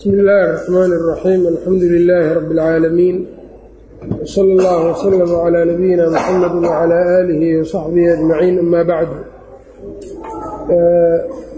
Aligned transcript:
bsmi 0.00 0.12
illaahi 0.20 0.44
الرaxmaan 0.48 0.90
الraxiim 0.98 1.42
alxamdu 1.52 1.86
lilaahi 1.94 2.34
rabi 2.38 2.52
اlcaalamiin 2.54 3.16
wsala 4.24 4.50
اllah 4.56 4.80
wslm 4.94 5.30
clى 5.44 5.60
nabiyina 5.70 6.04
mxamedi 6.14 6.56
wclى 6.64 6.98
aalihi 7.16 7.48
wsaxbihi 7.64 8.08
ajmaciin 8.16 8.56
ama 8.64 8.80
bacdu 8.90 9.18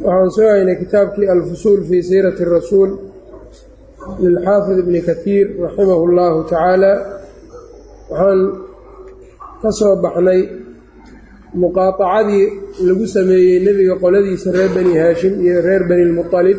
waxaan 0.06 0.30
soo 0.37 0.48
haynay 0.54 0.77
kitaabkii 0.82 1.29
alfusuul 1.35 1.80
fii 1.88 2.03
siirati 2.11 2.45
rasuul 2.56 2.90
lilxaafid 4.24 4.77
ibni 4.84 5.00
kaiir 5.09 5.46
raximah 5.64 5.98
اllahu 6.07 6.36
tacaala 6.50 6.93
waxaan 8.11 8.41
ka 9.62 9.70
soo 9.80 9.95
baxnay 10.05 10.41
muqaaطacadii 11.62 12.46
lagu 12.89 13.05
sameeyey 13.16 13.59
nebiga 13.66 13.95
qoladiisa 14.02 14.48
reer 14.57 14.70
bani 14.77 14.93
haashim 15.02 15.34
iyo 15.45 15.57
reer 15.66 15.82
bani 15.91 16.05
lmuطalib 16.11 16.59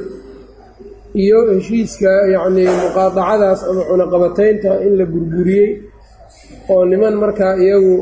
iyo 1.23 1.39
heshiiska 1.54 2.12
yacnii 2.36 2.70
muqaadacadaas 2.84 3.60
ama 3.70 3.82
cunaqabataynta 3.89 4.71
in 4.86 4.93
la 5.00 5.06
burburiyey 5.14 5.70
oo 6.74 6.82
niman 6.92 7.16
markaa 7.24 7.54
iyagu 7.64 7.96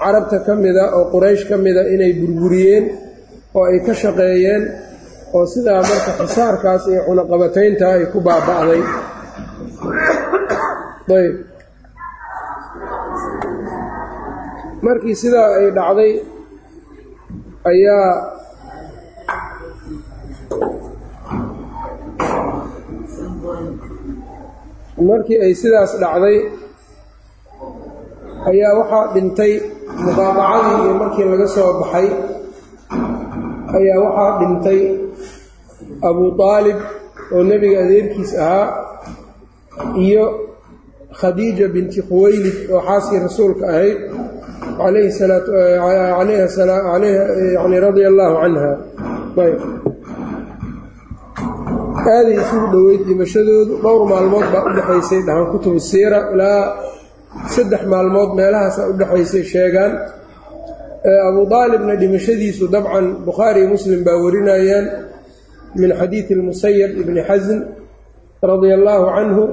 carabta 0.00 0.38
ka 0.46 0.52
mida 0.64 0.84
oo 0.96 1.04
quraysh 1.12 1.44
ka 1.48 1.56
mida 1.64 1.82
inay 1.94 2.12
burburiyeen 2.20 2.84
oo 3.56 3.64
ay 3.70 3.78
ka 3.86 3.92
shaqeeyeen 4.02 4.62
oo 5.36 5.44
sidaa 5.52 5.80
marka 5.90 6.10
xisaarkaas 6.20 6.82
iyo 6.92 7.00
cunaqabataynta 7.08 7.84
ay 7.94 8.04
ku 8.12 8.18
baaba'day. 8.26 8.82
Ayb. 11.18 11.34
Markii 14.86 15.14
sidaa 15.22 15.48
ay 15.58 15.66
dhacday 15.76 16.12
ayaa 17.70 18.35
markii 24.96 25.38
ay 25.44 25.52
sidaas 25.54 25.92
dhacday 26.00 26.38
ayaa 28.50 28.72
waxaa 28.80 29.04
dhintay 29.14 29.52
muqaadacadii 30.04 30.76
iyo 30.84 30.94
markii 31.02 31.24
laga 31.32 31.46
soo 31.54 31.70
baxay 31.80 32.08
ayaa 33.78 33.98
waxaa 34.04 34.32
dhintay 34.40 34.80
abu 36.08 36.24
aalib 36.50 36.78
oo 37.34 37.42
nebiga 37.50 37.78
adeerkiis 37.84 38.32
ahaa 38.44 38.66
iyo 40.04 40.24
khadiija 41.20 41.66
binti 41.74 42.00
khuwaylid 42.08 42.56
oo 42.74 42.80
xaaskii 42.88 43.18
rasuulka 43.26 43.64
ahayd 43.72 43.98
calayhi 44.78 45.10
salaayani 46.56 47.76
radia 47.86 48.08
allaahu 48.12 48.34
canha 48.42 48.70
ayb 49.44 49.56
aaday 52.16 52.36
isugu 52.42 52.66
dhoweyd 52.74 53.02
dhimashadoodu 53.08 53.72
dhowr 53.84 54.02
maalmood 54.12 54.46
baa 54.54 54.62
u 54.68 54.70
dhexaysay 54.76 55.20
dhahaan 55.26 55.46
kutubu 55.52 55.80
siira 55.90 56.18
ilaa 56.34 56.62
saddex 57.54 57.82
maalmood 57.92 58.30
meelahaasaa 58.38 58.88
u 58.90 58.92
dhexaysay 59.00 59.44
sheegaan. 59.52 59.92
Abu 61.30 61.42
aalibna 61.60 61.94
dhimashadiisu 62.02 62.64
dabcan 62.74 63.06
bukhaari 63.28 63.58
iyo 63.60 63.68
muslim 63.74 64.00
baa 64.06 64.18
warinayaan 64.24 64.86
min 65.80 65.90
xadiidi 66.00 66.32
almusayab 66.38 66.90
ibni 67.02 67.20
xasn 67.28 67.58
radia 68.50 68.74
allaahu 68.78 69.06
canhu. 69.16 69.44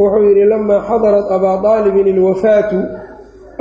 Wuxuu 0.00 0.22
yidhi 0.28 0.44
lamaa 0.52 0.80
xadarat 0.88 1.26
abaa 1.36 1.56
aalibin 1.72 2.06
ilwafaatu 2.12 2.78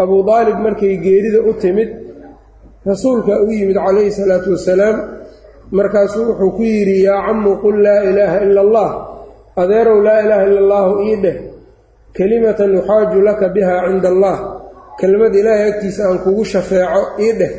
abuu 0.03 0.22
aalib 0.36 0.58
markay 0.66 0.94
geerida 1.05 1.39
u 1.50 1.53
timid 1.61 1.89
rasuulka 2.92 3.33
u 3.45 3.48
yimid 3.58 3.77
calayhi 3.86 4.11
salaatu 4.20 4.48
wasalaam 4.55 4.95
markaasuu 5.72 6.25
wuxuu 6.30 6.52
ku 6.58 6.64
yidhi 6.64 7.03
yaa 7.08 7.22
cammu 7.28 7.52
qul 7.64 7.75
laa 7.86 8.02
ilaaha 8.09 8.38
ila 8.45 8.61
allah 8.66 8.89
adeerow 9.61 10.00
laa 10.08 10.20
ilaaha 10.25 10.44
ila 10.50 10.59
allaahu 10.66 10.94
ii 11.08 11.16
dheh 11.23 11.38
kelimatan 12.16 12.70
yuxaaju 12.78 13.17
laka 13.28 13.47
biha 13.55 13.75
cinda 13.88 14.09
allah 14.14 14.38
kelmad 15.00 15.33
ilaahay 15.36 15.67
agtiisa 15.73 16.02
aan 16.09 16.20
kugu 16.25 16.43
shafeeco 16.45 17.02
ii 17.26 17.33
dheh. 17.39 17.54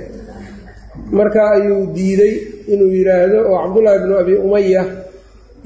Markaa 1.19 1.51
ayuu 1.59 1.87
diiday 1.97 2.35
inuu 2.73 2.91
yidhaahdo 2.97 3.39
oo 3.51 3.57
cabdullaahi 3.63 3.99
bnu 4.05 4.15
abi 4.23 4.35
umaya 4.47 4.83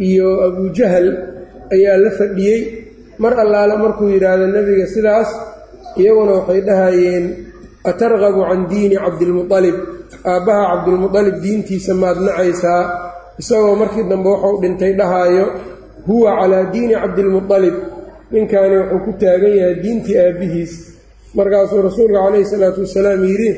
iyo 0.08 0.28
abujahal 0.48 1.06
ayaa 1.74 1.96
la 2.04 2.10
fadhiyey. 2.18 2.60
Mar 3.22 3.32
allaale 3.44 3.74
markuu 3.82 4.08
yidhaahdo 4.14 4.46
nebiga 4.54 4.86
sidaas 4.94 5.28
iyaguna 6.00 6.32
waxay 6.40 6.60
dhahayeen 6.68 7.24
atargabu 7.90 8.40
can 8.48 8.62
diini 8.70 8.96
cabdilmualib 9.04 9.76
aabbaha 10.32 10.62
cabdulmualib 10.72 11.36
diintiisa 11.44 11.92
maad 12.02 12.18
nacaysaa 12.26 12.82
isagoo 13.40 13.74
markii 13.80 14.04
dambe 14.10 14.28
wuxuu 14.34 14.60
dhintay 14.62 14.92
dhahaayo 15.00 15.46
huwa 16.06 16.30
calaa 16.40 16.64
diini 16.72 16.94
cabdilmualib 17.02 17.74
ninkaani 18.32 18.76
wuxuu 18.80 19.00
ku 19.04 19.10
taagan 19.20 19.52
yahay 19.60 19.74
diintii 19.82 20.16
aabbihiis. 20.24 20.72
Markaasuu 21.36 21.82
rasuulka 21.88 22.18
calayhi 22.24 22.44
salaatu 22.52 22.80
wasalaam 22.84 23.20
yidhi 23.30 23.50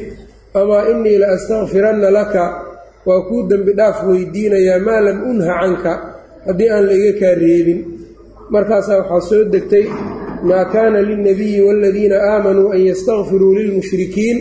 amaa 0.60 0.82
innii 0.92 1.18
la 1.22 1.26
astakfiranna 1.36 2.10
laka. 2.10 2.44
Waa 3.06 3.20
kuu 3.28 3.42
dembi 3.50 3.72
dhaaf 3.78 3.98
weydiinayaa 4.08 4.78
maa 4.86 5.00
lam 5.06 5.18
unha 5.30 5.54
canka. 5.60 5.92
Haddii 6.46 6.68
aan 6.74 6.84
la 6.88 6.92
iga 6.98 7.12
kaa 7.20 7.34
reebin 7.42 7.80
markaasaa 8.54 8.96
waxaa 9.00 9.20
soo 9.28 9.44
degtay 9.52 9.84
maa 10.48 10.64
kaana 10.74 10.98
lilnabiyi 11.08 11.60
waaladiina 11.66 12.16
aamanuu 12.32 12.68
an 12.74 12.80
yastakfiruu 12.90 13.52
lilmushrikiin 13.58 14.38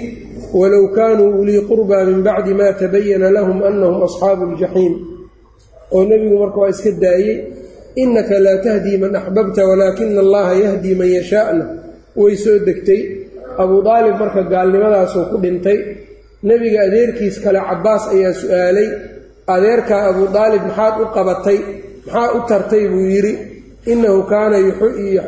walow 0.60 0.86
kaanuu 0.98 1.30
ulii 1.42 1.62
qurbaa 1.70 2.04
min 2.10 2.20
bacdi 2.28 2.54
maa 2.60 2.74
tabayana 2.82 3.28
lahum 3.38 3.58
annahum 3.70 4.02
asxaabu 4.08 4.44
ljaxiim 4.54 4.94
oo 5.96 6.02
nebigu 6.10 6.38
marka 6.44 6.58
waa 6.62 6.70
iska 6.74 6.92
daayey 7.04 7.36
innaka 8.02 8.36
laa 8.46 8.58
tahdii 8.66 8.98
man 9.04 9.14
axbabta 9.20 9.62
walaakina 9.70 10.20
allaha 10.26 10.54
yahdii 10.66 10.96
man 11.02 11.10
yashaa'na 11.18 11.66
way 12.22 12.36
soo 12.44 12.58
degtay 12.68 13.02
abuu 13.62 13.82
aalib 13.94 14.16
marka 14.24 14.42
gaalnimadaasuu 14.54 15.26
ku 15.32 15.38
dhintay 15.44 15.78
nebiga 16.50 16.80
adeerkiis 16.88 17.36
kale 17.44 17.60
cabbaas 17.70 18.04
ayaa 18.14 18.34
su'aalay 18.42 18.88
adeerkaa 19.56 20.02
abuu 20.10 20.28
aalib 20.44 20.64
maxaad 20.70 20.96
u 21.04 21.06
qabatay 21.16 21.58
maxaa 22.06 22.28
u 22.38 22.40
tartay 22.50 22.84
buu 22.92 23.06
yidhi 23.16 23.34
innahu 23.86 24.24
kaana 24.24 24.58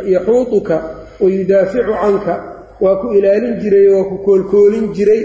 yaxuutuka 0.05 0.75
wa 1.19 1.29
yudaaficu 1.29 1.93
canka 2.01 2.33
waa 2.81 2.95
ku 3.01 3.13
ilaalin 3.13 3.59
jiray 3.61 3.87
waa 3.93 4.09
ku 4.09 4.17
koolkoolin 4.25 4.93
jiray 4.93 5.21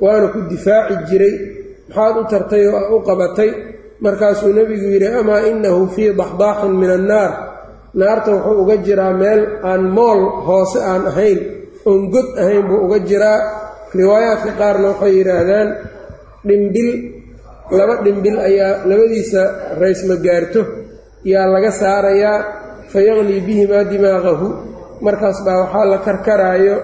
waana 0.00 0.28
ku 0.32 0.40
difaaci 0.48 0.94
jiray. 1.10 1.34
maxaad 1.88 2.16
u 2.16 2.24
tartay 2.30 2.64
oo 2.66 2.96
u 2.96 3.04
qabatay. 3.04 3.50
markaasuu 4.00 4.52
nebigu 4.52 4.86
yidhi 4.94 5.08
amaa 5.20 5.44
innahu 5.50 5.88
fii 5.94 6.14
daxdaaxin 6.16 6.72
min 6.72 6.90
annaar? 6.90 7.32
Naarta 7.94 8.30
wuxuu 8.32 8.62
uga 8.62 8.76
jiraa 8.86 9.12
meel 9.12 9.40
aan 9.62 9.82
mool 9.96 10.20
hoose 10.46 10.78
aan 10.78 11.06
ahayn 11.10 11.38
oon 11.84 12.10
god 12.10 12.28
ahayn 12.38 12.62
buu 12.68 12.80
uga 12.86 12.98
jiraa. 12.98 13.40
riwaayaadka 13.94 14.50
qaarna 14.60 14.86
waxay 14.94 15.12
yidhaahdaan 15.18 15.68
dhimbil 16.46 16.90
laba 17.78 17.94
dhimbil 18.04 18.38
ayaa 18.38 18.86
labadiisa 18.86 19.42
raysma 19.82 20.14
gaarto 20.24 20.62
yaa 21.26 21.46
laga 21.50 21.70
saarayaa 21.70 22.59
fayaqlii 22.92 23.40
bihimaa 23.46 23.84
dimaaqahu. 23.92 24.46
Markaas 25.06 25.38
baa 25.46 25.58
waxaa 25.62 25.84
la 25.92 25.98
karkaraayo 26.06 26.76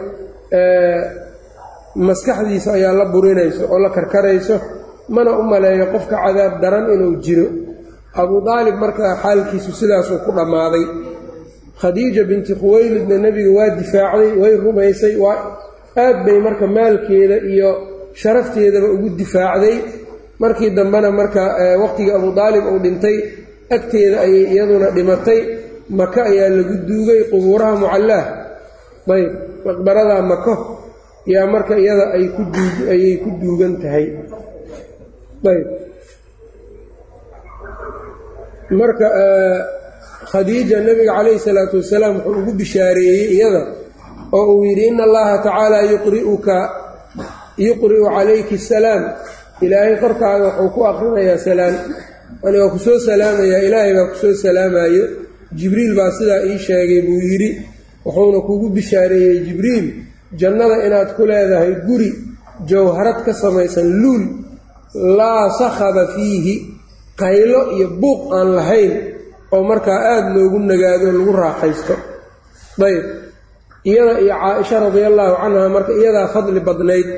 maskaxdiisa 2.09 2.71
ayaa 2.79 2.93
la 3.01 3.05
burinayso 3.15 3.63
oo 3.73 3.79
la 3.85 3.91
karkarayso. 3.97 4.57
Mana 5.15 5.31
u 5.39 5.43
maleeyo 5.53 5.87
qofka 5.95 6.17
cadaab 6.25 6.55
daran 6.63 6.87
inuu 6.95 7.15
jiro. 7.25 7.47
Abuu 8.21 8.41
aalib 8.55 8.77
markaa 8.85 9.13
xaalkiisu 9.23 9.71
sidaasuu 9.81 10.19
ku 10.25 10.31
dhammaaday. 10.39 10.85
Khadiija 11.81 12.23
binti 12.31 12.53
khuwaylidna 12.61 13.17
nebiga 13.25 13.51
waa 13.59 13.71
difaacday 13.81 14.31
way 14.43 14.55
rumaysay 14.65 15.15
aad 16.05 16.17
bay 16.27 16.39
marka 16.47 16.67
maalkeeda 16.77 17.37
iyo 17.53 17.71
sharafteedaba 18.21 18.89
ugu 18.95 19.09
difaacday. 19.21 19.77
Markii 20.43 20.71
dambena 20.79 21.11
marka 21.21 21.43
waqhtigii 21.83 22.13
abuu 22.19 22.33
aalib 22.45 22.65
uu 22.73 22.79
dhintay 22.85 23.17
agteeda 23.77 24.17
ayay 24.27 24.45
iyaduna 24.53 24.89
dhimatay 24.97 25.41
maka 25.91 26.21
ayaa 26.31 26.51
lagu 26.57 26.75
duugay 26.89 27.21
qubuuraha 27.31 27.75
mucallaah 27.83 28.25
ayb 29.15 29.31
maqbaradaa 29.67 30.23
mako 30.31 30.55
yaa 31.33 31.47
marka 31.55 31.75
iyada 31.83 32.05
ayay 32.15 33.15
ku 33.23 33.29
duugan 33.41 33.75
tahay. 33.83 34.07
Ayb. 35.47 35.67
Marka 38.71 39.07
khadiija 40.31 40.79
nebiga 40.87 41.13
calayhi 41.19 41.39
salaatu 41.47 41.77
wasalaam 41.83 42.15
wuxuu 42.19 42.41
ugu 42.43 42.53
bishaareeyey 42.61 43.29
iyada 43.39 43.63
oo 44.35 44.59
uu 44.59 44.65
yidhi 44.69 44.85
ina 44.91 45.03
allaha 45.09 45.35
tacaala 45.47 45.79
yuqri'uka 45.93 46.57
yuqri'u 47.67 48.07
calayki 48.17 48.55
asalaam 48.63 49.03
ilaahay 49.65 49.95
korkaaga 50.03 50.49
wuxuu 50.59 50.75
ku 50.75 50.81
akrinayaa 50.91 51.39
salaam. 51.47 51.75
Yani 52.43 52.57
waa 52.63 52.73
ku 52.75 52.79
soo 52.87 52.99
salaamayaa 53.07 53.63
ilaahay 53.67 53.93
baa 53.99 54.09
ku 54.11 54.17
soo 54.23 54.35
salaamayo 54.45 55.05
jibriil 55.55 55.93
baa 55.99 56.11
sidaa 56.19 56.41
ii 56.51 56.59
sheegay 56.59 57.01
buu 57.07 57.21
yidhi 57.31 57.51
wuxuuna 58.05 58.41
kugu 58.49 58.69
bishaareeyey 58.77 59.39
jibriil 59.47 59.87
jannada 60.41 60.77
inaad 60.87 61.11
ku 61.17 61.23
leedahay 61.27 61.73
guri 61.87 62.11
jawharad 62.71 63.19
ka 63.27 63.33
samaysan 63.35 63.89
luul 64.03 64.23
laa 65.19 65.51
sakhaba 65.59 66.07
fiihi 66.15 66.55
qaylo 67.21 67.61
iyo 67.77 67.87
buuq 68.01 68.21
aan 68.37 68.49
lahayn 68.59 68.93
oo 69.53 69.63
markaa 69.71 69.99
aada 70.13 70.29
loogu 70.35 70.59
nagaado 70.59 71.07
lagu 71.13 71.33
raaxaysto. 71.33 71.95
Ayb 72.87 73.05
iyada 73.87 74.15
iyo 74.21 74.35
caa-isha 74.43 74.77
radia 74.85 75.07
allaahu 75.13 75.35
canha 75.43 75.69
marka 75.77 75.93
iyadaa 76.01 76.29
fadli 76.35 76.61
badnayd 76.69 77.09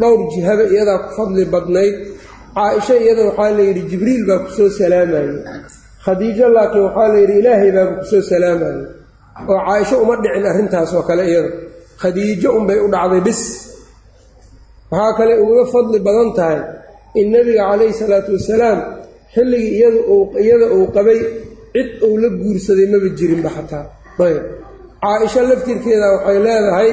dhowr 0.00 0.20
jihaba 0.32 0.64
iyadaa 0.72 0.98
ku 1.04 1.10
fadli 1.18 1.44
badnayd 1.54 1.94
caa-isha 2.56 2.94
iyada 3.02 3.22
waxaa 3.28 3.50
layidhi 3.58 3.82
jibriil 3.90 4.22
baa 4.28 4.38
ku 4.44 4.50
soo 4.56 4.68
salaamayey 4.78 5.38
khadiijo 6.08 6.46
laakiin 6.56 6.84
waxaa 6.86 7.08
layidhi 7.14 7.34
ilaahay 7.40 7.70
baaba 7.76 7.92
ku 8.00 8.04
soo 8.10 8.22
salaamayey 8.32 8.80
oo 9.50 9.58
caa-isho 9.66 9.96
uma 10.04 10.14
dhicin 10.22 10.46
arrintaas 10.50 10.90
oo 10.98 11.02
kale 11.08 11.22
iyada. 11.30 11.50
Khadiijo 12.02 12.48
unbay 12.58 12.78
u 12.84 12.88
dhacday 12.94 13.20
bis. 13.26 13.40
Waxaa 14.90 15.12
kale 15.18 15.34
uga 15.44 15.64
fadli 15.72 15.98
badan 16.06 16.30
tahay 16.38 16.60
in 17.20 17.26
nebiga 17.34 17.62
calayhi 17.70 17.94
salaatu 18.02 18.30
wasalaam 18.36 18.78
xilligii 19.34 19.72
iyada 20.44 20.66
uu 20.76 20.86
qabay 20.96 21.18
cid 21.74 21.88
uu 22.06 22.16
la 22.22 22.28
guursaday 22.40 22.86
maba 22.92 23.08
jirinba 23.18 23.50
xataa. 23.56 23.84
Ayb. 24.26 24.38
Caa-isho 25.02 25.40
laftirkeeda 25.50 26.06
waxay 26.14 26.38
leedahay 26.46 26.90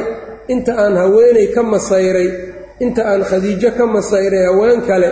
inta 0.54 0.72
aan 0.84 0.96
haweenay 1.02 1.48
ka 1.56 1.62
masayray 1.74 2.30
inta 2.84 3.02
aan 3.12 3.22
khadiijo 3.30 3.70
ka 3.78 3.84
masayray 3.96 4.44
haween 4.50 4.80
kale 4.90 5.10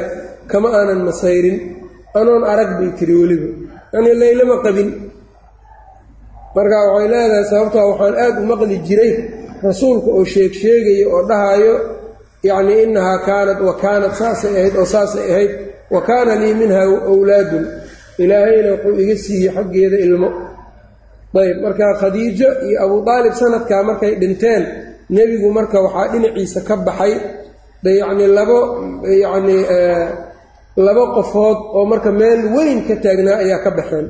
kama 0.51 0.67
aanan 0.77 1.01
masayrin. 1.09 1.57
Anoon 2.19 2.43
arag 2.51 2.71
bay 2.79 2.89
tiri 2.97 3.15
weliba 3.21 3.49
yanii 3.93 4.15
laylama 4.21 4.55
qabin. 4.65 4.89
Marka 6.55 6.77
waxay 6.93 7.07
leedahay 7.13 7.45
sababtoo 7.51 7.85
waxaan 7.91 8.15
aad 8.23 8.35
u 8.41 8.45
maqli 8.51 8.77
jiray 8.87 9.11
rasuulka 9.65 10.09
oo 10.17 10.25
sheeg 10.33 10.51
sheegaya 10.61 11.05
oo 11.15 11.21
dhahayo 11.29 11.73
yacnii 12.47 12.79
innahaa 12.85 13.17
kaanat 13.27 13.59
wa 13.67 13.73
kaanat 13.83 14.13
saasay 14.19 14.53
ahayd 14.59 14.75
oo 14.81 14.85
saasay 14.93 15.25
ahayd 15.31 15.51
wa 15.93 15.99
kaana 16.07 16.31
lii 16.41 16.53
minha 16.61 16.81
wlaadun 17.21 17.65
ilaahayna 18.23 18.69
wuxuu 18.73 18.99
iga 19.03 19.15
siiyey 19.25 19.51
xaggeeda 19.55 19.97
ilmo. 20.07 20.29
Ayb 21.41 21.57
marka 21.65 21.85
khadiijo 22.01 22.49
iyo 22.67 22.77
abuu 22.85 23.01
daalib 23.07 23.33
sanadkaa 23.41 23.83
markay 23.89 24.13
dhinteen 24.21 24.63
nebigu 25.15 25.49
marka 25.57 25.77
waxaa 25.85 26.07
dhinaciisa 26.13 26.59
ka 26.67 26.75
baxay. 26.87 27.13
De 27.83 27.91
yacnii 28.01 28.27
labo 28.37 28.59
yacnii 29.23 29.61
laba 30.77 31.03
qofood 31.15 31.57
oo 31.77 31.85
marka 31.85 32.11
meel 32.11 32.41
weyn 32.55 32.79
ka 32.87 32.95
taagnaa 33.03 33.37
ayaa 33.43 33.63
ka 33.65 33.71
baxeen. 33.77 34.07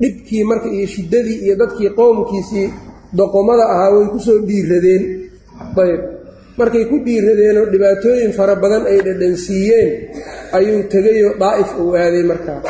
Dhibkii 0.00 0.44
marka 0.44 0.68
iyo 0.68 0.86
shiddadii 0.86 1.38
iyo 1.44 1.54
dadkii 1.60 1.90
qowmkiisii 1.98 2.68
doqomada 3.18 3.64
ahaa 3.74 3.90
way 3.94 4.06
ku 4.12 4.18
soo 4.26 4.38
dhiiradeen 4.48 5.02
ayb. 5.82 6.00
Markay 6.58 6.84
ku 6.90 6.96
dhiiradeenoo 7.04 7.66
dhibaatooyin 7.72 8.32
fara 8.38 8.54
badan 8.62 8.84
ay 8.90 8.98
dhadhansiiyeen 9.06 9.88
ayuu 10.56 10.82
tegayoo 10.92 11.32
daa'if 11.42 11.70
uu 11.82 11.92
aaday 11.96 12.24
markaa 12.30 12.60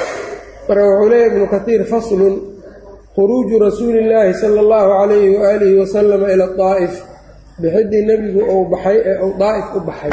marka 0.69 0.83
wuxuu 0.87 1.09
leeyahy 1.11 1.29
ibnu 1.33 1.47
katiir 1.55 1.83
faslun 1.93 2.35
khuruuju 3.15 3.57
rasuulillaahi 3.67 4.35
sala 4.41 4.61
allahu 4.65 4.89
calayhi 4.99 5.31
waaalihi 5.37 5.75
wasalama 5.83 6.27
ila 6.35 6.47
daa'if. 6.63 6.95
Bixiddii 7.61 8.03
nebigu 8.09 8.41
uu 8.55 8.65
baxay 8.73 8.97
ee 9.11 9.17
uu 9.25 9.33
daa'if 9.43 9.67
u 9.77 9.81
baxay 9.89 10.13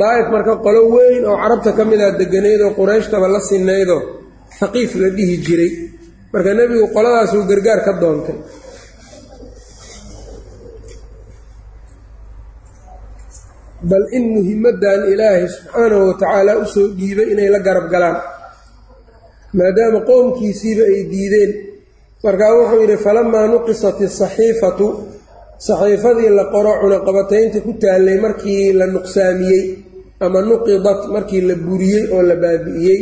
daa'if 0.00 0.26
marka 0.34 0.52
qolo 0.64 0.80
weyn 0.94 1.22
oo 1.30 1.36
carabta 1.42 1.70
ka 1.76 1.82
mid 1.90 2.00
ah 2.06 2.12
deganaydoo 2.20 2.70
qurayshtaba 2.78 3.26
la 3.34 3.40
sinaydoo 3.48 4.00
haqiif 4.60 4.90
la 5.02 5.08
dhihi 5.16 5.36
jiray. 5.46 5.72
Marka 6.32 6.50
nebigu 6.58 6.86
qoladaasuu 6.94 7.42
gargaar 7.50 7.80
ka 7.86 7.92
doontay. 8.00 8.38
Bal 13.82 14.04
in 14.14 14.24
muhimaddan 14.36 15.10
ilaahay 15.12 15.46
subxaanahu 15.50 16.06
wa 16.08 16.14
tacaala 16.20 16.52
u 16.62 16.64
soo 16.74 16.88
dhiibay 16.98 17.28
inay 17.34 17.48
la 17.54 17.58
garab 17.66 17.86
galaan. 17.92 18.16
Maadaama 19.58 20.00
qowmkiisiiba 20.10 20.84
ay 20.92 21.00
diideen. 21.12 21.50
Markaa 22.24 22.52
wuxuu 22.58 22.80
yidhi 22.82 22.96
falamaa 23.04 23.46
nuqisat 23.52 23.98
isaxiifatu 24.06 24.86
saxiifadii 25.66 26.30
la 26.38 26.44
qoro 26.54 26.72
cunaqabataynta 26.82 27.58
ku 27.66 27.72
taallay 27.82 28.18
markii 28.24 28.72
la 28.78 28.86
nuqsaamiyey 28.94 29.62
ama 30.26 30.40
nuqidat 30.48 31.00
markii 31.14 31.40
la 31.48 31.54
buriyey 31.66 32.04
oo 32.14 32.22
la 32.30 32.36
baabi'iyey 32.42 33.00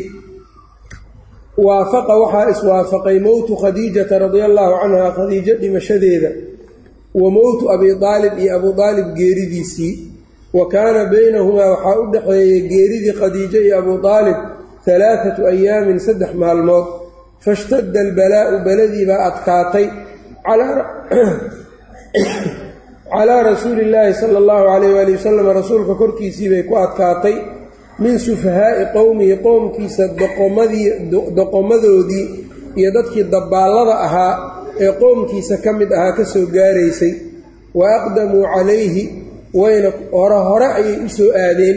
waafaqa 1.66 2.14
waxaa 2.22 2.50
iswaafaqay 2.54 3.18
mowtu 3.26 3.52
khadiijata 3.62 4.14
radia 4.22 4.44
allaahu 4.50 4.74
canha 4.82 5.10
khadiijo 5.18 5.54
dhimashadeeda 5.62 6.30
wa 7.20 7.28
mowtu 7.36 7.64
abii 7.74 7.94
aalib 8.12 8.34
iyo 8.42 8.50
abuu 8.56 8.74
aalib 8.82 9.08
geeridiisii. 9.18 9.94
Wa 10.58 10.64
kaana 10.72 11.04
baynahumaa 11.12 11.70
waxaa 11.74 12.00
u 12.02 12.06
dhexeeyey 12.12 12.60
geeridii 12.70 13.14
khadiijo 13.20 13.58
iyo 13.66 13.78
abuu 13.78 13.98
aalib 14.08 14.38
alaaatu 14.94 15.46
ayaamin 15.52 15.98
saddex 16.06 16.32
maalmood. 16.42 16.86
Fashtadda 17.44 18.00
albalaa'u 18.06 18.56
beladiibaa 18.66 19.20
adkaatay 19.30 19.86
calaa 23.10 23.42
rasuuli 23.42 23.82
illaahi 23.86 24.14
sala 24.14 24.38
allahu 24.42 24.64
calayh 24.70 24.90
waali 24.96 25.12
wasalam 25.18 25.46
rasuulka 25.60 25.94
korkiisiibay 26.02 26.62
ku 26.68 26.74
adkaatay 26.84 27.36
min 28.02 28.18
sufahaa'i 28.18 28.84
qowmihi 28.96 29.36
qowmkiisa 29.46 30.04
doqomadoodii 31.38 32.26
iyo 32.78 32.90
dadkii 32.96 33.24
dabaallada 33.34 33.94
ahaa 34.06 34.34
ee 34.84 34.92
qowmkiisa 35.02 35.54
ka 35.64 35.70
mid 35.72 35.90
ahaa 35.92 36.12
ka 36.18 36.24
soo 36.24 36.46
gaaraysay. 36.56 37.12
Wa 37.74 37.86
aqdamuu 37.98 38.44
calayhi 38.54 39.04
wayna 39.60 39.90
hore 40.12 40.38
hore 40.48 40.66
ayay 40.78 40.96
u 41.06 41.08
soo 41.18 41.30
aadeen 41.44 41.76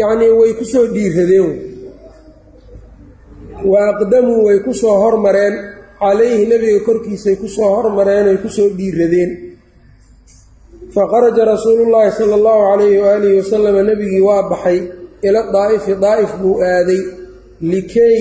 yacnii 0.00 0.32
way 0.40 0.52
ku 0.58 0.64
soo 0.72 0.86
dhiiradeen. 0.94 1.50
Wa 3.70 3.78
aqdamuu 3.92 4.40
way 4.46 4.58
ku 4.66 4.72
soo 4.74 4.96
hormareen 5.02 5.54
calayhi 6.00 6.46
nebiga 6.50 6.80
korkiisay 6.88 7.36
ku 7.42 7.48
soo 7.56 7.68
hormareen 7.76 8.26
ay 8.32 8.36
ku 8.44 8.48
soo 8.48 8.68
dhiiradeen 8.78 9.30
faqaraja 10.94 11.42
rasuulullaahi 11.52 12.10
sala 12.18 12.34
allahu 12.40 12.60
calayhi 12.70 12.98
waaalihi 13.04 13.36
wasalama 13.40 13.80
nebigii 13.90 14.22
waa 14.28 14.42
baxay 14.52 14.78
ila 15.26 15.40
daa'ifi 15.56 15.92
daa'if 16.04 16.30
buu 16.42 16.56
aaday 16.72 17.00
likay 17.72 18.16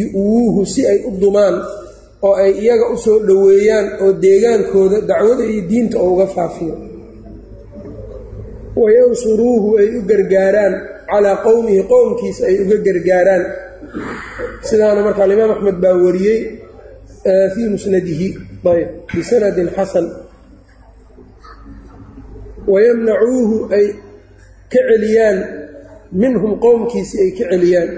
yu-wuuhu 0.00 0.60
si 0.72 0.80
ay 0.92 0.98
u 1.08 1.10
dumaan 1.22 1.56
oo 2.26 2.34
ay 2.42 2.50
iyaga 2.62 2.86
u 2.94 2.96
soo 3.04 3.18
dhoweeyaan 3.28 3.86
oo 4.04 4.10
deegaankooda 4.24 4.98
dacwada 5.10 5.44
iyo 5.52 5.62
diinta 5.70 5.96
oo 6.02 6.10
uga 6.14 6.26
faafiyo 6.36 6.74
wayansuruuhu 8.82 9.68
ay 9.80 9.88
u 9.98 10.00
gargaaraan 10.10 10.74
calaa 11.10 11.36
qowmihi 11.46 11.82
qowmkiisa 11.92 12.42
ay 12.50 12.56
uga 12.64 12.76
gargaaraan 12.86 13.42
sidaana 14.68 15.00
marka 15.06 15.20
alimaam 15.26 15.50
axmed 15.54 15.76
baa 15.84 15.96
wariyey 16.04 16.38
fii 17.54 17.68
musnadihi 17.74 18.28
ayb 18.72 18.88
bisanadin 19.14 19.68
xasan 19.76 20.06
wayamnacuuhu 22.72 23.56
ay 23.76 23.86
ka 24.72 24.80
celiyaan 24.88 25.38
minhum 26.20 26.52
qowmkiisii 26.64 27.20
ay 27.24 27.30
ka 27.38 27.44
celiyaan 27.52 27.90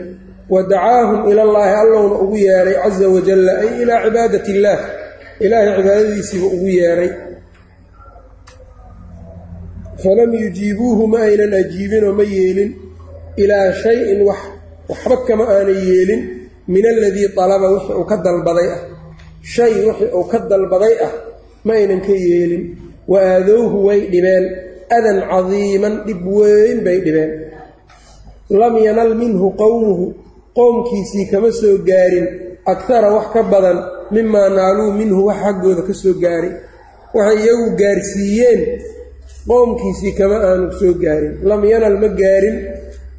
wa 0.53 0.63
dacaahum 0.71 1.21
ilallaahi 1.31 1.75
allowna 1.83 2.17
ugu 2.25 2.37
yeedhay 2.47 2.77
casa 2.83 3.07
wajalla 3.15 3.53
ay 3.63 3.69
ilaa 3.83 4.01
cibaadati 4.05 4.51
illaah 4.57 4.81
ilaahay 5.45 5.73
cibaadadiisiiba 5.79 6.47
ugu 6.57 6.69
yeedhay 6.79 7.11
falam 10.03 10.31
yujiibuuhu 10.43 11.03
ma 11.13 11.19
aynan 11.29 11.53
ajiibinoo 11.61 12.13
ma 12.19 12.23
yeelin 12.35 12.71
ilaa 13.43 13.73
shay-in 13.83 14.21
wax 14.29 14.41
waxba 14.91 15.17
kama 15.29 15.45
aanay 15.55 15.81
yeelin 15.91 16.23
min 16.73 16.85
aladii 16.93 17.29
talaba 17.39 17.67
wixii 17.75 17.95
uu 18.01 18.05
ka 18.11 18.17
dalbaday 18.27 18.69
ah 18.77 18.81
shay 19.55 19.73
wixii 19.87 20.11
uu 20.19 20.25
ka 20.33 20.39
dalbaday 20.51 20.95
ah 21.07 21.13
ma 21.67 21.73
aynan 21.79 22.01
ka 22.07 22.13
yeelin 22.27 22.65
wa 23.11 23.19
aadowhu 23.33 23.77
way 23.87 24.01
dhibeen. 24.13 24.45
Adan 24.97 25.19
cadiiman 25.31 25.95
dhib 26.07 26.21
weyn 26.37 26.79
bay 26.87 26.99
dhibeen. 27.07 27.31
Lam 28.61 28.75
yanal 28.87 29.13
minhu 29.23 29.47
qowmuhu 29.61 30.05
qowmkiisii 30.59 31.27
kama 31.33 31.51
soo 31.61 31.77
gaarin. 31.89 32.27
Akara 32.73 33.09
wax 33.17 33.27
ka 33.35 33.43
badan. 33.53 33.79
Mimaa 34.15 34.49
naaluu 34.57 34.93
minhu 35.01 35.21
wax 35.29 35.39
xaggooda 35.45 35.83
ka 35.89 35.95
soo 36.03 36.15
gaaray 36.23 36.53
waxay 37.17 37.39
iyagu 37.45 37.67
gaarsiiyeen. 37.81 38.61
Qowmkiisii 39.49 40.13
kama 40.19 40.37
aanu 40.49 40.73
soo 40.81 40.95
gaarin. 41.03 41.33
Lam 41.49 41.63
yanal 41.73 41.97
ma 42.03 42.09
gaarin. 42.21 42.57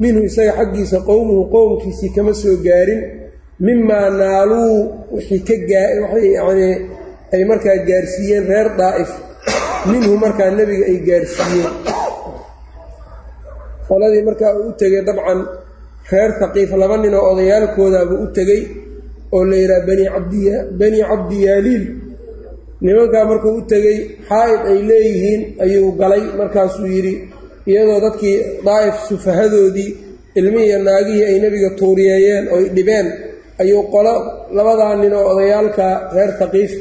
Minhu 0.02 0.20
isaga 0.30 0.54
xaggiisa 0.58 0.98
qowmuhu 1.10 1.42
qowmkiisii 1.54 2.12
kama 2.16 2.34
soo 2.34 2.58
gaarin. 2.68 3.02
Mimaa 3.66 4.10
naaluu 4.10 4.76
wixii 5.14 5.42
ka 5.48 5.56
gawaxay 5.70 6.28
yacnii 6.38 6.76
ay 7.34 7.44
markaa 7.50 7.78
gaarsiiyeen 7.88 8.46
reer 8.52 8.68
daa'if 8.80 9.12
minhu 9.92 10.12
markaa 10.24 10.52
nebiga 10.58 10.86
ay 10.92 10.98
gaarsiiyeen. 11.08 11.72
Qoladii 13.88 14.24
markaa 14.30 14.52
uu 14.60 14.68
u 14.70 14.74
tegay 14.82 15.02
dabcan 15.08 15.40
reer 16.12 16.32
haqiif 16.42 16.72
laba 16.82 16.96
nin 17.04 17.14
oo 17.20 17.26
odayaalkoodaabuu 17.34 18.20
u 18.26 18.28
tegey 18.38 18.62
oo 19.36 19.44
la 19.50 19.56
yidhaha 19.62 19.86
bani 19.90 20.06
cabdiya 20.16 20.56
bani 20.80 21.00
cabdi 21.10 21.38
yaaliil 21.48 21.84
nimankaa 22.86 23.26
markuu 23.32 23.54
u 23.60 23.62
tegey 23.72 23.98
xaa'id 24.30 24.62
ay 24.72 24.80
leeyihiin 24.90 25.42
ayuu 25.64 25.90
galay 26.02 26.24
markaasuu 26.40 26.88
yidhi 26.96 27.14
iyadoo 27.70 28.00
dadkii 28.06 28.38
daa'if 28.68 28.96
sufahadoodii 29.10 29.90
ilmihii 30.40 30.68
iyo 30.70 30.80
naagihii 30.88 31.26
ay 31.32 31.38
nebiga 31.44 31.70
tuuriyeeyeen 31.80 32.46
oy 32.56 32.64
dhibeen 32.76 33.08
ayuu 33.62 33.84
qolo 33.94 34.14
labadaa 34.58 34.94
nin 35.02 35.14
oo 35.20 35.26
odayaalka 35.34 35.86
reer 36.16 36.32
taqiif 36.42 36.72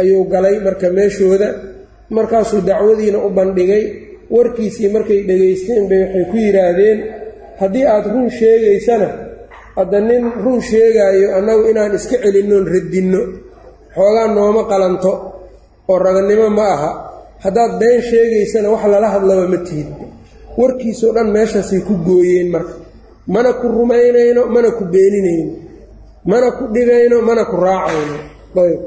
ayuu 0.00 0.22
galay 0.32 0.56
marka 0.66 0.86
meeshooda 0.98 1.48
markaasuu 2.16 2.60
dacwadiina 2.68 3.18
u 3.26 3.28
bandhigay 3.38 3.84
warkiisii 4.34 4.88
markay 4.94 5.20
dhegaysteen 5.28 5.82
bay 5.90 6.00
waxay 6.04 6.24
ku 6.30 6.36
yidhaahdeen 6.44 6.98
haddii 7.60 7.84
aada 7.92 8.08
run 8.14 8.28
sheegaysana 8.38 9.08
hadda 9.78 9.98
nin 10.08 10.24
run 10.44 10.60
sheegaayo 10.70 11.26
annagu 11.38 11.62
inaan 11.70 11.94
iska 11.98 12.16
celinnoon 12.24 12.64
radinno 12.74 13.20
xoogaa 13.94 14.28
nooma 14.36 14.62
qalanto 14.70 15.12
oo 15.90 15.98
ragannimo 16.06 16.46
ma 16.58 16.66
aha 16.74 16.90
haddaad 17.44 17.72
been 17.80 18.00
sheegaysana 18.10 18.68
wax 18.74 18.82
lala 18.92 19.08
hadlaba 19.14 19.44
ma 19.52 19.58
tihid. 19.66 19.88
Warkiisoo 20.58 21.12
dhan 21.16 21.28
meeshaasay 21.36 21.80
ku 21.88 21.94
gooyeen 22.06 22.48
marka. 22.54 22.74
Mana 23.34 23.50
ku 23.60 23.66
rumaynayno 23.76 24.42
mana 24.54 24.68
ku 24.78 24.84
beeninayno 24.92 25.52
mana 26.30 26.48
ku 26.58 26.64
dhigayno 26.74 27.16
mana 27.28 27.42
ku 27.50 27.56
raacayno. 27.64 28.16
Ayb 28.62 28.80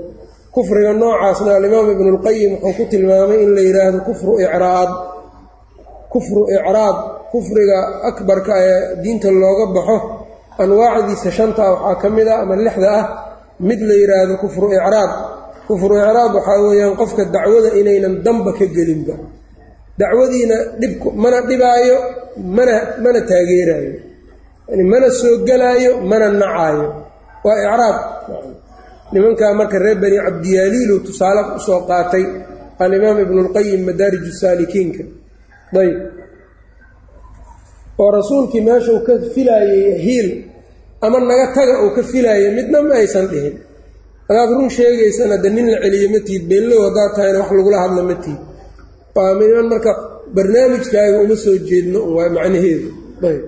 kufriga 0.55 0.91
noocaasna 1.01 1.51
alimaam 1.59 1.87
ibnulqayim 1.95 2.51
wuxuu 2.63 2.75
ku 2.77 2.83
tilmaamay 2.91 3.39
in 3.45 3.49
la 3.55 3.61
yidhaahdo 3.67 3.99
kufru 4.07 4.31
icraad. 4.45 4.91
Kufru 6.13 6.41
icraad 6.57 6.97
kufriga 7.31 7.77
akbarka 8.09 8.53
ee 8.69 8.79
diinta 9.03 9.29
looga 9.41 9.65
baxo 9.75 9.97
anwaacdiisa 10.63 11.29
shanta 11.37 11.63
waxaa 11.73 11.95
ka 12.01 12.07
mid 12.15 12.27
ah 12.33 12.39
ama 12.43 12.55
lixda 12.65 12.89
ah 12.99 13.03
mid 13.67 13.79
la 13.89 13.95
yidhaahdo 14.01 14.33
kufru 14.43 14.67
icraad. 14.77 15.11
Kufru 15.67 15.93
icraad 16.01 16.31
waxaa 16.37 16.59
weeyaan 16.65 16.95
qofka 17.01 17.23
dacwada 17.35 17.69
inaynan 17.79 18.15
damba 18.25 18.51
ka 18.59 18.65
gelinba. 18.75 19.13
Dacwadiina 19.99 20.55
dhib 20.79 20.93
mana 21.23 21.37
dhibaayo 21.49 21.97
mana 22.55 22.75
mana 23.03 23.19
taageeraayo. 23.29 23.93
Yani 24.69 24.83
mana 24.91 25.07
soo 25.19 25.35
gelaayo 25.47 25.91
mana 26.09 26.27
nacaayo. 26.41 26.87
Waa 27.45 27.57
icraad 27.63 27.97
nimankaa 29.13 29.53
marka 29.59 29.77
reer 29.83 29.97
bani 30.03 30.17
cabdiyaaliilu 30.25 30.95
tusaale 31.05 31.41
u 31.57 31.59
soo 31.67 31.79
qaatay 31.89 32.23
alimaam 32.83 33.17
ibnulqayim 33.25 33.81
madaarij 33.89 34.25
saalikiinka. 34.41 35.03
Ayb 35.81 35.97
oo 38.01 38.09
rasuulkii 38.17 38.61
meeshuu 38.67 38.99
ka 39.07 39.13
filaayey 39.33 39.93
hiil 40.05 40.29
ama 41.05 41.17
naga 41.29 41.47
taga 41.55 41.73
uu 41.83 41.91
ka 41.97 42.01
filaayay 42.11 42.51
midna 42.57 42.77
ma 42.87 42.93
aysan 43.01 43.25
dhihin. 43.31 43.55
Hadaad 44.27 44.49
run 44.57 44.69
sheegaysana 44.77 45.37
de 45.43 45.49
nin 45.55 45.67
la 45.73 45.77
celiyo 45.83 46.07
ma 46.13 46.19
tihid 46.27 46.43
beenlow 46.49 46.79
haddaad 46.87 47.11
tahayna 47.15 47.39
wax 47.41 47.51
lagula 47.57 47.77
hadla 47.83 48.01
ma 48.09 48.15
tihid 48.23 48.41
waa 49.15 49.31
niman 49.39 49.67
marka 49.73 49.91
barnaamijkaaga 50.35 51.17
uma 51.25 51.35
soo 51.43 51.57
jeedno 51.69 51.99
waa 52.15 52.29
macnaheedu. 52.35 52.89
Ayb 53.29 53.43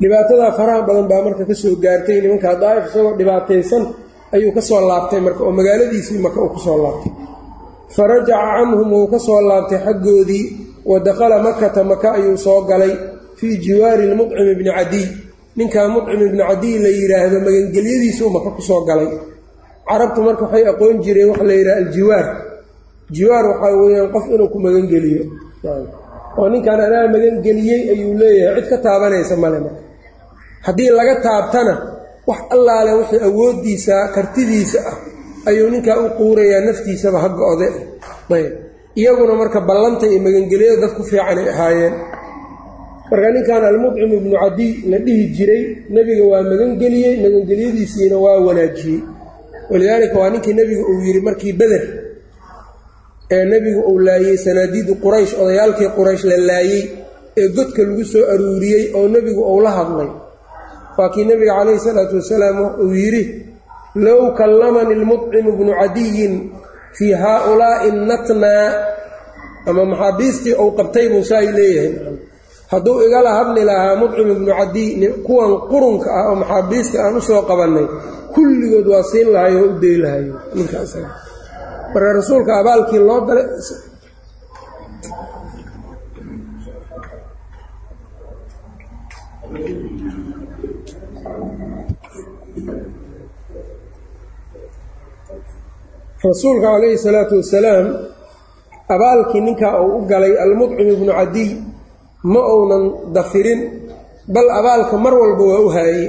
dhibaatadaa 0.00 0.52
faraha 0.58 0.82
badan 0.88 1.06
baa 1.10 1.22
marka 1.26 1.44
ka 1.50 1.54
soo 1.62 1.74
gaartay 1.84 2.18
nimankaa 2.22 2.54
daa'if 2.62 2.84
isagoo 2.90 3.14
dhibaataysan 3.20 3.82
ayuu 4.34 4.52
ka 4.56 4.62
soo 4.68 4.80
laabtay 4.90 5.20
marka 5.26 5.40
oo 5.46 5.52
magaaladiisii 5.58 6.18
maka 6.26 6.38
uu 6.44 6.50
ka 6.54 6.60
soo 6.66 6.78
laabtay. 6.84 7.12
Fa 7.94 8.02
rajaca 8.10 8.36
canhum 8.56 8.90
wuu 8.94 9.08
ka 9.12 9.18
soo 9.26 9.40
laabtay 9.48 9.78
xaggoodii 9.86 10.44
wa 10.90 10.96
dakhala 11.06 11.36
makata 11.46 11.80
maka 11.84 12.08
ayuu 12.18 12.36
soo 12.46 12.60
galay 12.70 12.92
fii 13.38 13.56
jiwaari 13.64 14.04
lmudcim 14.10 14.46
ibni 14.54 14.70
cadiy. 14.78 15.06
Ninkaa 15.58 15.88
mudcim 15.94 16.20
ibni 16.26 16.42
cadiy 16.48 16.76
la 16.84 16.88
yidhaahdo 16.98 17.36
magangelyadiisuu 17.46 18.30
maka 18.36 18.48
ku 18.56 18.62
soo 18.68 18.80
galay. 18.88 19.10
Carabtu 19.88 20.20
marka 20.26 20.42
waxay 20.46 20.64
aqoon 20.72 20.96
jireen 21.04 21.28
waxa 21.32 21.44
la 21.48 21.54
yidhaha 21.58 21.76
aljiwaar. 21.82 22.26
Jiwaar 23.16 23.44
waxaa 23.50 23.72
weeyaan 23.80 24.08
qof 24.14 24.24
inuu 24.34 24.48
ku 24.52 24.58
magangeliyo. 24.64 25.22
Oo 26.38 26.46
ninkan 26.52 26.78
anaa 26.86 27.08
magangeliyey 27.14 27.80
ayuu 27.92 28.14
leeyahay 28.20 28.62
cid 28.62 28.68
ka 28.70 28.76
taabanaysa 28.84 29.34
male 29.42 29.58
marka 29.64 29.80
haddii 30.66 30.90
laga 30.98 31.14
taabtana 31.26 31.74
wax 32.28 32.40
allaale 32.54 32.90
wixii 33.00 33.20
awooddiisa 33.28 33.94
kartidiisa 34.14 34.78
ah 34.90 34.96
ayuu 35.48 35.70
ninkaa 35.74 35.96
u 36.04 36.08
quurayaa 36.18 36.60
naftiisaba 36.68 37.18
ha 37.24 37.28
go-de. 37.28 37.68
Ayb. 38.36 38.52
Iyaguna 39.00 39.34
marka 39.40 39.60
ballanta 39.68 40.04
iyo 40.10 40.20
magangelyada 40.26 40.76
dad 40.82 40.92
ku 40.96 41.02
fiican 41.10 41.38
ay 41.42 41.48
ahaayeen. 41.54 41.94
Marka 43.10 43.28
ninkan 43.34 43.62
almudcim 43.70 44.10
ibnu 44.18 44.36
cadiy 44.42 44.72
la 44.90 44.98
dhihi 45.04 45.24
jiray 45.36 45.62
nebiga 45.94 46.24
waa 46.30 46.42
magangeliyey 46.50 47.14
magangelyadiisiina 47.24 48.16
waa 48.24 48.38
wanaajiyey. 48.46 49.00
Walidaalika 49.70 50.16
waa 50.20 50.30
ninkii 50.32 50.54
nebiga 50.60 50.82
uu 50.90 51.00
yidhi 51.06 51.20
markii 51.28 51.52
beder 51.60 51.84
ee 53.30 53.44
nebigu 53.44 53.80
uu 53.90 53.98
laayey 54.06 54.36
sanaadiidu 54.44 54.94
quraysh 55.04 55.32
odayaalkii 55.42 55.88
quraysh 55.96 56.24
la 56.30 56.36
laayey 56.48 56.82
ee 57.40 57.48
godka 57.56 57.82
lagu 57.88 58.04
soo 58.12 58.24
aruuriyey 58.32 58.84
oo 58.98 59.08
nebigu 59.14 59.42
uu 59.52 59.60
la 59.66 59.70
hadlay 59.78 60.08
waa 60.98 61.08
kii 61.14 61.24
nebiga 61.28 61.54
calayhi 61.58 61.80
salaatu 61.86 62.14
wasalaam 62.20 62.56
uu 62.84 62.92
yidhi 63.02 63.24
low 64.06 64.20
kallamani 64.38 64.94
lmudcimu 65.02 65.50
bnu 65.58 65.72
cadiyin 65.80 66.34
fii 66.96 67.12
haaulaa'i 67.22 67.90
natnaa 68.10 68.66
ama 69.68 69.82
maxaabiistii 69.90 70.54
uu 70.62 70.70
qabtay 70.78 71.06
buu 71.12 71.24
saay 71.30 71.46
leeyahay. 71.56 71.92
Hadduu 72.72 72.96
igala 73.06 73.30
hadli 73.38 73.62
lahaa 73.70 73.94
mudcim 74.00 74.28
ibnu 74.34 74.50
cadiy 74.60 74.90
kuwan 75.26 75.52
qurunka 75.72 76.08
ah 76.18 76.24
oo 76.30 76.34
maxaabiista 76.42 76.96
aan 77.04 77.16
u 77.16 77.20
soo 77.28 77.42
qabannay 77.50 77.86
kulligood 78.34 78.86
waa 78.92 79.02
siin 79.10 79.28
lahay 79.34 79.54
oo 79.60 79.66
u 79.72 79.78
day 79.82 79.96
lahay 80.04 80.24
marka 81.94 82.08
rasuulka 82.20 82.52
abaalkii 82.60 83.00
loo 83.08 83.20
dalay 83.28 83.46
rasuulka 96.24 96.66
calayhi 96.74 96.98
salaatu 97.06 97.34
wasalaam 97.40 97.86
abaalkii 98.94 99.40
ninkaa 99.46 99.74
uu 99.84 99.98
u 99.98 100.06
galay 100.10 100.32
almudcim 100.44 100.88
ibnu 100.96 101.12
cadiy 101.18 101.50
ma 102.32 102.40
uunan 102.54 102.84
dafirin 103.16 103.60
bal 104.34 104.48
abaalka 104.58 104.96
mar 105.04 105.14
walba 105.22 105.44
waa 105.52 105.60
u 105.66 105.68
haayey. 105.76 106.06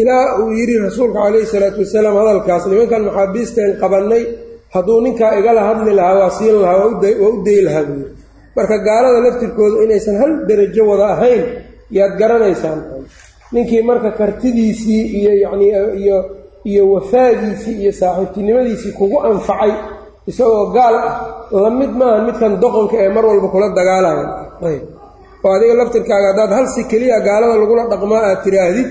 Ilaa 0.00 0.26
uu 0.42 0.50
yidhi 0.58 0.76
rasuulka 0.86 1.18
calayhi 1.24 1.46
salaatu 1.54 1.78
wasalaam 1.84 2.14
hadalkaas 2.20 2.64
nimankan 2.70 3.02
maxaabiisteen 3.08 3.70
qabannay 3.82 4.22
hadduu 4.74 5.00
ninkaa 5.06 5.32
igala 5.40 5.60
hadli 5.68 5.90
lahaa 5.98 6.18
waa 6.20 6.30
siin 6.38 6.56
lahaa 6.62 6.78
waa 6.82 6.90
u 7.34 7.42
dayi 7.46 7.60
lahaa 7.66 7.84
buu 7.88 7.98
yidhi. 7.98 8.12
Marka 8.56 8.76
gaalada 8.86 9.18
laftirkooda 9.26 9.76
inaysan 9.84 10.16
hal 10.20 10.32
derajo 10.48 10.82
wada 10.90 11.06
ahayn 11.14 11.42
yaad 11.96 12.12
garanaysaan. 12.20 12.78
Ninkii 13.54 13.82
marka 13.88 14.10
kartidiisii 14.18 15.02
iyo 15.18 15.32
yacnii 15.44 15.70
iyo 16.02 16.18
iyo 16.70 16.82
wafaagiisii 16.94 17.76
iyo 17.82 17.92
saaxiibtinimadiisii 18.00 18.92
kugu 18.98 19.16
anfacay 19.28 19.72
isagoo 20.30 20.66
gaal 20.76 20.94
ah 21.08 21.12
la 21.62 21.70
mid 21.70 21.90
maaha 22.00 22.18
midkan 22.26 22.52
doqonka 22.62 22.96
ee 23.04 23.08
mar 23.16 23.24
walba 23.30 23.48
kula 23.54 23.68
dagaalaya. 23.78 24.24
Ayb. 24.68 24.82
Oo 25.44 25.52
adiga 25.56 25.74
laftirkaaga 25.80 26.26
haddaad 26.32 26.52
hal 26.58 26.66
si 26.74 26.80
keliya 26.90 27.18
gaalada 27.26 27.56
lagula 27.62 27.82
dhaqmaa 27.92 28.22
aad 28.30 28.40
tiraahdid 28.44 28.88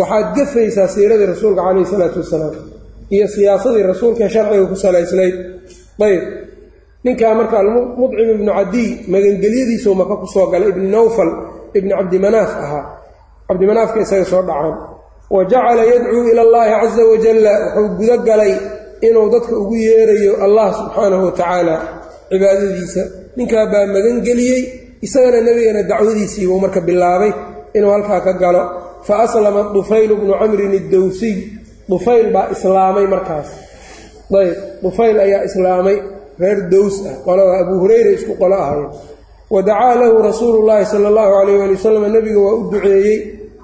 waxaad 0.00 0.26
gafaysaa 0.36 0.88
siiradii 0.94 1.28
rasuulka 1.32 1.60
calayhi 1.66 1.88
salaatu 1.92 2.18
wasalaam 2.22 2.54
iyo 3.14 3.26
siyaasadii 3.34 3.84
rasuulkaee 3.92 4.28
sharciga 4.34 4.66
ku 4.70 4.76
salaysnayd. 4.84 5.34
Ayb. 6.06 6.22
Ninkaa 7.04 7.34
marka 7.38 7.56
almudcim 7.62 8.28
ibnu 8.36 8.50
cadiy 8.58 8.88
magangelyadiisuu 9.12 9.94
maka 10.00 10.14
ku 10.20 10.26
soo 10.34 10.46
galay 10.52 10.68
ibni 10.74 10.88
nawfal 10.96 11.30
ibni 11.78 11.92
cabdimanaaf 11.98 12.52
ahaa. 12.64 12.84
Cabdimanaafka 13.48 13.98
isaga 14.04 14.24
soo 14.32 14.42
dhacaan 14.48 14.74
wa 15.30 15.44
jacala 15.44 15.82
yadcuu 15.92 16.24
ila 16.30 16.42
allaahi 16.46 16.72
casa 16.82 17.02
wajalla 17.10 17.52
wuxuu 17.76 17.96
gudo 17.98 18.16
galay 18.28 18.52
inuu 19.06 19.28
dadka 19.34 19.52
ugu 19.62 19.74
yeerayo 19.76 20.32
allah 20.44 20.66
subxaanahu 20.78 21.24
wa 21.28 21.32
tacaala 21.32 21.76
cibaadadiisa. 22.30 23.02
Ninkaa 23.36 23.66
baa 23.72 23.86
magangeliyey 23.86 24.62
isagana 25.02 25.40
nebigana 25.40 25.82
dacwadiisiibuu 25.82 26.58
marka 26.60 26.80
bilaabay 26.80 27.32
inuu 27.76 27.90
halkaa 27.90 28.20
ka 28.20 28.32
galo. 28.32 28.62
Fa 29.06 29.14
aslama 29.24 29.70
dufaylu 29.74 30.16
bnu 30.16 30.34
camrin 30.40 30.74
iddowsiy 30.80 31.36
dufayl 31.88 32.32
baa 32.34 32.48
islaamay 32.54 33.06
markaas. 33.06 33.48
Ayb 34.40 34.82
dufayl 34.82 35.16
ayaa 35.20 35.44
islaamay 35.48 35.96
reer 36.38 36.68
dows 36.70 36.96
ah 37.08 37.14
qolada 37.24 37.52
abuu 37.62 37.78
hureyra 37.82 38.10
isku 38.10 38.32
qolo 38.40 38.54
ahayd 38.54 38.90
wa 39.50 39.62
dacaa 39.62 39.94
lahu 40.00 40.22
rasuulu 40.28 40.66
llaahi 40.68 40.86
sala 40.92 41.08
allahu 41.08 41.30
calayh 41.36 41.56
waali 41.60 41.74
wasalam 41.78 42.04
nebiga 42.12 42.40
waa 42.46 42.54
u 42.60 42.70
duceeyey 42.70 43.18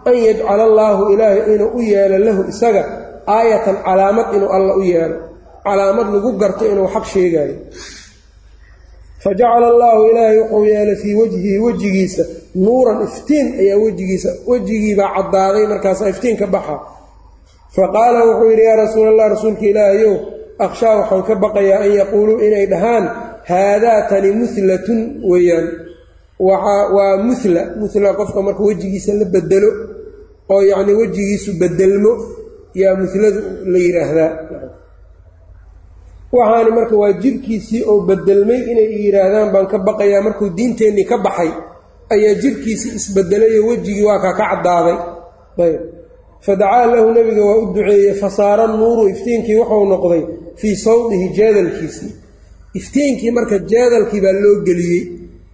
an 0.04 0.16
yajcala 0.26 0.62
allaahu 0.64 1.12
ilaahay 1.12 1.54
inuu 1.54 1.70
u 1.78 1.80
yeelo 1.82 2.18
lahu 2.18 2.42
isaga 2.48 2.82
aayatan 3.26 3.76
calaamad 3.86 4.34
inuu 4.36 4.48
alla 4.56 4.74
u 4.76 4.82
yeelo. 4.82 5.16
Calaamad 5.64 6.06
lagu 6.14 6.32
garto 6.40 6.64
inuu 6.66 6.88
xaq 6.94 7.04
sheegaayo. 7.06 7.56
Fa 9.22 9.30
jacala 9.34 9.66
allaahu 9.72 10.02
ilaahay 10.10 10.38
wuxuu 10.38 10.64
yeelay 10.64 10.96
fii 10.96 11.14
wejhihi 11.14 11.58
wejigiisa. 11.58 12.24
Nuuran 12.54 13.02
iftiin 13.02 13.46
ayaa 13.60 13.78
wejigiisa. 13.78 14.30
Wejigiibaa 14.46 15.14
caddaaday 15.16 15.66
markaasaa 15.66 16.08
iftiin 16.08 16.36
ka 16.36 16.46
baxa. 16.46 16.80
Fa 17.76 17.88
qaala 17.88 18.24
wuxuu 18.24 18.50
yidhi 18.50 18.64
yaa 18.64 18.76
rasuul 18.76 19.08
allah 19.08 19.28
rasuulka 19.30 19.64
ilaahayow 19.70 20.16
akhshaa 20.58 20.96
waxaan 20.96 21.22
ka 21.22 21.34
baqayaa 21.34 21.80
an 21.86 21.92
yaquuluu 22.00 22.38
inay 22.46 22.66
dhahaan 22.66 23.04
haadaa 23.48 24.02
tani 24.10 24.30
muhlatun 24.32 25.22
weeyaan. 25.30 25.68
Waa 26.38 27.16
mula 27.22 27.62
mula 27.78 28.14
qofka 28.18 28.42
marka 28.42 28.62
wejigiisa 28.62 29.14
la 29.14 29.24
bedelo 29.24 29.70
oo 30.52 30.60
yacnii 30.70 30.96
wejigiisu 31.00 31.50
bedelmo 31.60 32.12
yaa 32.80 32.94
muladu 33.00 33.40
la 33.72 33.78
yidhaahdaa. 33.86 34.30
Waxaani 36.36 36.70
marka 36.76 36.94
waa 37.02 37.12
jirkiisii 37.22 37.82
oo 37.90 38.00
bedelmay 38.08 38.60
inay 38.70 38.88
yidhaahdaan 39.04 39.48
baan 39.54 39.66
ka 39.72 39.78
baqayaa 39.86 40.22
markuu 40.26 40.48
diinteennii 40.56 41.04
ka 41.10 41.16
baxay 41.26 41.50
ayaa 42.14 42.34
jirkiisii 42.42 42.92
isbedelayo 42.98 43.60
wejigii 43.68 44.04
waa 44.08 44.20
kaa 44.24 44.34
ka 44.38 44.44
caddaaday. 44.50 44.96
Ayb. 45.64 45.80
Fadacaa 46.46 46.86
lahu 46.92 47.08
nebiga 47.16 47.42
waa 47.48 47.58
u 47.62 47.66
duceeyey 47.74 48.14
fasaara 48.22 48.66
nuuru 48.66 49.02
iftiinkii 49.12 49.56
wuxuu 49.60 49.84
noqday 49.92 50.22
fii 50.60 50.76
sawdihi 50.86 51.26
jeedalkiisii 51.38 52.12
iftiinkii 52.78 53.30
marka 53.36 53.56
jeedalkii 53.72 54.20
baa 54.24 54.32
loo 54.42 54.56
geliyey 54.66 55.02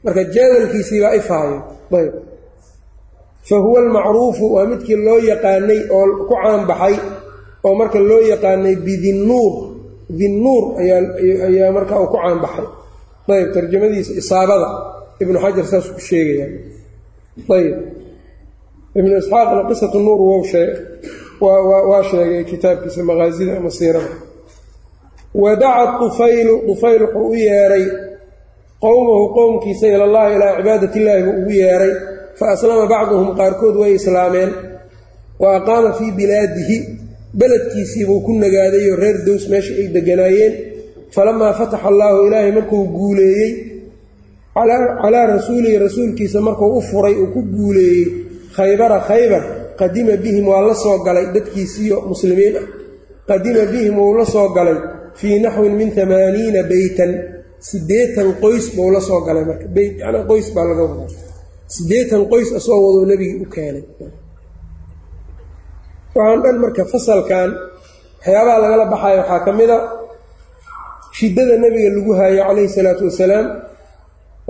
marka 0.04 0.22
jeedalkiisii 0.34 1.00
baa 1.04 1.14
ifaayo. 1.20 1.58
Ayb 1.98 2.12
fa 3.48 3.56
huwa 3.64 3.78
almacruufu 3.82 4.44
waa 4.54 4.66
midkii 4.70 4.96
loo 5.06 5.18
yaqaanay 5.30 5.80
oo 5.96 6.06
ku 6.28 6.34
caanbaxay 6.42 6.94
oo 7.66 7.74
marka 7.80 7.98
loo 8.10 8.20
yaqaanay 8.32 8.74
bidinnuur 8.86 9.52
dinnuur 10.18 10.64
ayaa 10.82 11.70
marka 11.76 11.94
uu 12.02 12.06
ku 12.12 12.16
caanbaxay 12.22 12.66
ayb 13.34 13.48
tarjamadiisa 13.54 14.12
isaabada. 14.20 14.68
Ibnu 15.22 15.36
xajar 15.44 15.64
saasuu 15.70 15.94
ku 15.96 16.00
sheegaya. 16.08 16.46
Ayb 17.56 17.74
ibnu 18.98 19.14
isxaaqna 19.22 19.62
qisatu 19.68 19.98
nuur 20.06 20.20
waa 21.90 22.02
sheegay 22.10 22.42
kitaabkiisa 22.50 23.00
maqaasida 23.10 23.52
ama 23.60 23.70
siirada. 23.78 24.12
Wadaca 25.42 25.84
tufaylu 26.00 26.54
tufayl 26.68 27.02
wuxuu 27.02 27.28
u 27.30 27.34
yeedhay 27.44 27.84
qowmahu 28.82 29.24
qowmkiisa 29.36 29.86
ilallahi 29.94 30.32
ilaa 30.36 30.52
cibaadat 30.56 30.94
illaahi 30.98 31.22
buu 31.26 31.36
ugu 31.42 31.50
yeedhay 31.62 31.92
fa 32.38 32.46
aslama 32.54 32.86
bacduhum 32.92 33.28
qaarkood 33.38 33.74
way 33.82 33.92
islaameen 34.00 34.50
wa 35.42 35.48
aqaama 35.58 35.92
fii 35.98 36.12
bilaadihi 36.18 36.76
beledkiisiibuu 37.38 38.20
ku 38.26 38.32
nagaadayoo 38.44 38.96
reer 39.02 39.16
dows 39.26 39.44
meesha 39.52 39.72
ay 39.80 39.88
deganaayeen. 39.96 40.54
Falamaa 41.14 41.52
fataxa 41.58 41.88
allaahu 41.92 42.26
ilaahay 42.26 42.52
markuu 42.58 42.84
guuleeyey 42.96 43.52
calaa 45.02 45.26
rasuulihi 45.36 45.78
rasuulkiisa 45.86 46.40
markuu 46.40 46.70
u 46.78 46.80
furay 46.90 47.14
uu 47.22 47.30
ku 47.34 47.40
guuleeyey 47.54 48.04
khaybara 48.56 48.98
khaybar 49.08 49.42
qadima 49.80 50.16
bihim 50.24 50.44
waa 50.48 50.62
la 50.68 50.74
soo 50.74 50.98
galay 51.06 51.26
dadkiisiiyo 51.34 51.96
muslimiin. 52.12 52.56
Ah 52.60 52.66
qadima 53.28 53.62
bihim 53.72 53.94
wuu 53.98 54.14
la 54.18 54.24
soo 54.24 54.48
galay 54.56 54.78
fii 55.20 55.38
naxwin 55.44 55.74
min 55.80 55.90
amaaniina 56.02 56.62
beytan 56.72 57.12
siddeetan 57.68 58.28
qoys 58.42 58.66
buu 58.76 58.90
la 58.94 59.00
soo 59.08 59.20
galay 59.26 59.44
marka 59.50 59.66
beyt 59.76 59.94
yanaa 60.02 60.24
qoys 60.30 60.46
baa 60.54 60.64
laga 60.70 60.82
wadaa 60.90 61.27
siddeetan 61.74 62.22
qoys 62.32 62.48
asoo 62.58 62.78
wadoo 62.86 63.04
nebigii 63.10 63.38
u 63.44 63.46
keenay. 63.54 63.84
Waxaan 66.16 66.40
dhan 66.44 66.56
marka 66.64 66.82
fasalkan 66.92 67.50
waxyaabaha 68.18 68.58
lagala 68.64 68.84
baxayo 68.92 69.18
waxaa 69.22 69.44
ka 69.46 69.52
mid 69.58 69.70
a 69.76 69.78
shiddada 71.18 71.54
nebiga 71.64 71.90
lagu 71.96 72.12
haayo 72.18 72.42
calayhi 72.48 72.70
salaatu 72.76 73.02
wasalaam 73.08 73.46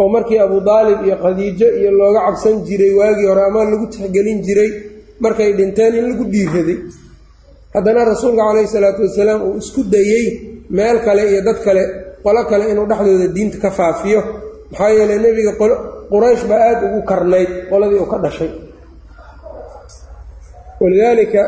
oo 0.00 0.08
markii 0.14 0.38
abu 0.46 0.56
daalib 0.68 0.98
iyo 1.06 1.16
khadiijo 1.22 1.68
iyo 1.80 1.90
looga 2.00 2.20
cabsan 2.26 2.56
jiray 2.68 2.92
waagii 2.98 3.26
hore 3.30 3.42
ama 3.48 3.60
lagu 3.72 3.87
tixgelin 3.92 4.38
jiray 4.46 4.70
markay 5.25 5.50
dhinteen 5.58 5.92
in 5.98 6.04
lagu 6.10 6.25
dhiiraday. 6.32 6.78
Haddana 7.75 8.00
rasuulka 8.12 8.42
calayhi 8.48 8.68
salaatu 8.76 9.00
wasalaam 9.06 9.40
uu 9.48 9.54
isku 9.62 9.80
dayey 9.94 10.25
meel 10.76 10.96
kale 11.06 11.22
iyo 11.32 11.40
dad 11.48 11.58
kale 11.66 11.82
qolo 12.25 12.40
kale 12.50 12.64
inuu 12.72 12.87
dhexdooda 12.90 13.26
diinta 13.37 13.56
ka 13.64 13.70
faafiyo. 13.78 14.20
Maxaa 14.70 14.90
yeeley 14.98 15.18
nebiga 15.25 15.52
quraysh 16.10 16.44
baa 16.50 16.60
aada 16.68 16.84
ugu 16.88 17.00
karnayd 17.10 17.50
qoladii 17.70 17.98
uu 18.02 18.10
ka 18.12 18.18
dhashay. 18.24 18.50
Walidaalika 20.80 21.40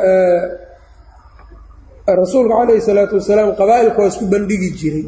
rasuulka 2.20 2.54
calayhi 2.58 2.82
salaatu 2.88 3.14
wasalaam 3.22 3.50
qabaa'ilka 3.60 3.98
waa 4.02 4.10
isku 4.12 4.24
bandhigi 4.32 4.70
jiray 4.78 5.04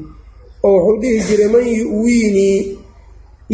oo 0.68 0.70
wuxuu 0.78 1.00
dhihi 1.02 1.18
jiray 1.28 1.48
man 1.54 1.64
yu'wiinii 1.80 2.58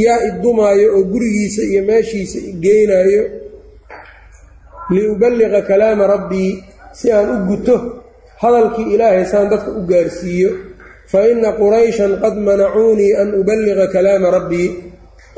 yaa 0.05 0.19
idumaayo 0.29 0.87
oo 0.97 1.03
gurigiisa 1.13 1.63
iyo 1.71 1.81
meeshiisa 1.89 2.39
geynaayo 2.65 3.23
liuballiqa 4.93 5.61
kalaama 5.71 6.05
rabbii 6.15 6.53
si 6.99 7.07
aan 7.13 7.29
u 7.35 7.37
guto 7.49 7.75
hadalkii 8.43 8.87
ilaahay 8.95 9.25
saan 9.33 9.49
dadka 9.53 9.71
u 9.73 9.81
gaarsiiyo 9.91 10.51
fa 11.11 11.19
inna 11.31 11.51
qurayshan 11.61 12.13
qad 12.23 12.35
manacuunii 12.49 13.13
an 13.21 13.29
uballiqa 13.41 13.87
kalaama 13.95 14.29
rabbii 14.37 14.69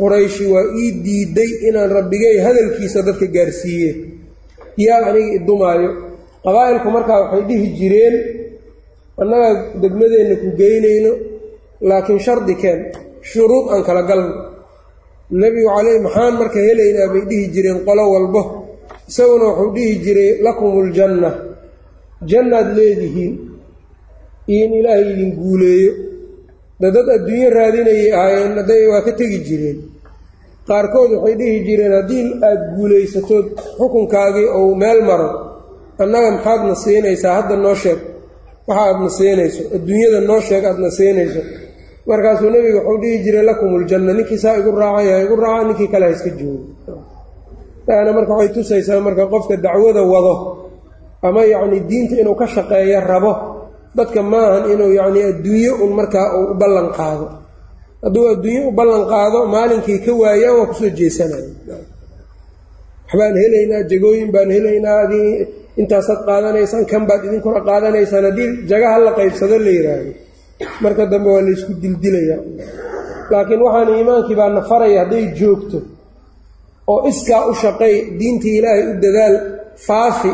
qurayshi 0.00 0.44
waa 0.52 0.66
ii 0.82 0.90
diiday 1.04 1.50
inaan 1.68 1.90
rabbigay 1.98 2.36
hadalkiisa 2.46 2.98
dadka 3.08 3.26
gaarsiiye. 3.34 3.90
Yaa 4.84 5.00
aniga 5.08 5.30
idumaayo 5.38 5.90
qabaa'ilku 6.44 6.88
markaa 6.96 7.18
waxay 7.22 7.42
dhihi 7.48 7.66
jireen 7.78 8.14
annagaa 9.22 9.52
degmadeenna 9.82 10.34
ku 10.42 10.48
geynayno 10.60 11.12
laakiin 11.88 12.20
shardi 12.26 12.54
keen 12.62 12.80
shuruud 13.30 13.66
aan 13.72 13.82
kala 13.88 14.02
galno. 14.10 14.34
Nebigu 15.40 15.68
caleyh 15.76 15.98
maxaan 16.06 16.34
marka 16.40 16.58
helaynaa? 16.66 17.08
bay 17.12 17.22
dhihi 17.30 17.46
jireen 17.54 17.78
qolo 17.86 18.02
walbo. 18.14 18.42
Isaguna 19.10 19.46
wuxuu 19.50 19.70
dhihi 19.76 19.94
jiray 20.04 20.30
lakumuljanna 20.44 21.30
jannaad 22.30 22.68
leedihiin. 22.78 23.32
Iyo 24.52 24.64
in 24.66 24.72
ilaahay 24.78 25.04
idin 25.12 25.30
guuleeyo 25.38 25.92
de 26.80 26.86
dad 26.94 27.06
adduunyo 27.16 27.48
raadinayay 27.58 28.08
ahaayeen 28.18 28.52
hadday 28.60 28.82
waa 28.92 29.02
ka 29.06 29.12
tegi 29.20 29.38
jireen. 29.48 29.78
Qaarkood 30.68 31.10
waxay 31.16 31.34
dhihi 31.40 31.58
jireen 31.66 31.92
haddii 31.98 32.24
aada 32.46 32.64
guulaysatood 32.76 33.46
xukunkaagii 33.78 34.48
ou 34.58 34.74
meel 34.82 35.00
maro 35.08 35.28
annaga 36.02 36.28
maxaadna 36.36 36.74
siinaysaa? 36.84 37.34
Hadda 37.38 37.56
noo 37.64 37.74
sheeg. 37.82 37.98
Waxa 38.68 38.82
aadna 38.88 39.08
siinayso. 39.18 39.62
Adduunyada 39.76 40.20
noo 40.28 40.40
sheeg 40.48 40.62
aadna 40.70 40.88
siinayso. 40.98 41.40
Markaasuu 42.08 42.50
nebigu 42.54 42.78
wuxuu 42.78 42.98
dhihi 43.02 43.16
jiray 43.24 43.44
lakumuljanna 43.48 44.12
ninkii 44.18 44.38
saa 44.44 44.56
igu 44.60 44.70
raacaya 44.82 45.16
igu 45.24 45.36
raaca 45.44 45.64
ninkii 45.68 45.88
kale 45.92 46.04
ha 46.06 46.12
iska 46.16 46.30
joogo. 46.38 46.64
Taana 47.86 48.10
marka 48.16 48.32
waxay 48.38 48.52
tusaysaa 48.54 49.00
marka 49.06 49.24
qofka 49.32 49.54
dacwada 49.64 50.02
wado 50.12 50.34
ama 51.26 51.40
yacni 51.52 51.78
diinta 51.88 52.14
inuu 52.20 52.34
ka 52.40 52.46
shaqeeyo 52.54 53.00
rabo 53.10 53.32
dadka 53.96 54.20
maahan 54.32 54.64
inuu 54.72 54.92
yacni 54.98 55.20
adduunyo 55.30 55.72
un 55.84 55.90
markaa 55.98 56.26
uu 56.38 56.46
u 56.52 56.54
ballan 56.62 56.88
qaado. 56.98 57.26
Hadduu 58.04 58.24
adduunyo 58.32 58.62
u 58.70 58.72
ballan 58.78 59.04
qaado 59.12 59.38
maalinkii 59.54 59.98
ka 60.04 60.12
waayaan 60.22 60.56
waa 60.58 60.66
ku 60.70 60.74
soo 60.80 60.90
jeesanaya 60.98 61.48
waxbaan 63.08 63.34
helaynaa 63.42 63.82
jagooyin 63.90 64.30
baan 64.34 64.50
helaynaa 64.56 64.96
adii 65.04 65.30
intaasaad 65.80 66.20
qaadanaysaan 66.28 66.84
kan 66.90 67.02
baad 67.08 67.22
idinkuna 67.28 67.60
qaadanaysaan 67.68 68.24
haddii 68.28 68.48
jagaha 68.70 68.96
la 69.06 69.12
qaybsado 69.18 69.56
la 69.66 69.70
yidhaahdo 69.76 70.12
marka 70.82 71.02
dambe 71.12 71.28
waa 71.34 71.42
laysku 71.48 71.72
dildilaya. 71.82 72.36
Laakiin 73.30 73.60
waxaan 73.66 73.88
iimaankii 73.96 74.36
baa 74.40 74.50
na 74.56 74.60
faraya 74.70 74.98
hadday 75.02 75.24
joogto 75.40 75.78
oo 76.92 77.00
iskaa 77.10 77.42
u 77.50 77.54
shaqay 77.62 77.94
diintii 78.18 78.54
ilaahay 78.58 78.82
u 78.90 78.94
dadaal 79.04 79.34
faafi 79.86 80.30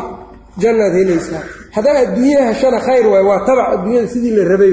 jannaad 0.61 0.93
helaysaa 0.99 1.43
haddaa 1.77 1.95
adduunya 2.03 2.39
heshana 2.49 2.79
khayr 2.87 3.05
waay 3.13 3.23
waa 3.29 3.39
tabac 3.47 3.67
adduunyada 3.75 4.07
sidii 4.13 4.33
la 4.37 4.43
rabay 4.51 4.71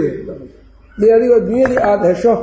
haddii 0.96 1.10
adigo 1.16 1.34
adduunyadii 1.40 1.78
aada 1.90 2.06
hesho 2.12 2.34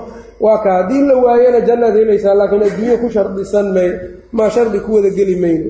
waa 0.46 0.58
ka 0.64 0.70
haddii 0.78 1.02
la 1.10 1.16
waayana 1.26 1.60
jannaad 1.68 1.96
helaysaa 2.00 2.36
laakiin 2.40 2.64
adduunyo 2.70 2.96
ku 3.02 3.08
shardisan 3.16 3.68
may 3.76 3.90
maa 4.38 4.50
shardi 4.56 4.80
ku 4.86 4.90
wada 4.96 5.10
geli 5.18 5.36
mayno. 5.44 5.70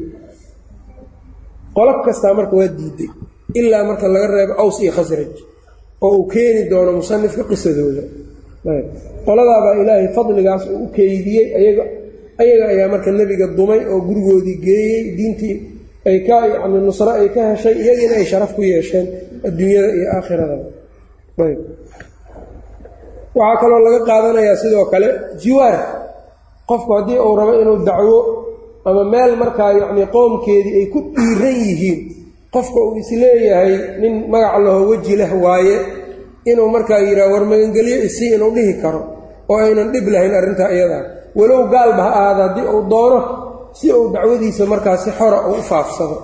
Qolob 1.75 1.97
kastaa 2.05 2.33
marka 2.37 2.55
waa 2.59 2.67
diiday 2.77 3.09
ilaa 3.59 3.83
marka 3.89 4.07
laga 4.13 4.27
reebo 4.35 4.53
aws 4.63 4.77
iyo 4.83 4.91
khasraj 4.97 5.33
oo 6.05 6.11
uu 6.17 6.25
keeni 6.33 6.61
doono 6.71 6.91
musanifka 6.99 7.43
qisadooda. 7.49 8.03
Qoladaabaa 9.25 9.73
ilaahay 9.81 10.07
fadligaas 10.15 10.63
uu 10.73 10.83
u 10.85 10.87
keydiyey 10.95 11.45
ayaga 11.59 11.83
ayaga 12.41 12.65
ayaa 12.73 12.87
marka 12.93 13.09
nebiga 13.19 13.47
dumay 13.57 13.81
oo 13.91 13.99
gurigoodii 14.07 14.57
geeyey 14.65 15.01
diintii 15.17 15.55
ay 16.09 16.17
ka 16.27 16.35
yacni 16.53 16.79
nusro 16.87 17.11
ay 17.21 17.27
ka 17.35 17.41
heshay 17.51 17.75
iyagiina 17.83 18.15
ay 18.19 18.25
sharaf 18.31 18.51
ku 18.57 18.61
yeesheen 18.71 19.05
adduunyada 19.47 19.89
iyo 19.97 20.07
aakhirada. 20.15 20.55
Ayb. 21.45 21.59
Waxaa 23.39 23.59
kaloo 23.61 23.79
laga 23.85 23.99
qaadanayaa 24.09 24.57
sidoo 24.61 24.85
kale 24.91 25.07
jiwaar. 25.41 25.77
Qofku 26.69 26.91
haddii 26.97 27.19
uu 27.25 27.35
rabo 27.39 27.53
inuu 27.61 27.77
dacwo 27.87 28.17
ama 28.87 29.03
meel 29.13 29.33
markaa 29.41 29.71
yacnii 29.79 30.07
qoomkeedii 30.15 30.75
ay 30.79 30.85
ku 30.93 30.99
dhiiran 31.15 31.55
yihiin 31.65 31.99
qofka 32.53 32.79
uu 32.85 32.95
is 33.01 33.09
leeyahay 33.21 33.73
nin 34.01 34.13
magac 34.31 34.55
laho 34.65 34.81
weji 34.89 35.13
leh 35.21 35.31
waaye 35.43 35.75
inuu 36.51 36.67
markaa 36.75 36.99
yidhaha 37.07 37.31
war 37.33 37.43
magangelyo 37.51 37.97
isii 38.07 38.29
inuu 38.35 38.51
dhihi 38.55 38.73
karo 38.83 39.01
oo 39.51 39.57
aynan 39.65 39.87
dhib 39.93 40.05
lahayn 40.13 40.33
arrintaa 40.39 40.69
iyadaa 40.75 41.03
walow 41.39 41.61
gaalba 41.73 42.01
ha 42.07 42.11
ahaada 42.19 42.41
haddii 42.47 42.65
uu 42.75 42.81
doono 42.91 43.19
si 43.77 43.87
uu 43.97 44.07
dacwadiisa 44.13 44.63
markaa 44.73 44.97
si 45.03 45.09
xora 45.17 45.37
uu 45.49 45.59
u 45.59 45.63
faafsado. 45.69 46.17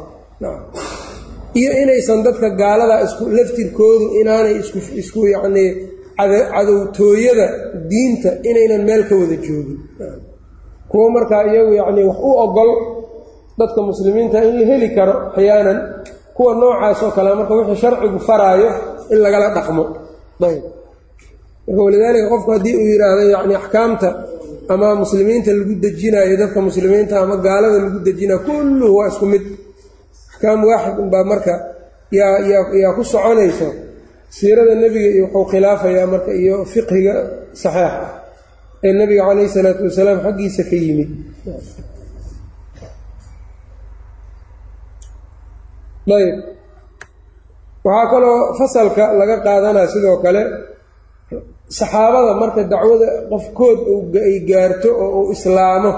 Iyo 1.60 1.72
inaysan 1.84 2.20
dadka 2.26 2.50
gaaladaa 2.62 3.02
isku 3.08 3.24
laftirkoodu 3.38 4.06
inaanay 4.22 4.56
isku 4.62 4.78
isku 5.02 5.20
yacnii 5.34 5.70
cadowtooyada 6.54 7.48
diinta 7.90 8.30
inaynan 8.50 8.82
meel 8.88 9.04
ka 9.10 9.16
wada 9.22 9.36
joogin. 9.46 9.80
Kuwo 10.90 11.06
markaa 11.16 11.44
iyagu 11.52 11.74
yacnii 11.82 12.04
wax 12.10 12.18
u 12.28 12.30
ogol 12.46 12.70
dadka 13.60 13.80
muslimiinta 13.90 14.38
in 14.48 14.54
la 14.60 14.66
heli 14.72 14.90
karo 14.96 15.14
axyaanan 15.28 15.78
kuwa 16.36 16.52
noocaas 16.62 17.00
oo 17.04 17.12
kale 17.16 17.30
marka 17.40 17.54
wixii 17.58 17.80
sharcigu 17.82 18.20
faraayo 18.28 18.70
in 19.14 19.20
lagala 19.26 19.48
dhaqmo. 19.56 19.84
Ayb. 20.48 20.64
Marka 21.68 21.82
walidaalika 21.86 22.28
qofku 22.34 22.50
haddii 22.56 22.76
uu 22.82 22.88
yidhaahdo 22.92 23.24
yacni 23.36 23.54
axkaamta 23.62 24.08
ama 24.74 24.88
muslimiinta 25.04 25.52
lagu 25.58 25.74
dejinayo 25.84 26.36
dadka 26.42 26.60
muslimiinta 26.68 27.16
ama 27.24 27.36
gaalada 27.46 27.78
lagu 27.86 28.00
dejinayo 28.08 28.40
kulluhu 28.48 28.94
waa 29.00 29.08
isku 29.12 29.26
mid. 29.34 29.44
Axkaam 30.32 30.60
waaxid 30.70 30.96
unbaa 31.04 31.24
marka 31.32 31.54
yaa 32.20 32.38
yaa 32.52 32.64
yaa 32.84 32.94
ku 32.98 33.04
soconayso. 33.14 33.70
Siirada 34.38 34.74
nebiga 34.82 35.10
iyo 35.16 35.26
wuxuu 35.34 35.46
khilaafayaa 35.52 36.08
marka 36.14 36.32
iyo 36.42 36.56
fiqhiga 36.74 37.14
saxeixa 37.62 38.08
ee 38.86 38.94
nebiga 39.00 39.24
calayhi 39.28 39.50
salaatu 39.56 39.82
wasalaam 39.88 40.20
xaggiisa 40.26 40.62
ka 40.70 40.76
yimid. 40.84 41.10
Ayb 46.18 46.36
waxaa 47.88 48.08
kaloo 48.12 48.38
fasalka 48.60 49.04
laga 49.20 49.36
qaadanaa 49.46 49.88
sidoo 49.94 50.18
kale 50.24 50.42
saxaabada 51.70 52.34
marka 52.42 52.62
dacwada 52.72 53.08
qofkood 53.32 53.80
ay 54.30 54.36
gaarto 54.50 54.90
oo 55.06 55.10
uu 55.22 55.32
islaamo 55.36 55.92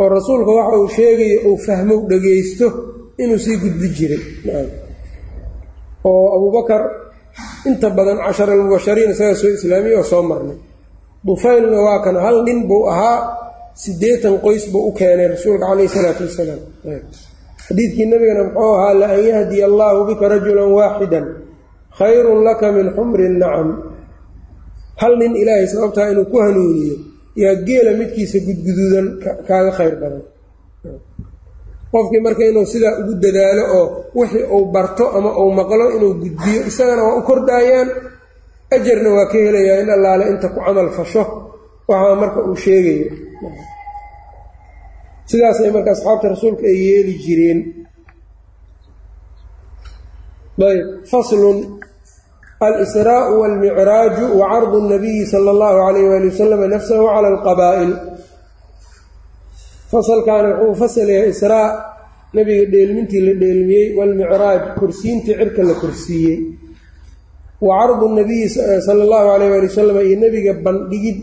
oo 0.00 0.08
rasuulka 0.16 0.50
waxa 0.58 0.76
uu 0.80 0.88
sheegayo 0.96 1.38
uu 1.48 1.56
fahmo 1.66 1.94
dhagaysto 2.10 2.66
inuu 3.22 3.38
sii 3.44 3.56
gudbi 3.62 3.88
jiray. 3.96 4.22
Oo 6.06 6.26
abubakar 6.36 6.82
inta 7.68 7.88
badan 7.90 8.18
cashar 8.26 8.48
almubashariin 8.54 9.10
isagaa 9.14 9.34
soo 9.40 9.50
islaamiyey 9.58 9.96
oo 9.98 10.06
soo 10.12 10.22
marnay. 10.30 10.58
Dufaylna 11.26 11.78
waa 11.86 11.98
kan 12.04 12.16
hal 12.24 12.36
nin 12.46 12.58
buu 12.68 12.86
ahaa 12.92 13.18
siddeetan 13.82 14.34
qoys 14.44 14.64
buu 14.72 14.82
u 14.88 14.92
keenay 14.98 15.28
rasuulka 15.34 15.66
calayhi 15.66 15.88
isalaatu 15.90 16.22
wasalaam. 16.28 16.60
Xadiidkii 17.66 18.06
nabigana 18.12 18.42
muxuu 18.46 18.72
ahaa 18.78 18.94
la 19.00 19.06
an 19.16 19.22
yahdiya 19.30 19.64
allaahu 19.70 20.00
bika 20.08 20.24
rajulan 20.32 20.70
waaxidan 20.78 21.24
khayrun 21.98 22.40
laka 22.46 22.66
min 22.76 22.86
xumri 22.96 23.26
nacam 23.42 23.68
hal 25.00 25.12
nin 25.20 25.32
ilaahay 25.42 25.66
sababtaa 25.72 26.10
inuu 26.12 26.26
ku 26.32 26.36
hanuuniyo 26.44 26.96
yaa 27.42 27.54
geela 27.66 27.90
midkiisa 28.00 28.38
gudguduudan 28.46 29.06
kaaga 29.48 29.72
khayr 29.78 29.94
badan. 30.02 30.22
Qofkii 31.92 32.20
marka 32.26 32.42
inuu 32.50 32.66
sidaa 32.72 32.94
ugu 33.00 33.12
dadaalo 33.24 33.62
oo 33.78 33.84
wixii 34.18 34.44
uu 34.54 34.64
barto 34.74 35.04
ama 35.16 35.30
uu 35.40 35.50
maqlo 35.58 35.84
inuu 35.96 36.12
gudbiyo 36.22 36.60
isagana 36.70 37.02
waa 37.06 37.16
u 37.20 37.22
kordhaayaan 37.28 37.88
ajarna 38.76 39.08
waa 39.16 39.26
ka 39.32 39.36
helayaa 39.44 39.78
in 39.82 39.90
allaale 39.96 40.24
inta 40.32 40.48
ku 40.54 40.58
camal 40.66 40.88
fasho. 40.96 41.22
Waxaa 41.88 42.14
marka 42.22 42.38
uu 42.48 42.56
sheegayo. 42.64 43.08
Sidaasay 45.30 45.70
marka 45.76 45.90
asxaabta 45.94 46.26
rasuulka 46.34 46.64
ay 46.72 46.78
yeeli 46.88 47.14
jireen. 47.24 47.60
Ayb 50.68 50.86
faslun 51.10 51.58
alsraau 52.60 53.40
walmicraaju 53.40 54.24
wa 54.38 54.48
cardu 54.52 54.78
nabiyi 54.88 55.26
sala 55.26 55.50
allahu 55.54 55.76
calayh 55.84 56.04
waali 56.10 56.28
wasalam 56.32 56.60
nafsahu 56.74 57.04
cala 57.12 57.28
alqabaa'il 57.34 57.92
fasalkaana 59.92 60.48
wuxuu 60.60 60.74
fasal 60.82 61.08
yahay 61.14 61.30
israa 61.36 61.68
nebiga 62.34 62.64
dheelmintii 62.72 63.20
la 63.26 63.32
dheelmiyey 63.42 63.86
walmicraaj 63.98 64.62
korsiintii 64.80 65.36
cirka 65.40 65.62
la 65.68 65.74
korsiiyey 65.82 66.38
wa 67.60 67.72
cardu 67.80 68.06
nabiyi 68.18 68.48
sala 68.86 69.02
allahu 69.06 69.26
calayh 69.32 69.48
waali 69.52 69.66
wasalam 69.68 69.96
iyo 70.06 70.16
nebiga 70.24 70.52
bandhigid 70.66 71.16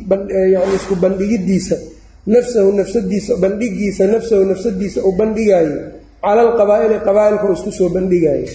yani 0.54 0.74
isku 0.80 0.96
bandhigiddiisa 1.04 1.76
nafsahu 2.30 2.70
nafsadiisa 2.80 3.34
bandhigiisa 3.44 4.04
nafsahu 4.14 4.44
nafsadiisa 4.52 5.00
uu 5.08 5.16
bandhigaayo 5.22 5.78
cala 6.24 6.42
alqabaa'ili 6.48 6.96
qabaa'ilka 7.08 7.46
uu 7.50 7.58
isku 7.58 7.72
soo 7.80 7.90
bandhigaayo 7.90 8.48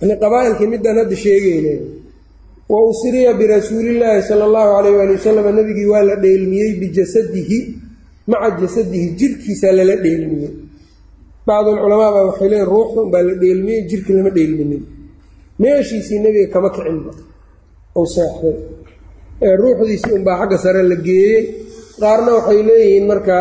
yani 0.00 0.14
qabaa'ilkii 0.22 0.68
midaan 0.74 0.96
hadda 1.02 1.16
sheegayne. 1.24 1.74
Wa 2.72 2.78
usriya 2.90 3.32
birasuulillaahi 3.40 4.22
sala 4.28 4.44
allahu 4.48 4.68
calayh 4.76 4.92
waali 4.98 5.12
wasalam 5.18 5.46
nebigii 5.58 5.88
waa 5.92 6.04
la 6.08 6.14
dheelmiyey 6.24 6.70
bijasadihi 6.80 7.58
maca 8.30 8.48
jasadihi 8.62 9.06
jirkiisaa 9.18 9.72
lala 9.78 9.96
dheelmiyey 10.04 10.52
bacdulculamaa 11.46 12.10
baa 12.14 12.24
waxay 12.30 12.48
leeyiin 12.52 12.68
ruuxda 12.72 13.00
unbaa 13.06 13.22
la 13.28 13.34
dheelmiyey 13.42 13.80
jirki 13.90 14.12
lama 14.16 14.30
dheelminin. 14.36 14.82
Meeshiisii 15.62 16.18
nebiga 16.24 16.48
kama 16.54 16.68
kicinba 16.74 17.10
ou 17.98 18.04
seexday. 18.14 18.56
Ee 19.44 19.54
ruuxdiisii 19.62 20.12
unbaa 20.18 20.36
xagga 20.40 20.58
sare 20.64 20.82
la 20.90 20.96
geeyey. 21.06 21.42
Qaarna 22.00 22.30
waxay 22.38 22.60
leeyihiin 22.68 23.04
marka 23.10 23.34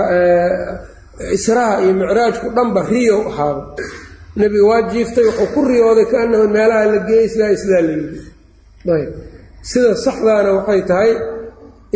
israha 1.37 1.73
iyo 1.83 1.93
micraajku 2.01 2.47
dhanba 2.55 2.81
riyow 2.91 3.21
ahaaba 3.31 3.63
nebiga 4.39 4.65
waa 4.71 4.81
jiiftay 4.91 5.25
wuxuu 5.29 5.47
ku 5.53 5.61
riyooday 5.71 6.07
kaanahu 6.13 6.45
meelaha 6.55 6.85
la 6.93 6.99
geeyey 7.07 7.27
sidaa 7.33 7.81
la 7.87 7.91
yidhi. 7.97 8.19
Ayb. 8.95 9.09
Sida 9.69 9.91
saxdaana 10.05 10.49
waxay 10.57 10.81
tahay 10.91 11.11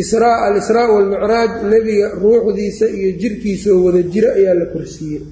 israa 0.01 0.37
al-israa 0.47 0.87
walmicraaj 0.95 1.51
nebiga 1.73 2.07
ruuxdiisa 2.23 2.85
iyo 2.97 3.09
jirkiisa 3.21 3.67
oo 3.75 3.81
wada 3.85 4.01
jira 4.13 4.29
ayaa 4.39 4.55
la 4.61 4.65
korsiiyey. 4.73 5.23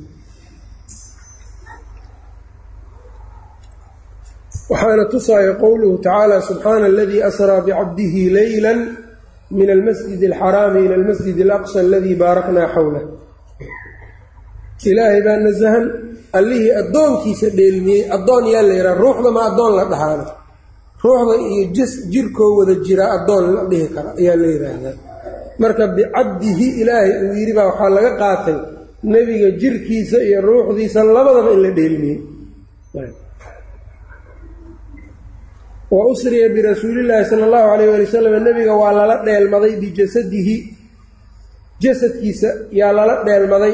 Waxaana 4.72 5.06
tusaaya 5.14 5.54
qowluhu 5.64 5.96
tacaala 6.06 6.36
subxaana 6.50 6.86
aladii 6.92 7.22
asraa 7.30 7.62
bicabdihi 7.68 8.22
leyla 8.38 8.72
min 9.60 9.70
almasjid 9.76 10.22
alxaraami 10.32 10.80
ila 10.86 10.96
almasjid 11.00 11.38
alaqsa 11.46 11.78
aladii 11.86 12.16
baaraknaa 12.24 12.68
xowlah 12.76 13.04
ilaahay 14.90 15.22
baa 15.28 15.38
nasahan 15.48 15.86
allihii 16.40 16.72
addoonkiisa 16.82 17.48
dheelmiyey 17.60 18.02
addoon 18.16 18.44
yaa 18.54 18.64
la 18.70 18.74
yidhaha 18.78 19.00
ruuxda 19.04 19.30
ma 19.38 19.42
addoon 19.50 19.74
la 19.80 19.84
dhahaano 19.92 20.26
ruuxda 21.04 21.34
iyo 21.52 21.64
jis 21.76 21.92
jirkoo 22.14 22.52
wada 22.60 22.74
jiraa 22.86 23.10
addoon 23.18 23.46
la 23.56 23.62
dhihi 23.72 23.88
kara 23.96 24.10
ayaa 24.22 24.36
la 24.44 24.48
yidhaahdaa. 24.54 24.96
Marka 25.62 25.84
bicabdihi 25.96 26.68
ilaahay 26.82 27.12
uu 27.26 27.34
yidhi 27.40 27.54
baa 27.58 27.68
waxaa 27.72 27.90
laga 27.98 28.12
qaatay 28.22 28.58
nebiga 29.14 29.50
jirkiisa 29.62 30.18
iyo 30.28 30.40
ruuxdiisa 30.48 31.00
labadaba 31.16 31.50
in 31.56 31.62
la 31.66 31.72
dheelmiyey. 31.80 32.20
Wa 35.92 36.02
usriya 36.12 36.48
birasuulillaahi 36.56 37.26
sala 37.30 37.44
allahu 37.48 37.68
calayh 37.72 37.88
waali 37.92 38.06
wasalam 38.08 38.34
nebiga 38.48 38.74
waa 38.82 38.94
lala 39.00 39.16
dheelmaday 39.28 39.74
bijasadihi 39.82 40.56
jasadkiisa 41.84 42.50
yaa 42.80 42.94
lala 42.98 43.16
dheelmaday 43.28 43.74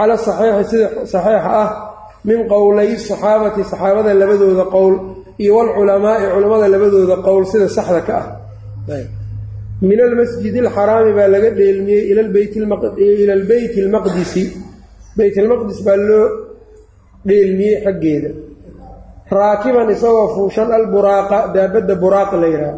cala 0.00 0.16
saxiixi 0.26 0.64
sida 0.70 0.86
saxiixa 1.12 1.50
ah 1.62 1.68
min 2.24 2.38
qowlay 2.52 2.90
saxaabati 3.08 3.60
saxaabada 3.70 4.10
labadooda 4.22 4.64
qowl 4.74 4.94
iyo 5.42 5.52
walculamaa'i 5.58 6.24
culammada 6.34 6.66
labadooda 6.74 7.16
qowl 7.26 7.42
sida 7.52 7.68
saxda 7.76 8.00
ka 8.08 8.16
ah. 8.20 8.26
Min 9.88 9.98
almasjid 10.08 10.54
alxaraami 10.64 11.12
baa 11.18 11.28
laga 11.34 11.50
dheelmiyey 11.58 12.02
ila 12.10 12.20
albeyti 13.38 13.78
almaqdisi 13.84 14.44
beyt 15.16 15.34
almaqdis 15.42 15.78
baa 15.86 15.98
loo 16.08 16.26
dheelmiyey 17.28 17.76
xaggeeda. 17.84 18.30
Raakiban 19.38 19.88
isagoo 19.94 20.28
fuushan 20.34 20.68
alburaaqa 20.78 21.38
daabadda 21.54 21.94
buraaq 22.02 22.30
la 22.42 22.48
yidhaha 22.52 22.74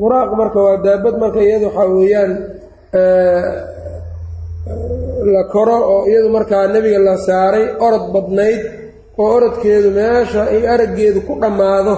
buraaq 0.00 0.30
marka 0.40 0.58
waa 0.66 0.76
daabad 0.86 1.14
marka 1.22 1.40
iyada 1.46 1.66
waxaa 1.68 1.88
weeyaan 1.94 2.32
la 5.34 5.42
koro 5.52 5.76
oo 5.94 6.00
iyadu 6.10 6.28
markaa 6.36 6.64
nebiga 6.74 6.98
la 7.08 7.14
saaray 7.26 7.64
orod 7.86 8.04
badnayd 8.14 8.60
oo 9.22 9.28
orodkeedu 9.36 9.88
meesha 9.98 10.42
ay 10.54 10.62
araggeedu 10.74 11.20
ku 11.26 11.32
dhammaado 11.42 11.94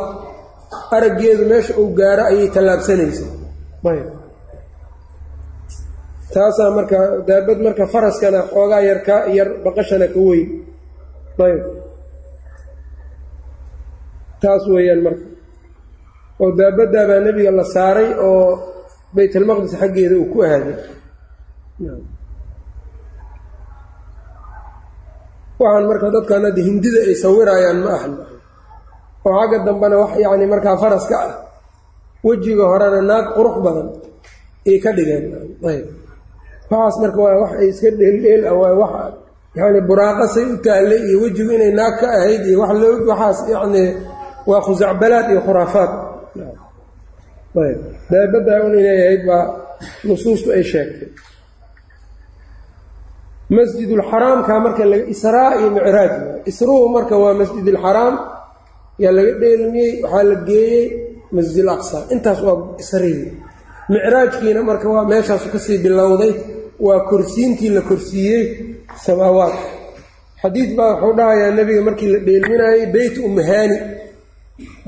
araggeedu 0.96 1.42
meesha 1.50 1.72
uu 1.80 1.88
gaaro 1.98 2.22
ayay 2.30 2.48
tallaabsanaysa. 2.54 3.26
Ayb. 3.90 4.06
Taasaa 6.35 6.70
marka 6.76 6.98
daabad 7.28 7.58
marka 7.66 7.85
faraskana 7.92 8.40
xoogaa 8.52 8.80
yar 8.88 9.00
ka 9.06 9.16
yar 9.37 9.48
baqashana 9.64 10.06
ka 10.14 10.20
weyn. 10.28 10.48
Ayb. 11.46 11.62
Taas 14.42 14.62
weeyaan 14.72 15.00
marka. 15.06 15.24
Oo 16.42 16.50
daabaddaa 16.58 17.04
baa 17.11 17.20
nebiga 17.26 17.50
la 17.58 17.64
saaray 17.74 18.08
oo 18.28 18.46
baytalmaqdis 19.14 19.74
xaggeeda 19.80 20.14
uu 20.20 20.28
ku 20.32 20.38
aaday 20.50 20.76
waxaan 25.66 25.85
marka 25.90 26.07
dadkan 26.16 26.42
hadda 26.46 26.62
hindida 26.68 27.01
ay 27.09 27.14
sawirayaan 27.25 27.79
ma 27.85 27.90
ahan. 27.96 28.12
Oo 29.27 29.33
xagga 29.40 29.59
dambena 29.66 29.96
wax 30.03 30.12
yacni 30.25 30.46
markaa 30.53 30.77
faraska 30.83 31.16
ah 31.27 31.33
wejiga 32.27 32.64
horena 32.72 33.01
naag 33.11 33.27
qurux 33.37 33.57
badan 33.64 33.88
ay 34.68 34.77
ka 34.85 34.90
dhigeen. 34.96 35.25
Ayb. 35.70 35.85
Waxaas 36.70 36.96
marka 37.03 37.18
waa 37.25 37.37
wax 37.42 37.53
ay 37.61 37.66
iska 37.72 37.88
dheeldheel 38.01 38.42
ah 38.51 38.55
waa 38.61 38.72
wax 38.83 38.92
yacni 39.59 39.81
buraaqasay 39.88 40.44
u 40.55 40.57
taallay 40.66 41.01
iyo 41.09 41.16
wejigu 41.25 41.51
inay 41.57 41.72
naag 41.81 41.94
ka 42.01 42.07
ahayd 42.18 42.42
iyo 42.51 42.57
wax 42.62 42.72
loo 42.83 42.94
waxaas 43.11 43.38
yacni 43.55 43.85
waa 44.51 44.61
khusacbalaad 44.66 45.27
iyo 45.33 45.40
khuraafaad. 45.46 45.90
Ayb. 47.64 47.79
Daabaddaa 48.11 48.59
un 48.66 48.75
inay 48.81 48.98
ahayd 49.05 49.22
baa 49.29 49.44
nusuustu 50.09 50.48
ay 50.57 50.62
sheegtay 50.72 51.09
masjidulxaraamka 53.50 54.61
marka 54.61 54.85
israa 55.14 55.59
iyo 55.61 55.70
micraaj 55.70 56.12
isruhu 56.46 56.88
marka 56.88 57.16
waa 57.18 57.35
masjidulxaraam 57.35 58.14
yaa 58.98 59.12
laga 59.12 59.33
dheelmiyey 59.40 60.02
waxaa 60.02 60.22
la 60.31 60.35
geeyey 60.48 60.85
masjid 61.33 61.66
aqsa. 61.68 61.98
Intaas 62.14 62.40
waa 62.46 62.76
isrihii 62.83 63.33
micraajkiina 63.88 64.62
marka 64.62 64.88
waa 64.88 65.05
meeshaasu 65.05 65.48
ka 65.52 65.59
sii 65.59 65.78
bilowday 65.78 66.33
waa 66.81 67.00
korsiintii 67.11 67.70
la 67.76 67.81
korsiiyey 67.81 68.44
samaawaat 69.05 69.55
xadiid 70.42 70.70
baa 70.76 70.92
wuxuu 70.94 71.16
dhahayaa 71.18 71.50
nebiga 71.59 71.83
markii 71.88 72.11
la 72.14 72.18
dheelminayey 72.26 72.87
beyt 72.94 73.14
ummihaani 73.26 73.78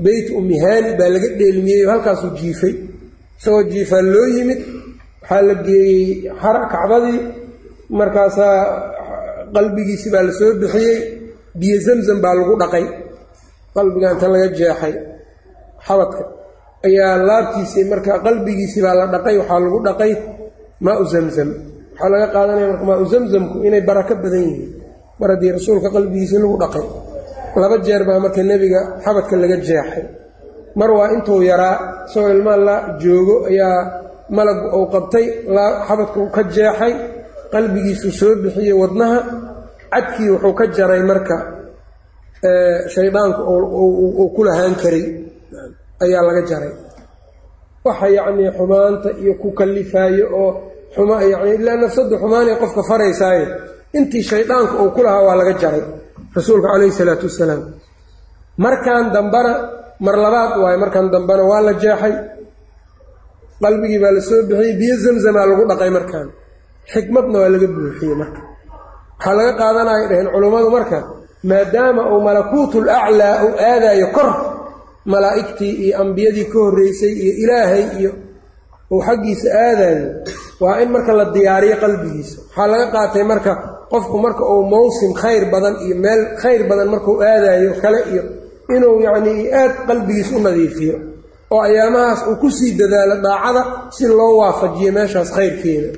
beyt 0.05 0.27
ummihaani 0.39 0.89
baa 0.99 1.09
laga 1.15 1.27
dheelmiyey 1.39 1.85
oo 1.85 1.91
halkaasuu 1.91 2.31
jiifay. 2.39 2.73
Isagoo 3.39 3.63
jiifaa 3.63 4.01
loo 4.01 4.27
yimid 4.35 4.59
waxaa 5.21 5.41
la 5.41 5.53
geeyey 5.67 6.31
kacbadii 6.73 7.19
markaasaa 7.89 8.57
qalbigiisi 9.55 10.07
baa 10.13 10.23
la 10.27 10.31
soo 10.39 10.51
bixiyey 10.61 10.97
biyo 11.59 11.77
zamzam 11.85 12.17
baa 12.23 12.35
lagu 12.39 12.55
dhaqay. 12.61 12.85
Qalbiga 13.75 14.07
inta 14.13 14.27
laga 14.33 14.47
jeexay. 14.59 14.93
Xabadka 15.85 16.23
ayaa 16.87 17.17
laabtiisii 17.29 17.85
marka 17.91 18.11
qalbigiisii 18.25 18.81
baa 18.85 18.95
la 18.99 19.05
dhaqay 19.13 19.35
waxaa 19.41 19.59
lagu 19.65 19.79
dhaqay 19.87 20.11
maau 20.85 21.03
zamzam 21.13 21.49
waxaa 21.93 22.09
laga 22.13 22.27
qaadanaya 22.35 22.67
marka 22.71 22.85
maau 22.89 23.05
zamzamku 23.13 23.55
inay 23.67 23.81
barako 23.89 24.13
badan 24.23 24.43
yihiin. 24.47 24.69
Mar 25.19 25.29
haddii 25.33 25.51
rasuulka 25.57 25.89
qalbigiisii 25.95 26.39
lagu 26.43 26.57
dhaqay 26.63 26.85
laba 27.61 27.77
jeer 27.85 28.01
baa 28.07 28.19
marka 28.23 28.41
nebiga 28.49 28.81
xabadka 29.03 29.35
laga 29.41 29.57
jeexay. 29.67 30.03
Mar 30.79 30.89
waa 30.97 31.07
intuu 31.15 31.39
yaraa 31.51 31.75
isagoo 32.07 32.31
ilmaa 32.35 32.57
la 32.67 32.75
joogo 33.01 33.35
ayaa 33.51 33.77
malagu 34.37 34.65
uu 34.77 34.87
qabtay 34.93 35.25
xabadku 35.87 36.21
ka 36.35 36.41
jeexay 36.55 36.93
qalbigiisuu 37.55 38.11
soo 38.19 38.33
bixiyey 38.43 38.75
wadnaha 38.81 39.17
cadkii 39.93 40.29
wuxuu 40.33 40.53
ka 40.59 40.65
jaray 40.77 41.01
marka 41.11 41.35
shaydaanku 42.93 43.41
uu 44.21 44.27
ku 44.35 44.41
lahaan 44.47 44.75
karay. 44.81 45.03
Ayaa 46.03 46.21
laga 46.27 46.41
jaray. 46.49 46.71
Waxa 47.85 48.07
yacnii 48.17 48.49
xumaanta 48.57 49.09
iyo 49.21 49.33
ku 49.41 49.47
kallifaayo 49.59 50.25
oo 50.41 50.51
xuma 50.95 51.15
yani 51.31 51.49
ilaa 51.57 51.77
nafsaddu 51.83 52.15
xumaanay 52.21 52.55
qofka 52.61 52.81
faraysaaye 52.89 53.45
intii 53.97 54.23
shaydaanku 54.31 54.73
uu 54.83 54.91
ku 54.95 55.01
lahaa 55.05 55.23
waa 55.27 55.35
laga 55.41 55.53
jaray 55.61 55.83
rasuulka 56.35 56.67
calayhi 56.73 56.91
salaatu 56.99 57.25
wasalaam. 57.29 57.61
Markan 58.63 59.03
dambana 59.15 59.53
mar 60.05 60.15
labaad 60.23 60.51
waaye 60.63 60.77
markan 60.83 61.05
dambena 61.13 61.43
waa 61.51 61.61
la 61.67 61.73
jeexay. 61.83 62.13
Qalbigii 63.63 63.99
baa 64.03 64.11
la 64.17 64.21
soo 64.29 64.39
bixiyey 64.49 64.73
biyo 64.79 64.95
zamzamaa 65.03 65.45
lagu 65.49 65.63
dhaqay 65.71 65.89
markaan 65.97 66.27
xikmadna 66.93 67.37
waa 67.41 67.49
laga 67.53 67.67
buuxiyey 67.75 68.15
marka. 68.21 68.39
Waxaa 69.17 69.35
laga 69.39 69.53
qaadanaya 69.61 70.05
dhaheen 70.09 70.27
culummadu 70.33 70.69
marka 70.77 70.97
maadaama 71.49 72.01
uu 72.13 72.21
malakuutul 72.27 72.87
aclaa 72.99 73.35
uu 73.45 73.53
aadaayo 73.69 74.07
kor 74.15 74.29
malaa'igtii 75.11 75.73
iyo 75.85 75.93
ambiyadii 76.01 76.45
ka 76.51 76.57
horreysay 76.63 77.13
iyo 77.23 77.33
ilaahay 77.43 77.83
iyo 77.99 78.11
uu 78.93 79.01
xaggiisa 79.07 79.47
aadaayo 79.67 80.07
waa 80.63 80.79
in 80.83 80.89
marka 80.95 81.11
la 81.19 81.25
diyaariyo 81.35 81.75
qalbigiisa. 81.83 82.35
Waxaa 82.47 82.67
laga 82.71 82.85
qaatay 82.95 83.23
marka 83.31 83.51
qofku 83.91 84.17
marka 84.25 84.43
uu 84.53 84.63
mawsim 84.73 85.11
khayr 85.21 85.43
badan 85.53 85.75
iyo 85.85 85.95
meel 86.03 86.21
khayr 86.41 86.61
badan 86.69 86.87
markuu 86.93 87.15
aadaayo 87.31 87.71
kale 87.83 87.99
iyo 88.11 88.23
inuu 88.75 88.97
yacnii 89.05 89.41
aad 89.61 89.71
qalbigiis 89.87 90.29
u 90.31 90.39
nadiifiyo 90.45 90.95
oo 91.53 91.61
ayaamahaas 91.67 92.21
uu 92.29 92.35
ku 92.41 92.47
sii 92.57 92.71
dadaalo 92.79 93.15
daacada 93.25 93.61
si 93.95 94.03
loo 94.17 94.33
waafajiyo 94.41 94.91
meeshaas 94.97 95.29
khayrkeeda 95.37 95.89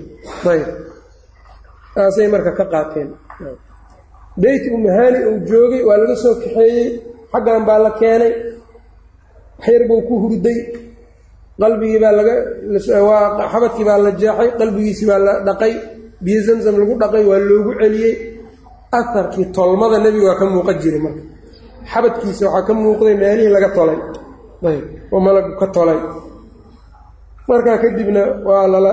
ayb 0.53 0.67
taasay 1.95 2.27
marka 2.33 2.51
ka 2.59 2.65
qaateen. 2.73 3.09
Beyt 4.41 4.63
umahani 4.75 5.19
uu 5.29 5.37
joogay 5.49 5.81
waa 5.87 5.97
laga 6.01 6.15
soo 6.23 6.33
kaxeeyey 6.41 6.87
xaggan 7.31 7.61
baa 7.67 7.79
la 7.85 7.91
keenay 7.99 8.33
waxyar 9.57 9.81
buu 9.89 10.01
ku 10.07 10.13
hurday 10.23 10.59
qalbigii 11.61 11.99
baa 12.03 12.13
laga 12.19 12.33
xabadkii 13.51 13.85
baa 13.89 13.99
la 14.05 14.11
jeexay 14.21 14.49
qalbigiisii 14.59 15.07
baa 15.11 15.21
la 15.27 15.33
dhaqay 15.47 15.73
biyo 16.23 16.39
zamzam 16.47 16.75
lagu 16.81 16.93
dhaqay 17.01 17.23
waa 17.29 17.39
loogu 17.49 17.71
celiyey. 17.81 18.15
Aharkii 18.99 19.45
tolmada 19.55 19.97
nebiga 20.03 20.27
waa 20.31 20.39
ka 20.41 20.45
muuqan 20.53 20.77
jiray 20.81 21.01
marka. 21.05 21.21
Xabadkiisa 21.91 22.43
waxaa 22.47 22.65
ka 22.67 22.73
muuqday 22.81 23.15
meelihii 23.21 23.53
laga 23.55 23.69
tolay. 23.77 23.99
Ayb 24.69 24.83
oo 25.13 25.19
malagu 25.25 25.51
ka 25.61 25.67
tolay 25.75 25.99
markaa 27.49 27.77
kadibna 27.83 28.21
waa 28.47 28.67
lala 28.73 28.91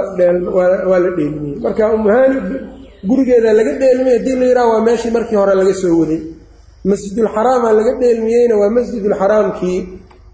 waa 0.89 0.99
la 1.05 1.11
dheelmiyey 1.19 1.57
marka 1.65 1.83
umuhaani 1.97 2.37
gurigeeda 3.09 3.51
laga 3.59 3.73
dheelmiyey 3.83 4.17
haddii 4.19 4.37
la 4.41 4.47
yidhaha 4.51 4.69
waa 4.73 4.81
meeshii 4.87 5.11
markii 5.17 5.37
hore 5.41 5.55
laga 5.61 5.75
soo 5.83 5.97
waday. 6.01 6.21
Masjidulxaraama 6.91 7.69
laga 7.79 7.93
dheelmiyeyna 8.03 8.55
waa 8.61 8.71
masjidulxaraamkii 8.77 9.79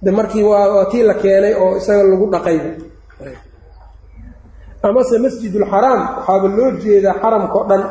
de 0.04 0.10
markii 0.18 0.42
waa 0.50 0.84
tii 0.90 1.02
la 1.08 1.14
keenay 1.22 1.54
oo 1.62 1.76
isaga 1.80 2.02
lagu 2.10 2.26
dhaqayba 2.34 2.70
amase 4.88 5.16
masjidulxaraam 5.24 6.00
waxaaba 6.16 6.48
loo 6.56 6.70
jeedaa 6.82 7.14
xaramkao 7.22 7.64
dhan. 7.70 7.82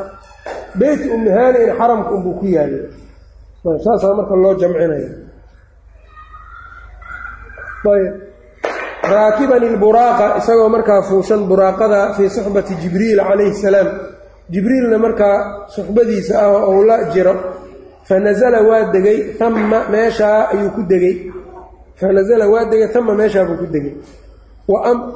Beyt 0.79 1.01
umuhaanina 1.15 1.73
xaramka 1.79 2.11
unbuu 2.15 2.33
ku 2.39 2.45
yaallay 2.55 2.83
saasaa 3.85 4.13
marka 4.19 4.35
loo 4.43 4.53
jamcinaya 4.61 5.09
ayb 7.93 8.13
raakiban 9.15 9.63
ilburaaqa 9.69 10.25
isagoo 10.39 10.69
markaa 10.75 11.01
fuushan 11.09 11.41
buraaqada 11.49 11.99
fii 12.15 12.29
suxbati 12.35 12.73
jibriil 12.81 13.19
calayhi 13.29 13.53
salaam. 13.63 13.87
Jibriilna 14.53 14.97
markaa 15.05 15.37
suxbadiisa 15.75 16.33
ah 16.43 16.49
oo 16.57 16.71
uu 16.77 16.83
la 16.89 16.97
jiro 17.13 17.33
fa 18.07 18.15
nasala 18.25 18.59
waa 18.69 18.83
degay 18.93 19.19
ama 19.45 19.79
meeshaa 19.93 20.39
ayuu 20.53 20.71
ku 20.75 20.81
degey 20.91 21.15
fa 21.99 22.07
nasala 22.17 22.45
waa 22.53 22.65
degay 22.71 22.89
ama 22.97 23.13
meeshaabuu 23.19 23.57
ku 23.61 23.65
degey 23.73 23.93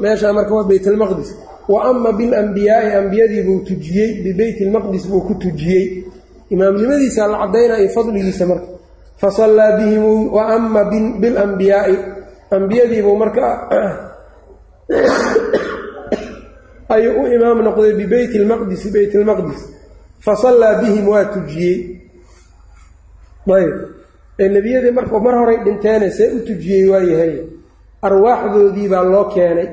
meeshaa 0.03 0.33
marka 0.37 0.53
waa 0.57 0.67
beyt 0.69 0.85
almaqdis 0.87 1.29
wa 1.71 1.79
ama 1.89 2.09
bilambiyaai 2.19 2.89
ambiyadii 2.99 3.41
buu 3.47 3.59
tujiyey 3.67 4.09
bibeyt 4.23 4.57
ilmaqdis 4.61 5.03
buu 5.09 5.21
ku 5.27 5.33
tujiyey. 5.41 5.85
Imaamnimadiisa 6.53 7.27
la 7.27 7.37
caddaynaya 7.41 7.89
fadligiisa 7.95 8.45
marka. 8.45 8.67
Fasallaa 9.21 9.77
bihim 9.79 10.05
wa 10.35 10.43
ama 10.55 10.81
bilambiyaai 11.21 11.95
ambiyadiibuu 12.55 13.15
markaa 13.23 13.53
ayuu 16.95 17.21
u 17.23 17.27
imaam 17.35 17.59
noqday 17.67 17.91
bibeyt 17.99 18.33
lmaqdisi 18.43 18.87
beyt 18.95 19.13
lmaqdis 19.21 19.61
fasallaa 20.25 20.75
bihim 20.81 21.05
waa 21.13 21.25
tujiyey. 21.33 21.77
Ayb 23.57 23.75
ee 24.41 24.49
nebiyadii 24.55 24.91
marka 24.97 25.19
mar 25.25 25.35
horay 25.39 25.57
dhinteene 25.65 26.07
see 26.17 26.27
u 26.35 26.39
tujiyey 26.47 26.83
waayahay 26.91 27.33
arwaaxdoodii 28.07 28.87
baa 28.93 29.03
loo 29.13 29.25
keenay. 29.33 29.69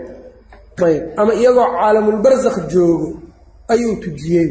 Ayb 0.87 1.03
ama 1.21 1.33
iyagoo 1.41 1.69
caalamulbarsakh 1.77 2.59
joogo 2.73 3.09
ayuu 3.73 3.97
tujiyey. 4.05 4.49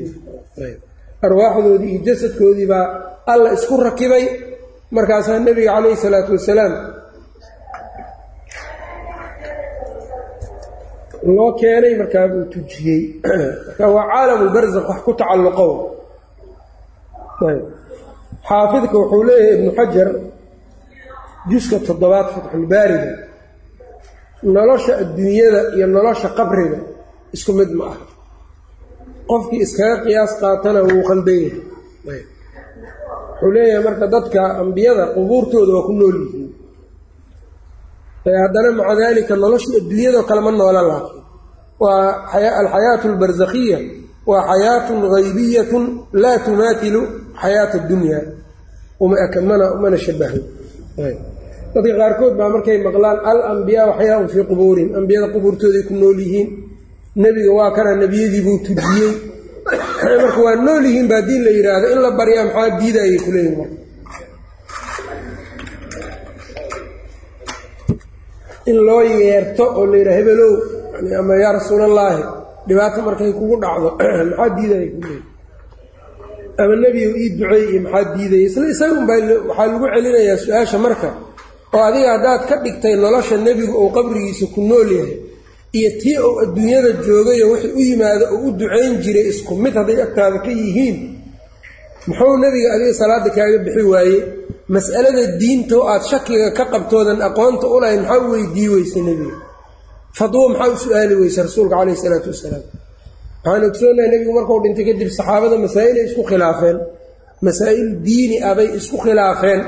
Arwaaxdoodii 1.26 1.92
iyo 1.96 2.02
jasadkoodii 2.08 2.68
baa 2.74 2.86
alla 3.32 3.54
isku 3.54 3.76
rakibay. 3.88 4.26
Markaasaa 4.92 5.40
nebiga 5.40 5.72
calayhi 5.76 5.98
salaatu 6.04 6.32
wasalaam 6.38 6.74
loo 11.38 11.52
keenay 11.60 11.94
markaa 12.02 12.28
buu 12.32 12.46
tujiyey. 12.54 13.02
Marka 13.68 13.86
waa 13.96 14.06
caalamulbarzakh 14.12 14.88
wax 14.92 15.00
ku 15.06 15.12
tacalluqo. 15.20 15.68
Xaafidka 18.48 18.96
wuxuu 19.02 19.24
leeyahay 19.28 19.54
ibnu 19.58 19.72
xajar 19.78 20.10
juska 21.50 21.78
toddobaad 21.88 22.28
fatxulbaariga 22.36 23.12
nolosha 24.56 24.94
adduunyada 25.04 25.62
iyo 25.76 25.86
nolosha 25.96 26.30
qabriga 26.38 26.80
isku 27.36 27.52
mid 27.60 27.72
ma 27.80 27.86
ah 27.94 27.98
qofkii 29.30 29.62
iskaga 29.66 29.96
qiyaas 30.04 30.32
qaatana 30.42 30.80
wuu 30.90 31.04
khaldan 31.10 31.40
yahay. 31.46 32.24
Wuxuu 33.32 33.52
leeyahay 33.56 33.84
marka 33.88 34.06
dadka 34.16 34.42
ambiyada 34.62 35.04
qubuurtooda 35.16 35.72
waa 35.78 35.88
ku 35.88 35.94
nool 36.00 36.18
yihiin 36.24 36.49
haddana 38.38 38.72
maca 38.72 38.96
daalika 38.96 39.36
nolosha 39.36 39.78
adduunyadao 39.78 40.24
kale 40.24 40.42
ma 40.42 40.52
noola 40.52 40.82
laakiin. 40.82 41.24
Waa 41.80 42.28
alxayaatu 42.34 43.08
albarsakhiya 43.08 43.80
waa 44.26 44.42
xayaatun 44.50 44.98
haybiyatun 45.14 45.84
laa 46.14 46.40
tumaatilu 46.40 47.02
xayaata 47.42 47.78
addunya. 47.78 48.20
Umana 49.00 49.74
umana 49.74 49.98
shabaho 49.98 50.40
dadka 51.74 51.92
qaarkood 51.98 52.34
baa 52.38 52.50
markay 52.50 52.78
maqlaan 52.84 53.18
al 53.24 53.42
ambiyaa 53.54 53.88
waxyaaun 53.92 54.28
fii 54.28 54.44
qubuurihim 54.44 54.96
ambiyada 54.96 55.28
qubuurtooday 55.34 55.84
ku 55.88 55.94
nool 55.94 56.20
yihiin. 56.20 56.48
Nebiga 57.16 57.52
waa 57.54 57.72
kana 57.72 57.96
nebiyadiibuu 57.96 58.60
tujiyey 58.66 59.14
marka 60.24 60.40
waa 60.42 60.56
nool 60.56 60.84
yihiin 60.86 61.08
ba 61.08 61.16
haddii 61.22 61.40
la 61.46 61.52
yidhaahdo. 61.58 61.88
In 61.94 62.00
la 62.02 62.12
baryaa 62.12 62.46
maxaa 62.46 62.70
diidayay 62.80 63.18
kuleeyihin 63.26 63.89
in 68.70 68.78
loo 68.88 69.02
yeerto 69.02 69.66
oo 69.80 69.86
la 69.92 69.98
yidhaha 69.98 70.18
hebelow 70.20 70.54
ama 71.20 71.34
yaa 71.44 71.54
rasuulallaahi 71.60 72.24
dhibaato 72.68 73.02
markay 73.02 73.32
kugu 73.40 73.56
dhacdo 73.64 73.90
maxaa 74.30 74.50
diidaya 74.58 74.88
kuleeyihi 74.96 75.24
ama 76.60 76.76
nebigu 76.76 77.18
ii 77.18 77.30
duceey 77.30 77.66
iyo 77.72 77.82
maxaa 77.82 78.16
diidaya 78.16 78.44
isla 78.48 78.70
isagunbaa 78.70 79.20
waxaa 79.48 79.68
lagu 79.68 79.86
celinayaa 79.94 80.38
su'aasha 80.38 80.78
marka 80.78 81.10
oo 81.74 81.84
adiga 81.90 82.10
haddaad 82.16 82.42
ka 82.50 82.56
dhigtay 82.64 82.96
nolosha 82.96 83.38
nebigu 83.38 83.74
uu 83.82 83.90
qabrigiisa 83.98 84.46
ku 84.54 84.62
nool 84.62 84.90
yahay 84.92 85.18
iyo 85.72 85.90
tii 86.02 86.18
uu 86.18 86.40
adduunyada 86.44 86.92
joogayo 87.06 87.52
wixii 87.52 87.74
u 87.80 87.80
yimaado 87.80 88.26
uu 88.36 88.48
u 88.48 88.52
ducayn 88.52 88.98
jiray 89.04 89.28
isku 89.32 89.56
mid 89.56 89.74
hadday 89.74 90.02
agtaada 90.02 90.40
ka 90.40 90.52
yihiin 90.52 90.98
muxuu 92.08 92.38
nebiga 92.38 92.74
adiga 92.74 92.94
salaada 92.94 93.30
kaaga 93.30 93.58
bixi 93.58 93.82
waaye 93.82 94.39
mas'alada 94.76 95.24
diinto 95.42 95.78
aad 95.92 96.04
shakiga 96.12 96.48
ka 96.58 96.66
qabtoodan 96.74 97.20
aqoonta 97.30 97.66
u 97.76 97.78
lahayn 97.82 98.02
maxaa 98.04 98.26
u 98.26 98.32
weydii 98.34 98.70
weysa 98.76 99.00
nebiga 99.10 99.50
fadwo 100.18 100.50
maxaa 100.50 100.74
u 100.74 100.78
su'aali 100.86 101.16
weysa 101.22 101.44
rasuulka 101.44 101.76
caleyhi 101.76 101.98
isalaatu 102.00 102.30
wasalaam? 102.34 102.64
Waxaan 103.44 103.64
ogsoonahay 103.70 104.10
nebigu 104.14 104.34
markuu 104.34 104.60
dhintay 104.64 104.86
kadib 104.90 105.10
saxaabada 105.18 105.58
masaa'ilay 105.66 106.06
isku 106.10 106.24
khilaafeen. 106.30 106.78
Masaa'il 107.48 107.90
diini 108.06 108.38
ah 108.44 108.54
bay 108.56 108.70
isku 108.80 108.98
khilaafeen. 109.06 109.62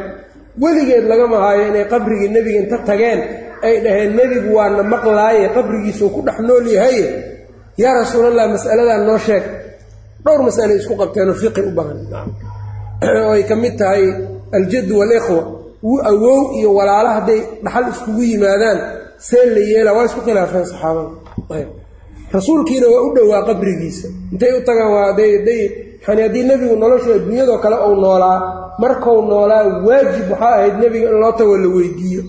Weligeed 0.62 1.06
lagama 1.12 1.38
haayo 1.44 1.64
inay 1.72 1.86
qabrigii 1.94 2.30
nebiga 2.38 2.60
inta 2.64 2.78
tageen. 2.90 3.20
Ay 3.66 3.76
dhaheen 3.84 4.12
nebigu 4.20 4.50
waana 4.58 4.84
maqlaaye 4.84 5.50
qabrigiisuu 5.56 6.10
ku 6.16 6.22
dhex 6.26 6.40
nool 6.40 6.66
yahaye 6.76 7.06
yaa 7.78 7.94
rasuulallah 8.02 8.46
mas'aladan 8.56 9.02
noo 9.10 9.20
sheeg. 9.28 9.44
Dhowr 10.26 10.42
mas'ale 10.50 10.74
isku 10.82 10.94
qabteenoo 11.02 11.38
fiqi 11.42 11.62
u 11.70 11.72
baahan 11.78 12.00
oo 13.02 13.32
ay 13.36 13.44
ka 13.50 13.56
mid 13.56 13.78
tahay 13.78 14.06
aljaddu 14.58 14.94
waalikhwa 15.00 15.42
awow 16.12 16.40
iyo 16.60 16.70
walaalo 16.78 17.10
hadday 17.18 17.40
dhaxal 17.64 17.86
iskugu 17.94 18.22
yimaadaan 18.32 18.78
see 19.28 19.46
la 19.56 19.62
yeela 19.72 19.92
waa 19.96 20.06
isku 20.10 20.22
khilaafeen 20.26 20.66
saxaabada 20.66 21.66
rasuulkiina 22.36 22.88
waa 22.94 23.02
u 23.08 23.10
dhowaa 23.16 23.44
qabrigiisa. 23.50 24.08
Intay 24.32 24.52
u 24.58 24.62
tagaan 24.68 24.92
waa 24.96 25.14
day 25.18 25.32
yani 26.08 26.22
haddii 26.22 26.44
nebigu 26.50 26.76
nolosha 26.76 27.14
adduunyadoo 27.16 27.58
kale 27.64 27.76
uu 27.88 27.96
noolaa 28.04 28.38
markuu 28.80 29.22
noolaa 29.32 29.64
waajib 29.88 30.28
waxaa 30.32 30.54
ahayd 30.58 30.76
nebiga 30.84 31.10
in 31.10 31.18
loo 31.24 31.32
tago 31.32 31.58
la 31.58 31.68
weydiiyo 31.76 32.24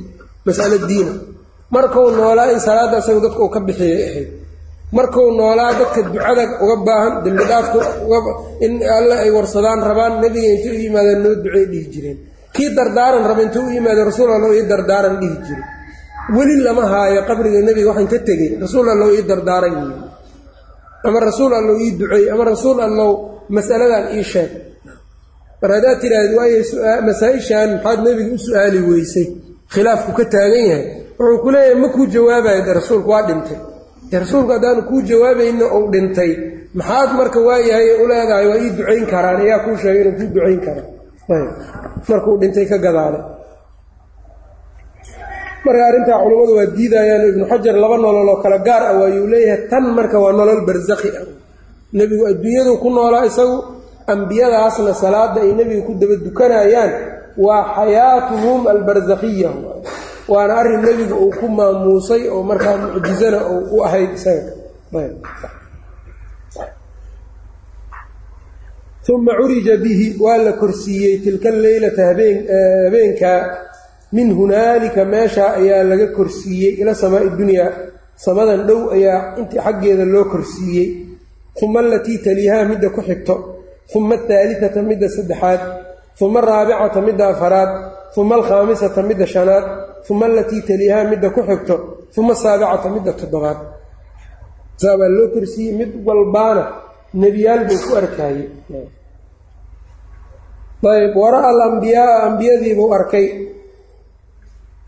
mas'alo 0.47 0.79
diina. 0.89 1.13
Markuu 1.71 2.11
noolaa 2.11 2.51
in 2.53 2.61
salaadda 2.61 2.99
isagu 2.99 3.21
dadka 3.21 3.39
uu 3.45 3.49
ka 3.55 3.61
bixiyay 3.61 4.03
ahayd 4.11 4.29
markuu 4.97 5.31
noolaa 5.39 5.73
dadka 5.81 6.01
ducada 6.15 6.45
uga 6.65 6.77
baahan 6.87 7.13
dembi 7.25 7.45
dhaafka 7.51 7.81
in 8.65 8.73
alle 8.99 9.15
ay 9.25 9.31
warsadaan 9.37 9.81
rabaan 9.89 10.13
nebiga 10.23 10.49
intay 10.55 10.71
u 10.77 10.81
yimaadeen 10.85 11.21
noo 11.25 11.35
ducey 11.45 11.65
dhihi 11.73 11.87
jireen. 11.93 12.19
Kii 12.55 12.71
dardaaran 12.77 13.25
raba 13.31 13.43
intuu 13.47 13.65
u 13.69 13.71
yimaadeen 13.77 14.07
rasuul 14.11 14.31
allow 14.37 14.53
ii 14.59 14.65
dardaaran 14.73 15.15
dhihi 15.21 15.37
jire 15.47 15.63
weli 16.37 16.57
lama 16.67 16.85
haayo 16.93 17.21
qabriga 17.29 17.59
nebiga 17.69 17.89
waxaan 17.91 18.09
ka 18.13 18.19
tegey 18.29 18.51
rasuul 18.65 18.87
allow 18.95 19.09
ii 19.17 19.23
dardaaran 19.31 19.75
yihi 19.81 19.95
ama 21.07 21.19
rasuul 21.29 21.53
allow 21.61 21.77
ii 21.85 21.91
duceey 21.99 22.25
ama 22.35 22.45
rasuul 22.53 22.79
allow 22.89 23.11
masaladan 23.57 24.05
ii 24.19 24.25
sheeg. 24.33 24.51
Mar 25.63 25.71
haddaad 25.77 25.99
tidhaahdi 26.03 26.35
waayo 26.39 26.59
masaa-ishan 27.09 27.69
maxaad 27.85 27.99
nebiga 28.07 28.31
u 28.37 28.39
su'aali 28.47 28.79
weysay? 28.89 29.27
Khilaafku 29.73 30.11
ka 30.19 30.25
taagan 30.35 30.65
yahay. 30.71 30.85
Wuxuu 31.19 31.39
ku 31.43 31.49
leeyahay 31.55 31.77
ma 31.83 31.89
kuu 31.95 32.07
jawaabayo? 32.15 32.61
De 32.67 32.73
rasuulku 32.81 33.09
waa 33.15 33.23
dhintay 33.29 33.59
rasuulku 34.21 34.51
haddaanu 34.53 34.83
kuu 34.91 35.01
jawaabayna 35.11 35.65
uu 35.77 35.87
dhintay 35.93 36.31
maxaad 36.79 37.11
marka 37.21 37.39
waayahay 37.49 37.89
u 38.03 38.05
leedahay 38.11 38.47
waa 38.51 38.59
ii 38.65 38.71
ducayn 38.79 39.05
karaan 39.13 39.39
ayaa 39.45 39.61
kuu 39.65 39.77
sheegay 39.83 40.03
inuu 40.05 40.17
kuu 40.19 40.29
ducayn 40.35 40.61
kara 40.67 40.83
markuu 42.09 42.37
dhintay 42.41 42.67
ka 42.71 42.79
gadaale. 42.85 43.21
Marka 45.65 45.83
arrintaa 45.89 46.19
culammadu 46.23 46.53
waa 46.59 46.69
diidayaan 46.77 47.23
ibnu 47.31 47.45
xajar 47.51 47.77
laba 47.83 47.97
nolol 47.97 48.29
oo 48.33 48.39
kale 48.43 48.59
gaar 48.67 48.83
ah 48.91 48.95
waayuu 49.01 49.27
leeyahay 49.33 49.69
tan 49.71 49.85
marka 49.97 50.17
waa 50.25 50.33
nolol 50.39 50.61
barsakhi 50.69 51.11
ah. 51.21 51.27
Nebigu 51.97 52.25
adduunyadu 52.31 52.73
ku 52.83 52.89
noolaa 52.91 53.25
isagu 53.31 53.57
ambiyadaasna 54.13 54.93
salaada 55.03 55.41
ay 55.47 55.53
nebiga 55.59 55.83
ku 55.87 55.93
daba 56.01 56.17
dukanayaan 56.27 56.93
waa 57.45 57.63
xayaatuhum 57.77 58.61
albarsakhiya 58.75 59.51
waana 60.33 60.55
arrin 60.61 60.81
nebigu 60.87 61.15
uu 61.25 61.31
ku 61.41 61.47
maamuusay 61.59 62.23
oo 62.35 62.43
markaa 62.51 62.77
mucjizana 62.83 63.39
u 63.75 63.83
ahayd 63.87 64.11
isaga. 64.19 64.53
Uma 69.15 69.33
curija 69.37 69.77
bihi 69.85 70.17
waa 70.21 70.39
la 70.39 70.53
korsiiyey 70.53 71.15
tilka 71.25 71.51
leylata 71.51 72.03
habeenkaa 72.09 73.41
min 74.13 74.29
hunaalika 74.39 75.05
meeshaa 75.05 75.51
ayaa 75.61 75.83
laga 75.91 76.07
korsiiyey 76.17 76.73
ila 76.81 76.95
samaai 77.03 77.31
dunyaa 77.39 77.71
samadan 78.25 78.61
dhow 78.69 78.81
ayaa 78.97 79.19
intii 79.41 79.61
xaggeeda 79.67 80.05
loo 80.15 80.25
korsiiyey. 80.33 80.89
Uma 81.63 81.81
alatii 81.81 82.19
taliihaa 82.25 82.65
midda 82.71 82.89
ku 82.91 83.01
xigto. 83.09 83.35
Uma 83.95 84.15
ahaalitata 84.15 84.81
midda 84.83 85.09
saddexaad. 85.17 85.61
Uma 86.25 86.39
araabicata 86.43 87.01
midda 87.07 87.25
afaraad. 87.33 87.71
Uma 88.21 88.35
alkhaamisata 88.39 89.01
midda 89.09 89.27
shanaad 89.27 89.67
uma 90.11 90.27
alatii 90.27 90.63
taliihaa 90.69 91.05
midda 91.13 91.29
ku 91.31 91.41
xigto 91.49 91.75
uma 92.19 92.33
asaabicata 92.37 92.89
midda 92.97 93.13
toddobaad 93.21 93.59
saabaa 94.83 95.11
loo 95.17 95.29
korsiiyey 95.35 95.75
mid 95.81 95.91
walbaana 96.07 96.63
nebiyaal 97.23 97.63
buu 97.69 97.81
ku 97.87 97.93
arkaayey 98.03 98.47
ayb 100.95 101.15
wara-a 101.23 101.49
alambiyaaa 101.55 102.23
ambiyadiibuu 102.29 102.89
arkay 102.99 103.27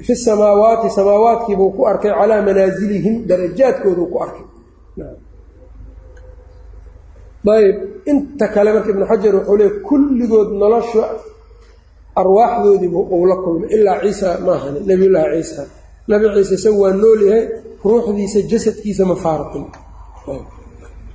fi 0.06 0.14
samaawaati 0.26 0.88
samaawaadkiibuu 0.98 1.70
ku 1.76 1.82
arkay 1.92 2.12
calaa 2.20 2.42
manaasilihim 2.48 3.14
darajaadkooduu 3.28 4.06
ku 4.12 4.16
arkay 4.24 4.46
ayb 7.56 7.76
inta 8.10 8.46
kale 8.54 8.70
marka 8.74 8.90
ibnu 8.94 9.04
xajar 9.10 9.34
wuxuu 9.38 9.56
leey 9.60 9.70
kulligood 9.88 10.50
nolosha 10.62 11.04
arwaaxdoodiibu 12.20 13.00
uu 13.16 13.24
la 13.30 13.36
kulmay. 13.44 13.68
Ilaa 13.76 13.98
ciisa 14.02 14.28
maahan 14.46 14.74
nebiyullaahi 14.88 15.42
ciisa. 15.42 15.62
Nabi 16.08 16.24
ciise 16.34 16.54
isagu 16.58 16.78
waa 16.84 16.92
nool 17.02 17.20
yahay 17.28 17.44
ruuxdiisa 17.84 18.38
jasadkiisa 18.50 19.04
ma 19.10 19.16
faarqin 19.24 19.64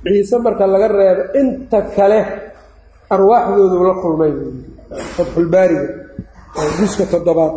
ciise 0.04 0.36
marka 0.44 0.64
laga 0.72 0.88
reebo 0.88 1.22
inta 1.40 1.78
kale 1.96 2.20
arwaaxdoodu 3.14 3.76
la 3.88 3.94
kulmay 4.02 4.32
fatxulbaariga 5.16 5.88
juska 6.78 7.04
toddobaad. 7.12 7.54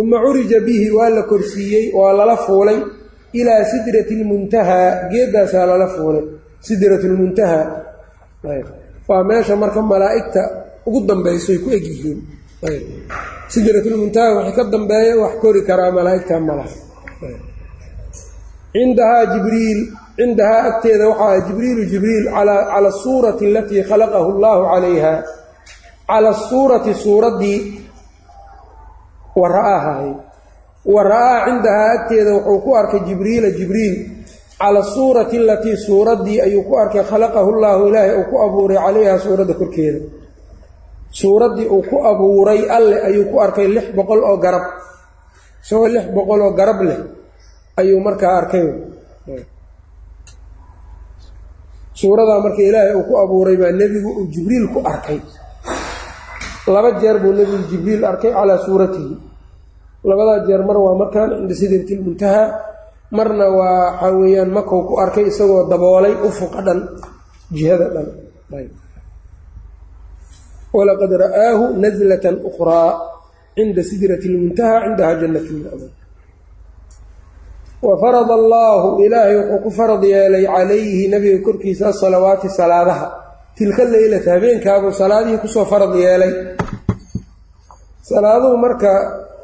Uma 0.00 0.18
curija 0.24 0.58
bihi 0.66 0.90
waa 0.96 1.10
la 1.16 1.22
korsiiyey 1.30 1.84
waa 1.98 2.12
lala 2.18 2.36
fuulay 2.36 2.78
ilaa 3.32 3.62
sidrati 3.70 4.14
lmuntahaa 4.20 5.08
geedaasaa 5.12 5.66
lala 5.70 5.86
fuulay. 5.94 6.24
Sidratulmuntahaa 6.66 7.64
waa 9.08 9.22
meesha 9.28 9.56
marka 9.56 9.80
malaa'igta 9.82 10.42
ugu 10.86 11.00
dambaysoy 11.08 11.58
ku 11.64 11.68
egyihiin 11.76 12.18
sidratulmuntahaa 13.52 14.36
waxay 14.36 14.54
ka 14.58 14.64
dambeeya 14.74 15.14
wax 15.22 15.32
kori 15.42 15.60
karaa 15.68 15.90
malaa'igta 15.96 16.34
malaha 16.48 16.76
cindahaa 18.72 19.24
jibriil 19.32 19.80
cindahaa 20.16 20.62
agteeda 20.70 21.04
waxaa 21.08 21.40
jibriilu 21.48 21.82
jibriil 21.92 22.24
cala 22.34 22.56
asuurati 22.88 23.44
alatii 23.50 23.82
khalaqahu 23.88 24.28
allahu 24.36 24.62
calayha 24.72 25.14
cala 26.08 26.28
asuurati 26.36 26.92
suuraddii 27.04 27.60
wa 29.40 29.48
ra'aahay 29.56 30.08
wa 30.94 31.00
ra'aa 31.12 31.44
cindahaa 31.48 31.90
agteeda 31.96 32.30
wuxuu 32.36 32.60
ku 32.64 32.70
arkay 32.80 33.00
jibriila 33.08 33.48
jibriil 33.58 33.94
cala 34.58 34.82
suurati 34.82 35.36
alatii 35.38 35.76
suuraddii 35.86 36.38
ayuu 36.46 36.64
ku 36.68 36.74
arkay 36.82 37.02
khalaqahu 37.10 37.50
llaahu 37.62 37.82
ilaahay 37.88 38.12
uu 38.18 38.26
ku 38.30 38.36
abuuray 38.46 38.78
calayha 38.84 39.18
suuradda 39.24 39.54
korkeeda. 39.54 40.00
Suuraddii 41.20 41.68
uu 41.74 41.82
ku 41.90 41.96
abuuray 42.10 42.60
alleh 42.76 42.98
ayuu 43.08 43.30
ku 43.30 43.36
arkay 43.40 43.66
lix 43.74 43.86
boqol 43.96 44.20
oo 44.30 44.36
garab. 44.44 44.64
Isagoo 45.62 45.88
lix 45.94 46.04
boqol 46.16 46.40
oo 46.46 46.52
garab 46.58 46.78
leh 46.88 46.98
ayuu 47.80 48.00
markaa 48.02 48.34
arkay. 48.40 48.66
Suuradaa 51.94 52.42
marka 52.44 52.62
ilaahay 52.62 52.94
uu 52.98 53.06
ku 53.08 53.14
abuuray 53.22 53.56
baa 53.58 53.72
nebigu 53.74 54.10
uu 54.18 54.26
jibriil 54.32 54.66
ku 54.74 54.78
arkay. 54.82 55.18
Laba 56.66 56.90
jeer 57.00 57.16
buu 57.22 57.32
nebigu 57.32 57.62
jibriil 57.70 58.02
arkay 58.04 58.30
calaa 58.34 58.58
suuratihi. 58.66 59.14
Labadaa 60.04 60.46
jeer 60.46 60.62
mar 60.66 60.76
waa 60.78 60.94
markaan 60.98 61.30
cinda 61.46 61.54
sidrati 61.54 61.94
marna 63.10 63.46
waa 63.48 63.80
waxaa 63.92 64.12
weeyaan 64.20 64.50
makow 64.50 64.80
ku 64.88 64.94
arkay 65.00 65.26
isagoo 65.32 65.68
daboolay 65.70 66.14
ufuqa 66.28 66.60
dhan 66.66 66.80
jihada 67.52 67.86
dhan. 67.94 68.06
Walaqad 70.72 71.10
ra'aahu 71.24 71.64
nazlatan 71.80 72.36
ukhraa 72.44 72.90
cinda 73.56 73.82
sidrati 73.82 74.28
lmuntahaa 74.28 74.84
cindaha 74.84 75.12
jannat 75.20 75.46
lma'muun 75.48 75.92
wa 77.78 77.94
farada 78.02 78.34
allaahu 78.34 78.88
ilaahay 79.06 79.36
wuxuu 79.38 79.62
ku 79.64 79.70
farad 79.70 80.02
yeelay 80.02 80.44
calayhi 80.44 81.08
nabiga 81.08 81.38
korkiisa 81.46 81.88
asalawaati 81.94 82.48
salaadaha. 82.50 83.06
Tilka 83.56 83.84
leylata 83.84 84.34
habeenkaabuu 84.34 84.92
salaadihii 84.92 85.38
ku 85.38 85.48
soo 85.48 85.64
farad 85.64 85.94
yeelay. 85.94 86.32
Salaaduhu 88.02 88.56
marka 88.58 88.90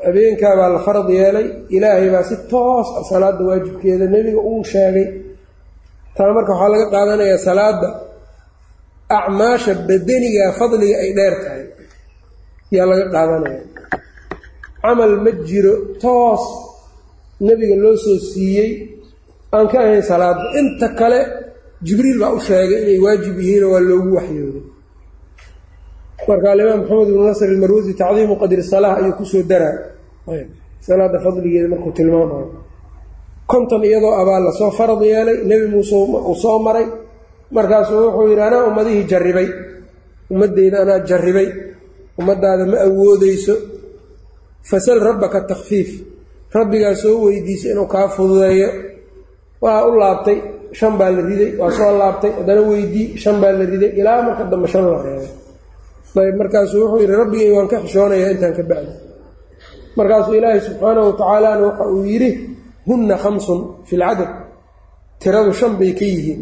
habeenkaabaa 0.07 0.69
la 0.75 0.79
farad 0.87 1.09
yeelay. 1.19 1.47
Ilaahay 1.77 2.09
baa 2.15 2.25
si 2.29 2.37
toos 2.53 2.89
ah 2.99 3.05
salaada 3.11 3.43
waajibkeeda 3.49 4.07
nebiga 4.15 4.41
uu 4.51 4.65
sheegay. 4.73 5.07
Taa 6.17 6.33
marka 6.37 6.53
waxaa 6.53 6.71
laga 6.75 6.87
qaadanayaa 6.95 7.39
salaada 7.49 7.89
acmaasha 9.19 9.73
badaniga 9.89 10.45
fadliga 10.59 10.97
ay 11.05 11.11
dheer 11.19 11.35
tahay. 11.43 11.65
Yaa 12.75 12.87
laga 12.91 13.05
qaadanaya. 13.15 13.61
Camal 14.83 15.13
ma 15.25 15.31
jiro 15.49 15.75
toos 16.03 16.43
nebiga 17.47 17.77
loo 17.85 17.97
soo 18.05 18.19
siiyey 18.31 18.71
aan 19.55 19.67
ka 19.73 19.77
ahayn 19.85 20.03
salaada 20.11 20.43
inta 20.61 20.89
kale 20.99 21.21
jibriil 21.87 22.19
baa 22.23 22.33
u 22.37 22.41
sheegay 22.49 22.79
inay 22.83 22.99
waajib 23.05 23.37
yihiinoo 23.41 23.71
waa 23.75 23.81
loogu 23.89 24.11
waxyooday. 24.19 24.65
Marka 26.29 26.47
alimaam 26.53 26.81
maxamed 26.81 27.09
ibnu 27.13 27.23
nasr 27.29 27.49
ilmarwasi 27.55 27.93
tacdiimu 28.01 28.35
qadri 28.43 28.63
salaah 28.73 28.95
ayuu 29.01 29.15
ku 29.19 29.25
soo 29.33 29.43
daraa 29.51 29.75
salaada 30.87 31.19
fadligeeda 31.25 31.69
markuu 31.73 31.93
tilmaamayo. 31.99 32.49
Konton 33.51 33.83
iyadoo 33.85 34.15
abaa 34.21 34.41
la 34.47 34.53
soo 34.59 34.71
farad 34.79 35.03
yeelay 35.03 35.39
nebi 35.51 35.67
muuse 35.73 35.95
uu 35.95 36.35
soo 36.43 36.59
maray. 36.67 36.87
Markaasuu 37.57 37.99
wuxuu 38.07 38.29
yidhi 38.31 38.43
anaa 38.49 38.65
ummadihii 38.69 39.05
jarribay. 39.11 39.49
Ummaddeyda 40.33 40.79
anaa 40.85 40.99
jarribay. 41.09 41.49
Ummaddaada 42.19 42.65
ma 42.73 42.77
awoodeyso 42.87 43.55
fasal 44.71 44.99
rabbaka 45.07 45.41
takfiif 45.51 45.91
rabbigaa 46.57 46.95
soo 47.03 47.17
weydiisay 47.25 47.71
inuu 47.73 47.87
kaa 47.95 48.09
fududeeyo. 48.09 48.69
Waa 49.63 49.85
u 49.89 49.93
laabtay. 50.01 50.39
Shan 50.79 50.95
baa 50.99 51.11
la 51.17 51.21
riday. 51.31 51.51
Waa 51.61 51.71
soo 51.79 51.91
laabtay. 52.01 52.31
Haddana 52.39 52.61
weydii 52.71 53.07
shan 53.23 53.37
baa 53.43 53.53
la 53.59 53.65
riday. 53.73 53.91
Ilaa 54.01 54.23
marka 54.27 54.45
dambe 54.51 54.69
shan 54.73 54.85
la 54.91 54.99
reebay. 55.05 55.29
Ayb 56.27 56.37
markaasuu 56.41 56.81
wuxuu 56.83 57.01
yidhi 57.03 57.17
rabbigay 57.23 57.51
waan 57.57 57.69
ka 57.73 57.77
xishoonayaa 57.85 58.31
intaan 58.35 58.55
ka 58.59 58.63
bacdi 58.71 58.93
markaasuu 59.99 60.35
ilaahay 60.39 60.61
subxaanahu 60.69 61.07
watacaalana 61.11 61.63
waxa 61.69 61.85
uu 61.95 62.05
yidhi 62.13 62.31
hunna 62.89 63.15
khamsun 63.25 63.61
fi 63.89 63.95
lcadad 64.01 64.31
tiradu 65.23 65.53
shan 65.61 65.73
bay 65.81 65.93
ka 65.99 66.05
yihiin. 66.15 66.41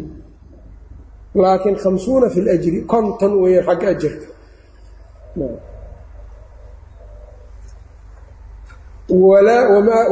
Laakiin 1.43 1.75
khamsuuna 1.83 2.27
fi 2.33 2.39
ljri 2.47 2.79
konton 2.91 3.31
weeyaan 3.41 3.65
xagga 3.67 3.87
ajarka 3.93 4.27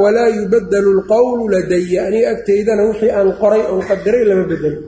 walaa 0.03 0.29
yubadalu 0.37 0.89
lqowlu 0.99 1.43
ladaya 1.53 1.99
aniga 2.07 2.27
agteydana 2.35 2.83
wixii 2.89 3.11
aan 3.17 3.29
qoray 3.41 3.63
oon 3.71 3.81
qadaray 3.89 4.23
lama 4.29 4.43
bedelo 4.51 4.81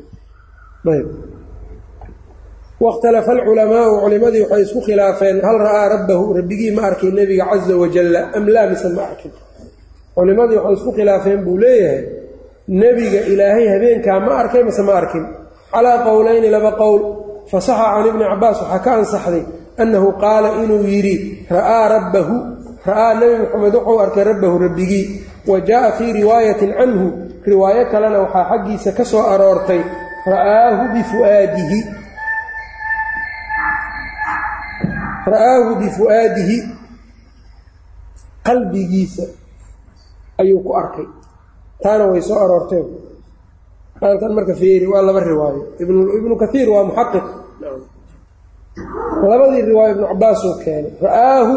wاkhtalafa 2.84 3.32
alculamaau 3.38 3.92
culimadii 4.04 4.42
waxay 4.44 4.62
isku 4.66 4.80
khilaafeen 4.88 5.38
hal 5.48 5.58
ra'aa 5.68 5.88
rabbahu 5.96 6.24
rabbigii 6.40 6.72
ma 6.78 6.82
arkay 6.90 7.12
nebiga 7.20 7.46
caza 7.52 7.74
wajalla 7.82 8.20
am 8.38 8.46
laa 8.56 8.68
mise 8.72 8.88
ma 8.98 9.02
arkin 9.10 9.32
culimadii 10.16 10.58
waxay 10.58 10.74
isku 10.78 10.92
khilaafeen 10.98 11.40
buu 11.46 11.58
leeyahay 11.64 12.04
nebiga 12.82 13.20
ilaahay 13.32 13.66
habeenkaa 13.74 14.20
ma 14.28 14.32
arkay 14.42 14.64
mise 14.68 14.82
ma 14.88 14.94
arkin 15.02 15.26
calaa 15.74 15.98
qowlayni 16.08 16.50
laba 16.56 16.72
qowl 16.82 17.00
fasaxa 17.52 17.86
can 17.96 18.06
ibni 18.10 18.26
cabaas 18.32 18.58
waxaa 18.62 18.80
ka 18.86 18.92
ansaxday 19.00 19.44
annahu 19.84 20.08
qaala 20.24 20.50
inuu 20.64 20.84
yidhi 20.94 21.16
ra'aa 21.58 21.86
rabbahu 21.96 22.36
ra'aa 22.90 23.12
nebi 23.20 23.36
moxamed 23.42 23.74
wuxuu 23.76 24.00
arkay 24.06 24.24
rabbahu 24.32 24.56
rabbigii 24.66 25.06
wa 25.50 25.58
jaa'a 25.70 25.92
fii 25.98 26.12
riwaayatin 26.20 26.72
canhu 26.80 27.08
riwaayo 27.52 27.84
kalena 27.92 28.18
waxaa 28.24 28.46
xaggiisa 28.52 28.90
ka 28.98 29.04
soo 29.12 29.24
aroortay 29.34 29.82
ra'aahu 30.34 30.84
bifu'aadihi 30.94 31.80
ra'aahu 35.32 35.72
bifu'aadihi 35.82 36.58
qalbigiisa 38.44 39.24
ayuu 40.42 40.60
ku 40.64 40.72
arkay. 40.76 41.08
Taana 41.84 42.12
way 42.12 42.22
soo 42.22 42.36
aroorteen. 42.40 42.86
Halkan 44.02 44.32
marka 44.36 44.54
feeri 44.56 44.88
waa 44.88 45.02
laba 45.02 45.20
riwaayo. 45.24 45.62
Ibnu 45.80 46.36
kaiir 46.42 46.68
waa 46.70 46.88
muxaqiq. 46.90 47.26
Labadii 49.24 49.64
riwaayo 49.70 49.92
ibnu 49.96 50.06
cabaasuu 50.12 50.56
keenay. 50.64 50.92
Ra'aahu 51.02 51.56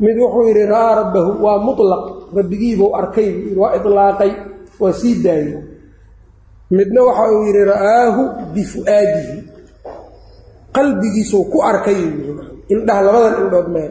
mid 0.00 0.16
wuxuu 0.22 0.44
yidhi 0.48 0.64
ra'aa 0.66 0.92
rabbahu 1.04 1.30
waa 1.44 1.58
mutlaq. 1.60 2.04
Rabbigiibuu 2.36 2.94
arkay 2.96 3.30
waa 3.60 3.74
ilaaqay 3.76 4.32
waa 4.80 4.92
sii 4.92 5.20
daayey 5.24 5.60
midna 6.70 7.00
waxa 7.04 7.24
uu 7.32 7.42
yidhi 7.46 7.62
ra'aahu 7.68 8.22
bifu'aadihi 8.54 9.34
qalbigiisuu 10.76 11.44
ku 11.52 11.58
arkay 11.70 12.00
indhaha 12.72 13.00
labadan 13.06 13.34
indhood 13.42 13.68
mee 13.74 13.88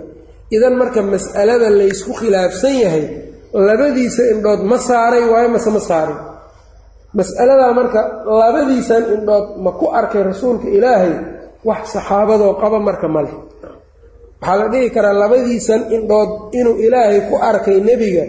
idan 0.55 0.73
marka 0.81 0.99
mas'alada 1.13 1.67
laysku 1.79 2.11
khilaafsan 2.19 2.75
yahay 2.83 3.05
labadiisa 3.67 4.23
indhood 4.33 4.61
ma 4.71 4.77
saaray 4.87 5.23
waayo 5.31 5.49
mase 5.55 5.69
ma 5.75 5.81
saarin. 5.89 6.19
Mas'aladaa 7.17 7.71
marka 7.79 8.01
labadiisan 8.41 9.03
indhood 9.15 9.47
ma 9.63 9.71
ku 9.79 9.85
arkay 9.99 10.21
rasuulka 10.29 10.67
ilaahay 10.77 11.13
wax 11.67 11.81
saxaabadoo 11.95 12.53
qaba 12.61 12.77
marka 12.87 13.07
ma 13.15 13.21
leh. 13.25 13.35
Waxaa 14.41 14.57
la 14.59 14.65
dhihi 14.73 14.87
karaa 14.95 15.13
labadiisan 15.23 15.81
indhood 15.95 16.31
inuu 16.59 16.75
ilaahay 16.85 17.19
ku 17.29 17.35
arkay 17.49 17.77
nebiga 17.89 18.25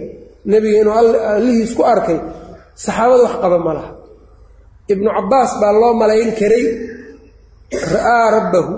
nebiga 0.52 0.76
inuu 0.84 0.94
allihiis 1.36 1.72
ku 1.78 1.82
arkay 1.94 2.18
saxaabada 2.84 3.22
wax 3.26 3.34
qaba 3.42 3.58
ma 3.66 3.72
laha. 3.76 3.90
Ibnu 4.92 5.08
cabbaas 5.16 5.50
baa 5.60 5.72
loo 5.80 5.92
malayn 6.02 6.30
karay 6.40 6.64
ra'aa 7.72 8.26
rabbahu. 8.36 8.72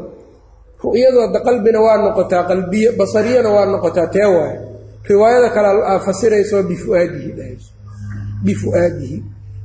Ru'yadu 0.84 1.18
hadda 1.24 1.40
qalbina 1.46 1.78
waa 1.86 1.96
noqotaa 2.04 2.44
qalbiye 2.50 2.88
basariyana 2.98 3.50
waa 3.56 3.66
noqotaa 3.74 4.06
tee 4.14 4.24
waayo 4.36 4.60
riwaayada 5.08 5.48
kale 5.54 5.68
aa 5.90 5.98
fasirayso 6.06 6.62
bifuaadihi 6.70 7.30
dhahayso. 7.38 7.70
Bifu'aadihi. 8.44 9.16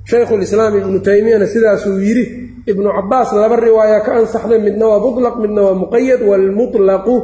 Shaykhulislaam 0.09 0.73
ibnu 0.81 0.99
taymiyana 0.99 1.45
sidaasuu 1.53 1.97
yidhi 1.99 2.25
ibnu 2.71 2.89
cabaas 2.97 3.29
laba 3.33 3.55
riwaaya 3.55 3.99
ka 4.05 4.11
ansaxday 4.21 4.59
midna 4.65 4.85
waa 4.91 4.99
mutlaq 5.05 5.35
midna 5.43 5.61
waa 5.65 5.77
muqayad 5.81 6.21
waalmutlaqu 6.29 7.15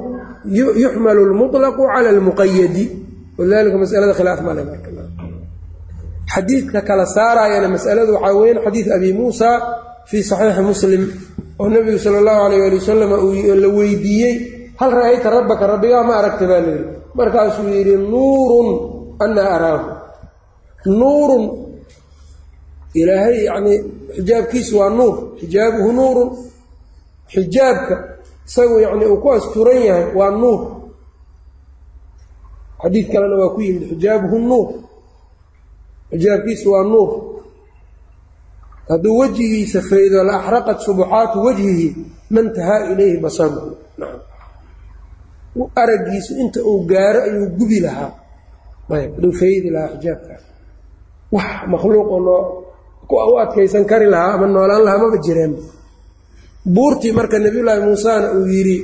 yuxmalu 0.83 1.21
lmutlaqu 1.33 1.81
cala 1.93 2.09
almuqayadi 2.13 2.85
walidalika 3.37 3.77
masalada 3.83 4.13
khilaaf 4.17 4.39
male 4.47 4.61
xadiidka 6.33 6.79
kala 6.87 7.05
saaraayana 7.05 7.67
masaladu 7.75 8.11
waxaa 8.17 8.33
weyan 8.39 8.59
xadiid 8.65 8.87
abi 8.97 9.09
muusa 9.19 9.49
fii 10.09 10.23
saxiixi 10.29 10.61
muslim 10.69 11.01
oo 11.59 11.69
nebigu 11.69 11.97
sala 11.99 12.17
allahu 12.21 12.41
alayh 12.45 12.65
ali 12.67 12.75
wasalam 12.77 13.09
la 13.61 13.67
weydiiyey. 13.77 14.35
Hal 14.77 14.91
ra'ayta 14.93 15.29
rabbaka 15.29 15.67
rabbigaa 15.67 16.03
ma 16.05 16.13
aragta? 16.21 16.45
baa 16.45 16.61
layidhi 16.61 16.85
markaasuu 17.17 17.69
yidhi 17.69 17.95
nuurun 17.97 18.67
anaa 19.19 19.49
araahu. 19.57 19.89
Nuurun 20.85 21.43
ilaahay 22.93 23.37
yacnii 23.49 23.77
xijaabkiisu 24.15 24.73
waa 24.79 24.89
nuur. 24.89 25.15
Xijaabuhu 25.41 25.91
nuurun. 25.91 26.29
Xijaabka 27.33 27.95
isagu 28.47 28.75
yacnii 28.85 29.09
uu 29.09 29.17
ku 29.21 29.27
asturan 29.33 29.81
yahay 29.81 30.05
waa 30.13 30.31
nuur. 30.31 30.61
Xadiid 32.81 33.07
kalena 33.11 33.35
waa 33.41 33.53
ku 33.57 33.61
yimid 33.61 33.83
xijaabuhu 33.89 34.37
nuur. 34.39 34.67
Xijaabkiisu 36.13 36.67
waa 36.71 36.83
nuur 36.85 37.09
hadduu 38.89 39.17
wejigiisa 39.21 39.79
faydo 39.89 40.23
la 40.23 40.33
axraqat 40.39 40.79
subuxaatu 40.87 41.37
wajhihi 41.45 41.87
mantahaa 42.35 42.81
ilayhi 42.91 43.17
basaruhu 43.25 43.71
araggiisu 45.75 46.31
inta 46.43 46.59
uu 46.69 46.85
gaaro 46.91 47.19
ayuu 47.27 47.47
gubi 47.57 47.79
lahaa. 47.85 48.11
Aduu 49.17 49.33
faydi 49.39 49.69
lahaa 49.75 49.91
xijaabkaas 49.97 50.43
wax 51.35 51.49
makhluuqoo 51.73 52.19
noo 52.27 52.41
u 53.31 53.37
adkaysan 53.43 53.85
kari 53.91 54.05
lahaa 54.13 54.33
ama 54.35 54.47
noolaan 54.47 54.83
lahaa 54.85 55.01
maba 55.03 55.17
jireen. 55.25 55.53
Buurtii 56.75 57.11
marka 57.11 57.39
nebiyullaahi 57.39 57.81
muusena 57.87 58.27
uu 58.37 58.45
yidhi 58.55 58.77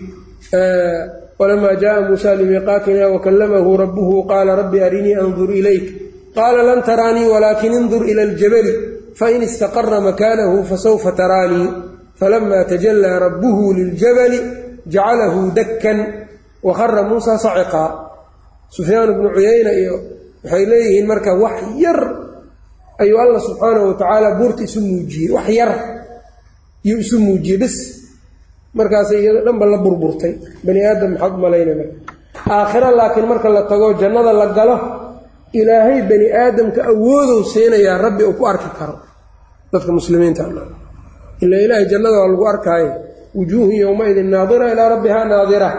walamaa 1.39 1.75
jaءa 1.83 2.01
muusa 2.09 2.35
limiiqaatina 2.39 3.07
wakallamahu 3.15 3.77
rabbuhu 3.83 4.15
qaala 4.31 4.55
rabbi 4.61 4.77
arinii 4.87 5.15
andur 5.23 5.49
ilayk. 5.59 5.85
Qaala 6.35 6.61
lan 6.69 6.79
taraanii 6.87 7.27
walaakin 7.33 7.73
indur 7.79 8.03
ila 8.11 8.21
اljabali 8.27 8.73
fain 9.19 9.41
istaqara 9.41 10.01
makaanahu 10.01 10.63
fasawfa 10.69 11.11
taraanii 11.11 11.69
falama 12.19 12.63
tajallaa 12.71 13.19
rabbuhu 13.25 13.73
liljabali 13.73 14.39
jacalahu 14.93 15.51
dakkan 15.57 15.97
waqara 16.63 17.03
muusa 17.09 17.37
saciqaa 17.37 17.89
sufyaan 18.75 19.09
bnu 19.17 19.29
cuyayna 19.35 19.71
iyo 19.81 19.95
waxay 20.43 20.65
leeyihiin 20.71 21.07
marka 21.07 21.31
wax 21.43 21.57
yar 21.77 21.99
ayuu 22.99 23.17
alla 23.23 23.39
subxaanahu 23.39 23.85
watacaala 23.93 24.29
buurta 24.39 24.61
isu 24.67 24.79
muujiyey 24.81 25.29
wax 25.35 25.47
yar 25.59 25.71
yuu 26.83 26.99
isu 26.99 27.15
muujiyey 27.19 27.57
bis 27.61 27.75
markaasay 28.73 29.19
iyado 29.23 29.39
dhanba 29.45 29.65
la 29.65 29.77
burburtay 29.77 30.33
bani 30.65 30.79
aadam 30.89 31.11
maxaad 31.13 31.33
umalayna 31.39 31.73
marka 31.79 31.95
aakhiro 32.49 32.89
laakiin 32.99 33.27
marka 33.31 33.47
la 33.49 33.61
tago 33.71 33.87
jannada 34.01 34.33
la 34.33 34.47
galo 34.57 34.75
ilaahay 35.59 35.99
bani 36.09 36.27
aadamka 36.43 36.81
awoodow 36.91 37.39
siinayaa 37.53 37.97
rabbi 38.05 38.23
uu 38.29 38.33
ku 38.39 38.43
arki 38.51 38.69
karo. 38.79 38.95
Dadka 39.71 39.91
muslimiinta 39.97 40.43
ila 41.43 41.57
ilaahay 41.65 41.85
jannada 41.91 42.17
waa 42.21 42.31
lagu 42.33 42.45
arkaayo 42.53 42.91
wujuuhun 43.37 43.75
yowmaidin 43.83 44.29
naadira 44.33 44.65
ilaa 44.73 44.89
rabbihaa 44.93 45.25
naadira. 45.31 45.69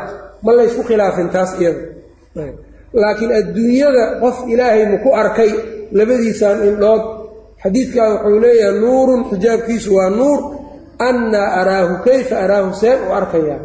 Ma 0.45 0.51
laysku 0.57 0.83
khilaafin 0.89 1.29
taas 1.35 1.51
iyada 1.61 1.83
laakiin 3.01 3.33
adduunyada 3.41 4.05
qof 4.23 4.37
ilaahay 4.53 4.85
maku 4.93 5.11
arkay 5.23 5.51
labadiisaan 5.99 6.59
indhood 6.69 7.03
xadiidkaa 7.63 8.09
wuxuu 8.13 8.39
leeyahay 8.45 8.77
nuurun 8.83 9.21
xijaabkiisu 9.31 9.91
waa 9.99 10.11
nuur 10.19 10.39
annaa 11.09 11.49
araahu 11.61 11.95
kayfa 12.07 12.35
araahu 12.45 12.71
seen 12.81 12.99
u 13.09 13.13
arkayaa. 13.21 13.61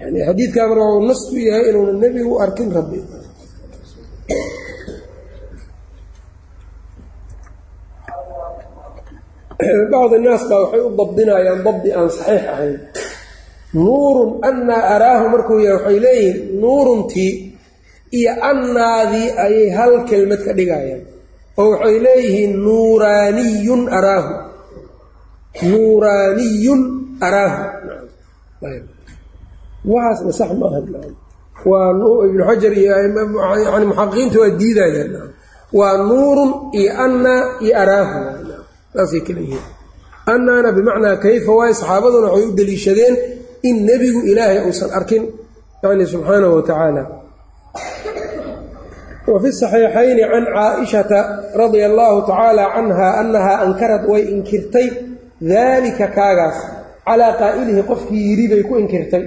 Yani 0.00 0.18
xadiidkaa 0.28 0.66
marka 0.70 0.84
uu 0.94 1.02
nas 1.08 1.20
ku 1.30 1.36
yahay 1.48 1.64
inuuna 1.70 1.92
nebigu 2.02 2.34
arkin 2.44 2.68
rabbi 2.78 2.98
bacd 9.92 10.12
naas 10.24 10.42
baa 10.50 10.60
waxay 10.64 10.80
u 10.86 10.90
dabdinayaan 10.98 11.60
dabdi 11.66 11.88
aan 11.98 12.08
saxiix 12.18 12.44
ahayn. 12.52 12.76
Nuurun 13.74 14.30
annaa 14.48 14.82
araahu 14.96 15.24
markuu 15.34 15.58
yahay 15.66 15.76
waxay 15.84 15.98
leeyihiin 16.04 16.38
nuuruntii 16.62 17.32
iyo 18.18 18.32
annaadii 18.50 19.28
ayay 19.44 19.68
hal 19.78 19.92
kelmad 20.08 20.40
ka 20.46 20.52
dhigayaan. 20.58 21.02
Oo 21.60 21.66
waxay 21.72 21.96
leeyihiin 22.06 22.52
nuuraaniyun 22.64 23.82
araahu. 23.98 24.32
Nuuraaniyun 25.70 26.80
araahu. 27.26 27.62
Waxaasna 29.92 30.32
sax 30.40 30.50
maaha 30.60 30.80
waa 31.70 31.90
ibnu 32.28 32.42
xajar 32.48 32.72
iyo 32.80 32.92
yani 32.94 33.86
muxaqiqiinta 33.90 34.36
waa 34.42 34.52
diidayaan 34.60 35.10
waa 35.78 35.96
nuurun 36.08 36.50
iyo 36.78 36.90
annaa 37.04 37.42
iyo 37.64 37.74
araahu 37.82 38.18
saasay 38.94 39.20
kala 39.26 39.40
yihiin 39.40 39.64
annaana 40.32 40.72
bimacnaa 40.76 41.16
kayfa 41.24 41.52
waaye 41.58 41.74
saxaabaduna 41.80 42.28
waxay 42.32 42.48
u 42.48 42.56
deliishadeen 42.58 43.14
in 43.68 43.76
nebigu 43.88 44.20
ilaahay 44.30 44.58
uusan 44.66 44.90
arkin 44.98 45.22
yani 45.82 46.06
subxaanahu 46.06 46.54
wa 46.58 46.62
tacaala. 46.62 47.02
Wa 49.28 49.40
fi 49.42 49.48
saxiixayni 49.52 50.22
can 50.32 50.44
caaishata 50.56 51.18
radia 51.60 51.86
allaahu 51.90 52.18
tacaala 52.30 52.64
canha 52.74 53.08
annahaa 53.20 53.58
ankarad 53.66 54.02
way 54.12 54.22
inkirtay 54.34 54.88
daalika 55.40 56.06
kaagaas 56.16 56.58
calaa 57.06 57.32
qaa'ilihi 57.40 57.82
qofkii 57.90 58.22
yidhi 58.30 58.46
bay 58.52 58.62
ku 58.68 58.74
inkirtay. 58.82 59.24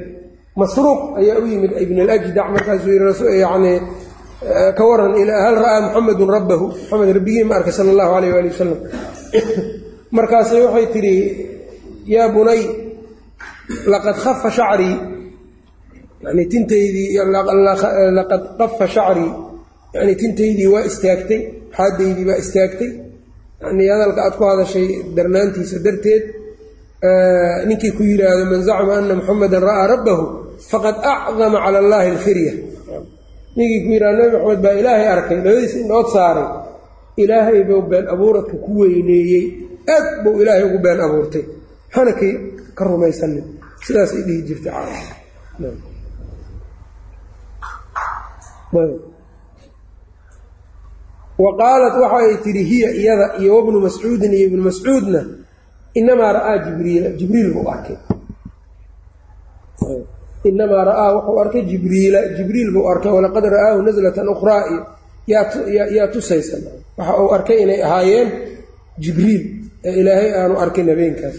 Masruuq 0.56 1.18
ayaa 1.20 1.40
u 1.44 1.46
yimid 1.48 1.72
ibn 1.86 1.98
alajdac 2.06 2.48
markaasuu 2.56 2.92
yii 2.92 3.40
yani 3.46 3.74
ka 4.78 4.84
waran 4.90 5.14
hal 5.46 5.56
ra'aa 5.66 5.82
muxamedun 5.88 6.30
rabbahu? 6.38 6.66
Maxamed 6.68 7.10
rabbigii 7.18 7.44
ma 7.44 7.56
arkay 7.60 7.74
sala 7.74 7.90
allahu 7.94 8.12
alayh 8.18 8.30
waali 8.36 8.50
wasalam 8.54 8.80
markaasay 10.18 10.62
waxay 10.66 10.88
tidhi 10.96 11.16
yaa 12.14 12.28
bunay 12.36 12.62
laqad 13.94 14.18
kafa 14.26 14.50
shacrii 14.58 14.96
yani 16.24 16.44
tintaydii 16.52 17.10
laqad 18.18 18.42
qafa 18.60 18.86
shacrii 18.96 19.32
yani 19.96 20.14
tintaydii 20.22 20.68
waa 20.74 20.84
istaagtay 20.90 21.42
xaadaydii 21.78 22.26
baa 22.30 22.40
istaagtay. 22.44 22.92
Yani 23.62 23.84
hadalka 23.94 24.20
aad 24.26 24.36
ku 24.40 24.44
hadashay 24.52 24.88
darnaantiisa 25.16 25.78
darteed 25.86 26.24
ninkii 27.70 27.94
ku 27.98 28.04
yidhaahdo 28.04 28.46
man 28.54 28.62
zacma 28.70 28.94
ana 28.98 29.14
muxamedan 29.22 29.62
ra'aa 29.70 29.88
rabbahu 29.94 30.24
faqad 30.72 30.96
acdama 31.14 31.58
cala 31.64 31.78
allahi 31.84 32.08
alfirya 32.16 32.54
ninkii 33.58 33.82
ku 33.86 33.90
yidhahdo 33.96 34.18
nabi 34.22 34.38
maxamed 34.38 34.62
baa 34.66 34.76
ilaahay 34.82 35.08
arkay 35.16 35.38
labadiisa 35.38 35.78
indhood 35.84 36.08
saaray 36.16 36.48
ilaahay 37.18 37.64
buu 37.64 37.82
been 37.82 38.08
abuuradka 38.08 38.56
ku 38.58 38.72
weyneeyey. 38.80 39.46
Aad 39.88 40.24
buu 40.24 40.42
ilaahay 40.42 40.64
ugu 40.64 40.80
been 40.80 41.00
abuurtay. 41.00 41.46
Hana 41.90 42.14
kay 42.14 42.34
ka 42.76 42.86
rumaysanin 42.86 43.44
sidaasay 43.86 44.22
dhihi 44.28 44.42
jirtay 44.48 44.74
wa 51.42 51.52
qaalat 51.58 51.96
waxa 51.98 52.18
ay 52.22 52.38
tidhi 52.46 52.64
hiya 52.64 52.90
iyada 52.94 53.26
iyo 53.42 53.58
wabnu 53.58 53.82
mascuudin 53.82 54.34
iyo 54.34 54.46
ibnu 54.48 54.62
mascuudna 54.64 55.22
inamaa 55.94 56.34
ra'aa 56.38 56.58
jibriila. 56.70 57.10
Jibriil 57.18 57.50
buu 57.54 57.68
arkay. 57.68 57.98
Inamaa 60.46 60.84
ra'aa 60.86 61.10
wuxuu 61.18 61.40
arkay 61.42 61.64
jibriila. 61.66 62.20
Jibriil 62.38 62.70
buu 62.72 62.86
arkay 62.88 63.12
walaqad 63.12 63.44
ra'aahu 63.46 63.82
naslatan 63.82 64.30
ukhraa. 64.30 64.62
iyo 64.70 64.82
yaa 65.28 66.08
tusaysa 66.14 66.58
waxa 66.98 67.14
uu 67.24 67.30
arkay 67.36 67.58
inay 67.64 67.80
ahaayeen 67.88 68.30
jibriil 69.04 69.44
ee 69.88 69.94
ilaahay 70.02 70.30
aanu 70.40 70.56
arkin 70.64 70.88
habeenkaas 70.92 71.38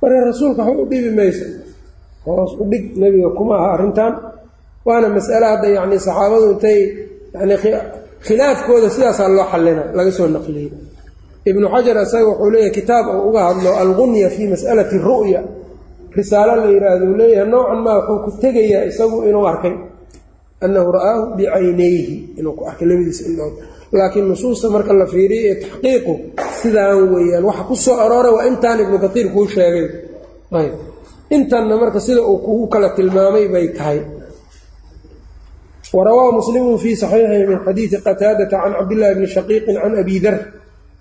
marka 0.00 0.20
rasuulka 0.30 0.62
waxba 0.64 0.82
u 0.82 0.86
dhibi 0.90 1.10
maysa 1.18 1.46
hoos 2.24 2.52
u 2.60 2.64
dhig 2.70 2.84
nebiga 3.00 3.30
kuma 3.38 3.54
aha 3.58 3.68
arrintan. 3.74 4.12
Waana 4.86 5.08
mas'ale 5.16 5.46
hadda 5.52 5.68
yacni 5.76 5.96
saxaabadu 6.06 6.46
intay 6.54 6.78
yani 7.34 7.54
khilaafkooda 8.26 8.88
sidaasaa 8.94 9.28
loo 9.36 9.46
xallina 9.52 9.82
laga 9.96 10.10
soo 10.18 10.28
naqliyey. 10.36 10.70
Ibnu 11.50 11.66
xajar 11.74 11.96
isaga 12.04 12.26
wuxuu 12.30 12.50
leeyahay 12.54 12.72
kitaab 12.78 13.06
uu 13.14 13.20
uga 13.28 13.40
hadlo 13.48 13.70
algunya 13.82 14.28
fii 14.34 14.46
mas'alati 14.54 14.96
ru'ya. 15.08 15.40
Risaalo 16.16 16.52
la 16.62 16.66
yidhaahdo 16.74 17.04
uu 17.10 17.16
leeyahay 17.20 17.48
noocan 17.52 17.80
maa 17.86 17.96
wuxuu 17.98 18.18
ku 18.24 18.30
tegayaa 18.42 18.84
isagu 18.90 19.16
inuu 19.28 19.46
arkay 19.52 19.74
annahu 20.64 20.88
ra'aahu 20.96 21.22
bicaynayhi 21.38 22.34
inuu 22.38 22.54
ku 22.58 22.62
arkay 22.70 22.86
labadiisa 22.90 23.22
indhood 23.30 23.54
laakiin 23.92 24.28
nusuusta 24.28 24.66
marka 24.74 24.92
la 25.00 25.06
fiiriyo 25.06 25.50
ee 25.52 25.56
taxqiiqu 25.62 26.12
sidaan 26.60 26.98
weeyaan 27.14 27.44
waxa 27.48 27.62
ku 27.70 27.74
soo 27.76 27.96
arooray 28.04 28.32
waa 28.36 28.44
intaan 28.50 28.78
ibnu 28.84 28.98
katiir 29.04 29.28
kuu 29.34 29.46
sheegay 29.54 29.86
ayb 30.60 30.74
intanna 31.36 31.74
marka 31.82 32.00
sida 32.00 32.22
uu 32.30 32.38
kugu 32.46 32.66
kala 32.72 32.88
tilmaamay 32.96 33.46
bay 33.54 33.66
tahay 33.78 34.00
warawaa 35.96 36.32
muslimu 36.32 36.78
fii 36.78 36.96
saxiixihi 36.96 37.46
min 37.46 37.58
xadiidi 37.66 37.96
qataadata 38.06 38.56
can 38.62 38.72
cabdillahi 38.78 39.14
bni 39.18 39.26
shaqiiqin 39.36 39.76
can 39.82 39.94
abi 40.02 40.16
dar 40.20 40.36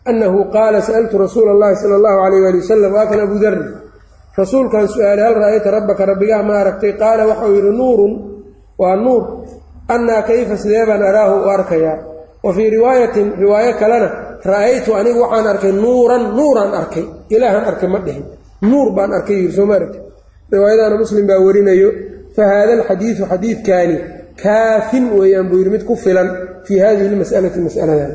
annahu 0.09 0.37
qaala 0.55 0.79
sa'altu 0.87 1.17
rasuula 1.17 1.51
allahi 1.55 1.75
sala 1.81 1.95
allahu 1.99 2.19
alayh 2.25 2.39
waali 2.45 2.59
wasalam 2.63 2.91
waa 2.93 3.23
abu 3.27 3.37
darri 3.43 3.63
rasuulkan 4.37 4.85
su'aalay 4.87 5.23
hal 5.27 5.35
ra'ayta 5.43 5.69
rabbaka 5.77 6.01
rabbigaa 6.11 6.43
ma 6.45 6.53
aragtay 6.61 6.93
qaala 7.01 7.25
waxau 7.25 7.51
yidhi 7.57 7.71
nuurun 7.73 8.36
waa 8.81 8.95
nuur. 8.95 9.23
Annaa 9.93 10.21
kayfa 10.27 10.55
sidee 10.61 10.85
baan 10.89 11.03
araahu 11.09 11.35
u 11.45 11.49
arkayaa? 11.55 11.97
Wa 12.43 12.53
fii 12.55 12.69
riwaayatin 12.69 13.27
riwaayo 13.43 13.73
kalena 13.81 14.09
ra'aytu 14.51 14.89
anigu 14.99 15.19
waxaan 15.23 15.47
arkay 15.53 15.71
nuuran 15.71 16.23
nuuraan 16.37 16.73
arkay. 16.81 17.05
Ilaahaan 17.29 17.65
arkay 17.71 17.89
ma 17.93 17.99
dhihin 18.05 18.25
nuur 18.61 18.87
baan 18.97 19.11
arkay 19.17 19.35
yiri 19.41 19.53
soo 19.57 19.65
ma 19.69 19.75
aragti 19.79 19.99
riwaayadaana 20.53 20.95
muslim 21.03 21.27
baa 21.29 21.39
warinayo 21.45 21.89
fa 22.35 22.43
haada 22.51 22.71
alxadiidu 22.77 23.23
xadiidkaani 23.31 23.95
kaafin 24.43 25.05
weeyaan 25.19 25.47
buu 25.49 25.57
yidhi 25.59 25.71
mid 25.75 25.83
ku 25.89 25.95
filan 25.95 26.29
fii 26.67 26.79
hadihi 26.83 27.09
lmas'alati 27.15 27.59
mas'aladan. 27.67 28.11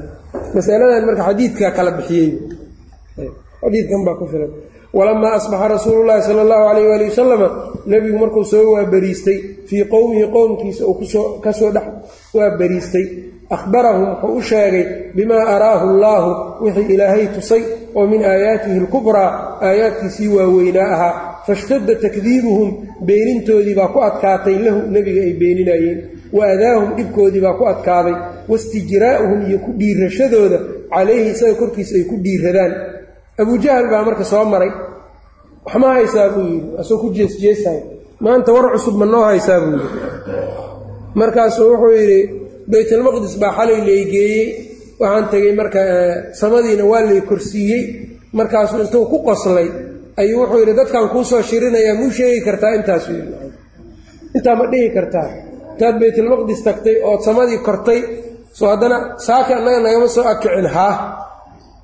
Masaladan 0.56 1.04
marka 1.08 1.22
xadiidkaa 1.28 1.70
kala 1.76 1.90
bixiyey. 1.98 2.30
Xadiidkan 3.62 4.00
baa 4.06 4.16
ku 4.20 4.24
filan 4.32 4.50
walamaa 4.92 5.32
asbaxa 5.38 5.68
rasuulu 5.68 6.02
llaahi 6.06 6.22
sala 6.22 6.42
allahu 6.42 6.64
calayh 6.68 6.86
waali 6.90 7.04
wasalama 7.10 7.48
nebigu 7.86 8.18
markuu 8.18 8.44
soo 8.44 8.72
waaberiistay 8.72 9.38
fii 9.68 9.84
qowmihi 9.84 10.26
qowmkiisa 10.36 10.86
uu 10.86 10.96
ka 11.44 11.52
soo 11.52 11.70
dhex 11.76 11.86
waaberiistay 12.34 13.06
akhbarahum 13.56 14.04
wuxuu 14.08 14.36
u 14.38 14.42
sheegay 14.42 14.84
bimaa 15.16 15.44
araahu 15.54 15.88
allaahu 15.94 16.30
wixii 16.64 16.94
ilaahay 16.94 17.26
tusay 17.36 17.62
oo 17.94 18.06
min 18.06 18.24
aayaatihi 18.24 18.76
alkubraa 18.84 19.58
aayaadkiisii 19.68 20.28
waaweynaa 20.36 20.88
ahaa 20.94 21.14
fashtadda 21.46 21.94
takdiibuhum 22.04 22.70
beenintoodii 23.08 23.74
baa 23.74 23.88
ku 23.94 24.00
adkaatay 24.08 24.56
lahu 24.66 24.80
nebiga 24.96 25.20
ay 25.22 25.32
beeninayeen 25.42 25.98
wa 26.32 26.46
adaahum 26.54 26.94
dhibkoodii 26.96 27.40
baa 27.46 27.54
ku 27.60 27.64
adkaaday 27.72 28.14
wastijraa'uhum 28.48 29.40
iyo 29.48 29.58
ku 29.64 29.70
dhiirashadooda 29.80 30.58
calayhi 30.94 31.30
isaga 31.34 31.54
korkiisa 31.60 31.94
ay 31.98 32.04
ku 32.10 32.16
dhiiradaan 32.24 32.72
abujahal 33.40 33.86
baa 33.92 34.02
marka 34.08 34.24
soo 34.24 34.44
maray. 34.52 34.70
Wax 35.64 35.74
ma 35.82 35.88
haysaa 35.96 36.28
buu 36.34 36.44
yidhi. 36.52 36.68
Asoo 36.80 36.98
ku 37.02 37.08
jeesjeesay 37.16 37.78
maanta 38.24 38.52
war 38.52 38.66
cusub 38.74 38.94
ma 39.00 39.06
noo 39.06 39.24
haysaa 39.30 39.60
buu 39.64 39.72
yidhi. 39.78 39.88
Markaasuu 41.20 41.66
wuxuu 41.72 41.92
yidhi 41.98 42.18
baytalmaqdis 42.72 43.34
baa 43.42 43.52
xalay 43.58 43.78
laygeeyey 43.88 44.46
waxaan 45.00 45.24
tegey 45.32 45.52
marka 45.60 45.80
samadiina 46.40 46.84
waa 46.92 47.02
lay 47.08 47.20
korsiiyey. 47.30 47.82
Markaasuu 48.38 48.78
intuu 48.84 49.04
ku 49.12 49.18
qoslay 49.28 49.68
ayuu 50.20 50.40
wuxuu 50.42 50.58
yidhi 50.62 50.74
dadkan 50.80 51.08
kuu 51.12 51.24
soo 51.30 51.42
shirinayaa 51.48 51.94
muu 52.00 52.10
sheegi 52.16 52.40
kartaa? 52.46 52.74
Intaasuu 52.78 53.14
yidhi. 53.18 53.34
Intaa 54.36 54.54
ma 54.58 54.64
dhihi 54.72 54.88
kartaa. 54.96 55.28
Intaad 55.72 55.96
baytalmaqdis 56.02 56.60
tagtay 56.66 56.96
ood 57.10 57.20
samadii 57.26 57.58
kortay 57.66 58.00
soo 58.58 58.68
haddana 58.72 58.98
saaki 59.26 59.52
annaga 59.58 59.78
nagama 59.86 60.08
soo 60.16 60.24
akicin 60.32 60.66
haa 60.76 60.94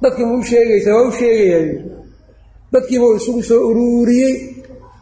dadkii 0.03 0.27
muu 0.31 0.43
sheegaysaa 0.51 0.95
waa 0.99 1.07
u 1.11 1.13
sheegayaa 1.21 1.61
yidhi 1.67 1.79
dadkiibuu 2.73 3.13
isugu 3.19 3.43
soo 3.51 3.61
uruuriyey 3.71 4.35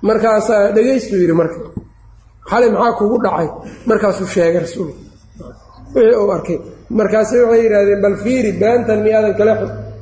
markaasaa 0.08 0.62
dhagaystuu 0.76 1.18
yidhi 1.22 1.34
marka 1.40 1.58
xalay 2.50 2.70
maxaa 2.74 2.92
kugu 2.98 3.16
dhacay? 3.24 3.48
Markaasuu 3.90 4.26
sheegay 4.34 4.60
rasuulku 4.66 4.94
wixii 5.94 6.16
uu 6.22 6.30
arkay. 6.36 6.58
Markaase 6.98 7.34
waxay 7.42 7.60
yidhaahdeen 7.64 8.00
bal 8.04 8.16
fiiri 8.24 8.50
beentan 8.62 8.98
miyaadan 9.06 9.34
kale 9.38 9.52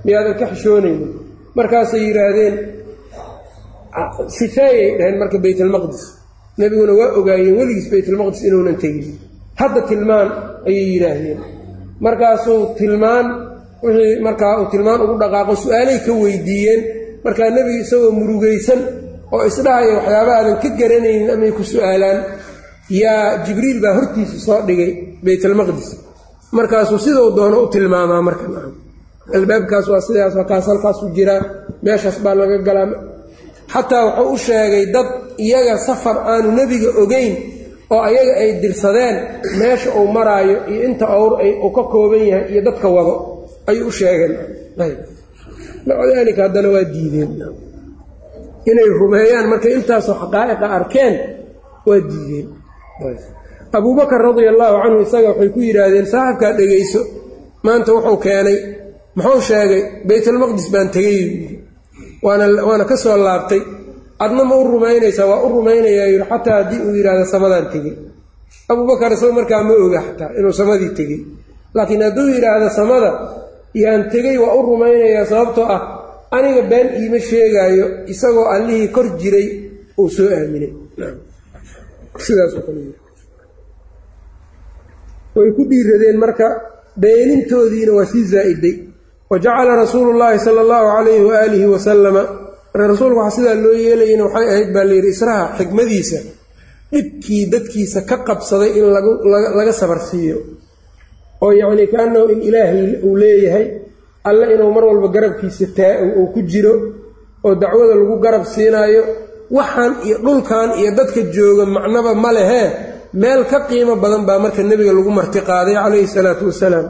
miyaadan 0.07 0.35
ka 0.41 0.45
xishoonaynin. 0.53 1.11
Markaasay 1.59 2.01
yidhaahdeen 2.09 2.55
sifeeyay 4.39 4.89
dhaheen 4.99 5.17
marka 5.23 5.39
baytalmaqdis 5.45 6.03
nebiguna 6.61 6.93
waa 7.01 7.11
ogaayeen 7.19 7.57
weligiis 7.59 7.89
baytalmaqdis 7.93 8.41
inuunan 8.49 8.77
tegin. 8.83 9.07
Hadda 9.61 9.81
tilmaan 9.91 10.29
ayay 10.69 10.87
yidhaahdeen. 10.95 11.39
Markaasuu 12.05 12.61
tilmaan 12.79 13.27
wixii 13.85 14.21
markaa 14.27 14.53
uu 14.61 14.67
tilmaan 14.73 15.01
ugu 15.05 15.15
dhaqaaqo 15.23 15.53
su'aalay 15.65 15.99
ka 16.07 16.13
weydiiyeen 16.23 16.81
markaa 17.25 17.49
nebiga 17.57 17.81
isagoo 17.85 18.11
murugaysan 18.21 18.81
oo 19.35 19.43
isdhahaya 19.51 19.93
waxyaaba 19.99 20.33
aadan 20.39 20.57
ka 20.63 20.69
garanaynin 20.81 21.31
amay 21.35 21.51
ku 21.57 21.63
su'aalaan 21.73 22.19
yaa 23.03 23.25
jibriil 23.47 23.79
baa 23.85 23.95
hortiisa 23.99 24.37
soo 24.47 24.61
dhigay 24.69 24.91
baytalmaqdis 25.25 25.89
markaasuu 26.59 26.99
sidau 27.07 27.29
doono 27.37 27.57
u 27.65 27.67
tilmaamaa 27.75 28.23
marka 28.29 28.45
albaabkaas 29.39 29.87
waa 29.93 30.01
sidaas 30.07 30.35
waa 30.39 30.45
kaas 30.51 30.67
halkaasu 30.71 31.05
jiraa 31.17 31.41
meeshaas 31.85 32.17
baa 32.25 32.35
laga 32.41 32.59
galaa. 32.69 32.89
Xataa 33.73 34.05
wuxuu 34.07 34.33
u 34.35 34.39
sheegay 34.47 34.85
dad 34.95 35.09
iyaga 35.47 35.75
safar 35.87 36.17
aanu 36.33 36.49
nebiga 36.59 36.91
ogeyn 37.03 37.33
oo 37.95 38.01
ayaga 38.09 38.33
ay 38.43 38.51
dirsadeen 38.63 39.17
meesha 39.61 39.89
uu 39.99 40.07
maraayo 40.17 40.57
iyo 40.73 40.81
inta 40.89 41.07
awr 41.17 41.33
uu 41.65 41.71
ka 41.77 41.83
kooban 41.93 42.23
yahay 42.31 42.47
iyo 42.53 42.61
dadka 42.69 42.89
wado 42.97 43.15
ayuu 43.71 43.89
u 43.89 43.93
sheegeen 43.99 44.33
maca 45.87 46.05
daalika 46.15 46.41
haddana 46.47 46.69
waa 46.75 46.85
diideen. 46.95 47.31
Inay 48.71 48.89
rumeeyaan 49.01 49.47
markay 49.53 49.73
intaasoo 49.79 50.17
xaqaa'iqa 50.23 50.67
arkeen 50.79 51.15
waa 51.89 52.01
diideen. 52.11 52.47
Abuubakar 53.77 54.21
radia 54.29 54.51
allaahu 54.55 54.77
canhu 54.83 54.99
isaga 55.07 55.29
waxay 55.33 55.49
ku 55.55 55.61
yidhaahdeen 55.67 56.07
saaxibkaa 56.13 56.53
dhegayso. 56.59 57.01
Maanta 57.67 57.91
wuxuu 57.97 58.17
keenay 58.25 58.59
muxuu 59.17 59.41
sheegay 59.49 59.83
baytalmaqdis 60.09 60.67
baan 60.73 60.89
tegay 60.97 61.21
waana 62.23 62.85
ka 62.91 62.97
soo 63.03 63.17
laabtay. 63.27 63.63
Adna 64.25 64.43
ma 64.49 64.55
u 64.57 64.65
rumaynaysaa 64.73 65.27
waa 65.31 65.43
u 65.47 65.49
rumaynayaa 65.57 66.09
yidhi 66.13 66.27
xataa 66.31 66.57
haddii 66.59 66.81
uu 66.87 66.95
yidhahdo 66.99 67.25
samadaan 67.35 67.67
tegey. 67.75 67.95
Abuubakar 68.71 69.11
isago 69.13 69.33
markaa 69.39 69.63
ma 69.69 69.75
oga 69.85 70.01
xataa 70.07 70.31
inuu 70.39 70.53
samadii 70.61 70.93
tegey. 70.99 71.21
Laakiin 71.77 72.03
hadduu 72.07 72.27
yidhaahdo 72.35 72.69
samada 72.79 73.11
yaan 73.83 74.03
tegey 74.13 74.37
waa 74.43 74.55
u 74.59 74.63
rumaynayaa 74.69 75.27
sababtoo 75.33 75.67
ah 75.77 75.81
aniga 76.37 76.63
been 76.73 76.89
iima 77.01 77.19
sheegaayo 77.31 77.87
isagoo 78.13 78.47
allihii 78.55 78.89
kor 78.95 79.07
jiray 79.21 79.47
uu 80.01 80.09
soo 80.17 80.29
aaminay. 80.37 80.73
Way 85.37 85.51
ku 85.57 85.63
dhiiradeen 85.71 86.19
marka 86.25 86.47
beenintoodiina 87.03 87.93
waa 87.99 88.07
sii 88.13 88.25
zaa-iday. 88.33 88.75
Wa 89.31 89.37
jacala 89.45 89.73
rasuulu 89.83 90.13
llaahi 90.19 90.39
sala 90.47 90.61
allahu 90.65 90.87
calayhi 90.97 91.25
waaalihi 91.31 91.67
wasalama 91.75 92.23
rasuulku 92.75 93.19
waxaa 93.19 93.37
sidaa 93.37 93.55
loo 93.65 93.75
yeelayana 93.85 94.25
waxay 94.27 94.47
ahayd 94.53 94.69
baa 94.75 94.85
layidhi 94.91 95.09
israha 95.17 95.45
xikmadiisa 95.59 96.19
dhibkii 96.93 97.43
dadkiisa 97.53 98.01
ka 98.11 98.17
qabsaday 98.29 98.71
in 98.79 98.85
laga 99.59 99.73
sabarsiiyo 99.81 100.37
oo 101.43 101.53
yacnii 101.61 101.87
kaanahu 101.93 102.27
in 102.33 102.41
ilaahay 102.49 102.87
uu 103.07 103.17
leeyahay 103.23 103.67
alle 104.29 104.45
inuu 104.55 104.71
mar 104.77 104.85
walba 104.91 105.09
garabkiisa 105.15 105.67
taa 105.77 105.95
uu 106.19 106.27
ku 106.35 106.41
jiro 106.51 106.75
oo 107.47 107.55
dacwada 107.63 107.95
lagu 108.01 108.17
garab 108.25 108.45
siinaayo 108.55 109.03
waxaan 109.57 109.93
iyo 110.07 110.17
dhulkan 110.25 110.69
iyo 110.81 110.91
dadka 110.99 111.21
jooga 111.35 111.65
macnaba 111.77 112.11
ma 112.25 112.31
lehee 112.37 112.67
meel 113.21 113.43
ka 113.51 113.59
qiimo 113.69 113.95
badan 114.03 114.23
baa 114.29 114.39
marka 114.45 114.63
nebiga 114.71 114.93
lagu 114.97 115.11
marti 115.19 115.41
qaaday 115.49 115.75
calayhi 115.83 116.07
salaatu 116.15 116.45
wasalaam. 116.51 116.87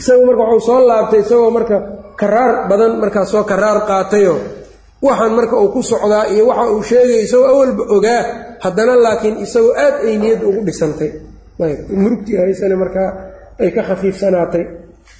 Isagu 0.00 0.22
marka 0.28 0.42
waxuu 0.44 0.60
soo 0.68 0.80
laabtay 0.88 1.20
isagoo 1.24 1.50
marka 1.56 1.76
karaar 2.20 2.52
badan 2.70 2.92
markaas 3.02 3.28
soo 3.32 3.44
karaar 3.50 3.78
qaatayoo 3.88 4.38
waxaan 5.06 5.32
marka 5.38 5.54
uu 5.62 5.68
ku 5.74 5.80
socdaa 5.90 6.24
iyo 6.34 6.44
waxa 6.50 6.64
uu 6.74 6.82
sheegay 6.90 7.20
isagoo 7.26 7.48
awalba 7.52 7.82
ogaa 7.96 8.20
haddana 8.64 8.94
laakiin 9.04 9.36
isagoo 9.44 9.72
aad 9.84 9.94
ay 10.08 10.14
niyad 10.22 10.40
ugu 10.48 10.60
dhisantay 10.68 11.10
murugtii 11.58 12.36
haysane 12.36 12.76
markaa 12.76 13.10
ay 13.58 13.70
ka 13.70 13.82
khafiifsanaatay. 13.82 14.64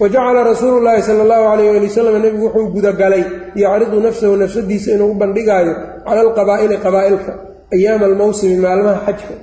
Wa 0.00 0.08
jacala 0.08 0.44
rasuulu 0.44 0.80
llaahi 0.84 1.02
sala 1.02 1.22
allahu 1.22 1.44
calayh 1.50 1.70
ali 1.70 1.86
wasalam 1.88 2.22
nebigu 2.22 2.44
wuxuu 2.46 2.68
gudagalay 2.74 3.24
yacridu 3.54 4.00
nafsahu 4.00 4.36
nafsadiisa 4.36 4.90
inuu 4.94 5.10
u 5.10 5.14
bandhigaayo 5.14 5.74
cala 6.06 6.20
alqabaa'ili 6.26 6.76
qabaa'ilka 6.84 7.32
ayaama 7.74 8.04
almawsimi 8.06 8.56
maalmaha 8.64 9.00
xajka. 9.06 9.34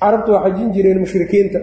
Carabtu 0.00 0.32
waa 0.32 0.42
xajin 0.44 0.68
jireen 0.74 0.98
mushrikiinta. 1.04 1.58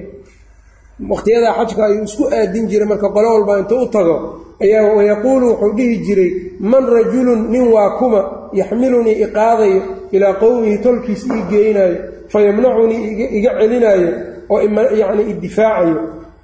Wakhtiyadaa 1.10 1.54
xajka 1.60 1.82
ayuu 1.86 2.04
isku 2.04 2.24
aadin 2.38 2.68
jiray 2.68 2.88
marka 2.92 3.10
qolo 3.16 3.28
walba 3.36 3.60
intuu 3.60 3.82
u 3.86 3.88
tago 3.96 4.16
ayaa 4.64 4.94
wayaquulu 4.98 5.46
wuxuu 5.52 5.74
dhihi 5.78 5.98
jiray 6.06 6.32
man 6.60 6.84
rajulun 6.96 7.52
nin 7.54 7.66
waa 7.76 7.90
kuma 8.00 8.22
yaxmilunii 8.60 9.22
iqaadayo 9.26 9.82
ilaa 10.12 10.34
qowmihi 10.42 10.78
tolkiis 10.86 11.22
ii 11.36 11.44
geynaayo 11.52 11.98
fayamnacunii 12.34 13.02
iga 13.38 13.52
celinaayo 13.60 14.10
oo 14.54 14.60
yacni 15.02 15.24
idifaacayo 15.34 15.96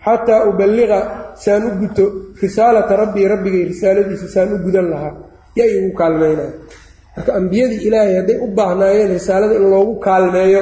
xataa 0.06 0.42
uballiqa 0.50 1.00
saan 1.44 1.62
u 1.70 1.72
guto 1.82 2.06
risaalata 2.42 2.94
rabbii 3.02 3.28
rabbigay 3.34 3.64
risaaladiisa 3.72 4.28
saan 4.36 4.50
u 4.56 4.58
gudan 4.66 4.88
lahaa 4.94 5.14
yaa 5.58 5.68
igu 5.78 5.90
kaalmaynayo 6.00 6.52
marka 7.16 7.32
ambiyadii 7.40 7.82
ilaahay 7.88 8.16
hadday 8.20 8.38
u 8.46 8.48
baahnaayeen 8.58 9.10
risaalada 9.18 9.54
in 9.60 9.66
loogu 9.74 9.94
kaalmeeyo 10.08 10.62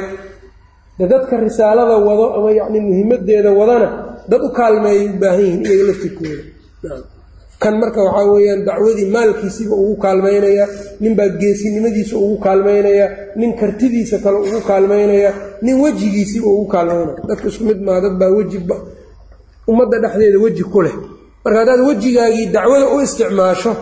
de 0.99 1.03
dadka 1.13 1.33
risaalada 1.47 1.95
wado 2.07 2.25
ama 2.37 2.49
yacni 2.59 2.79
muhimadeeda 2.89 3.51
wadana 3.59 3.87
dad 4.31 4.41
u 4.47 4.49
kaalmeeyay 4.59 5.05
u 5.13 5.17
baahan 5.21 5.41
yihiin 5.45 5.63
iyaga 5.69 5.83
laftirkooda 5.89 6.43
kan 7.61 7.73
marka 7.81 8.01
waxaa 8.07 8.25
weeyaan 8.33 8.61
dacwadii 8.67 9.07
maalkiisiiba 9.15 9.75
ugu 9.83 9.95
kaalmaynayaa 10.03 10.67
ninbaa 11.03 11.29
geesinimadiisa 11.41 12.15
ugu 12.17 12.37
kaalmaynayaa 12.45 13.09
nin 13.39 13.51
kartidiisa 13.59 14.17
kale 14.23 14.37
ugu 14.45 14.61
kaalmaynayaa 14.69 15.33
nin 15.61 15.75
wejigiisiiba 15.83 16.47
ugu 16.55 16.65
kaalmaynaya. 16.73 17.17
Dadka 17.29 17.47
isku 17.51 17.63
mid 17.69 17.79
maa 17.87 18.01
dad 18.01 18.15
baa 18.21 18.31
weji 18.37 18.57
ummadda 19.71 19.97
dhexdeeda 20.03 20.39
weji 20.43 20.63
ku 20.63 20.81
leh. 20.81 20.95
Marka 21.45 21.57
haddaad 21.59 21.81
wejigaagii 21.89 22.45
dacwada 22.55 22.85
u 22.95 23.01
isticmaasho 23.05 23.73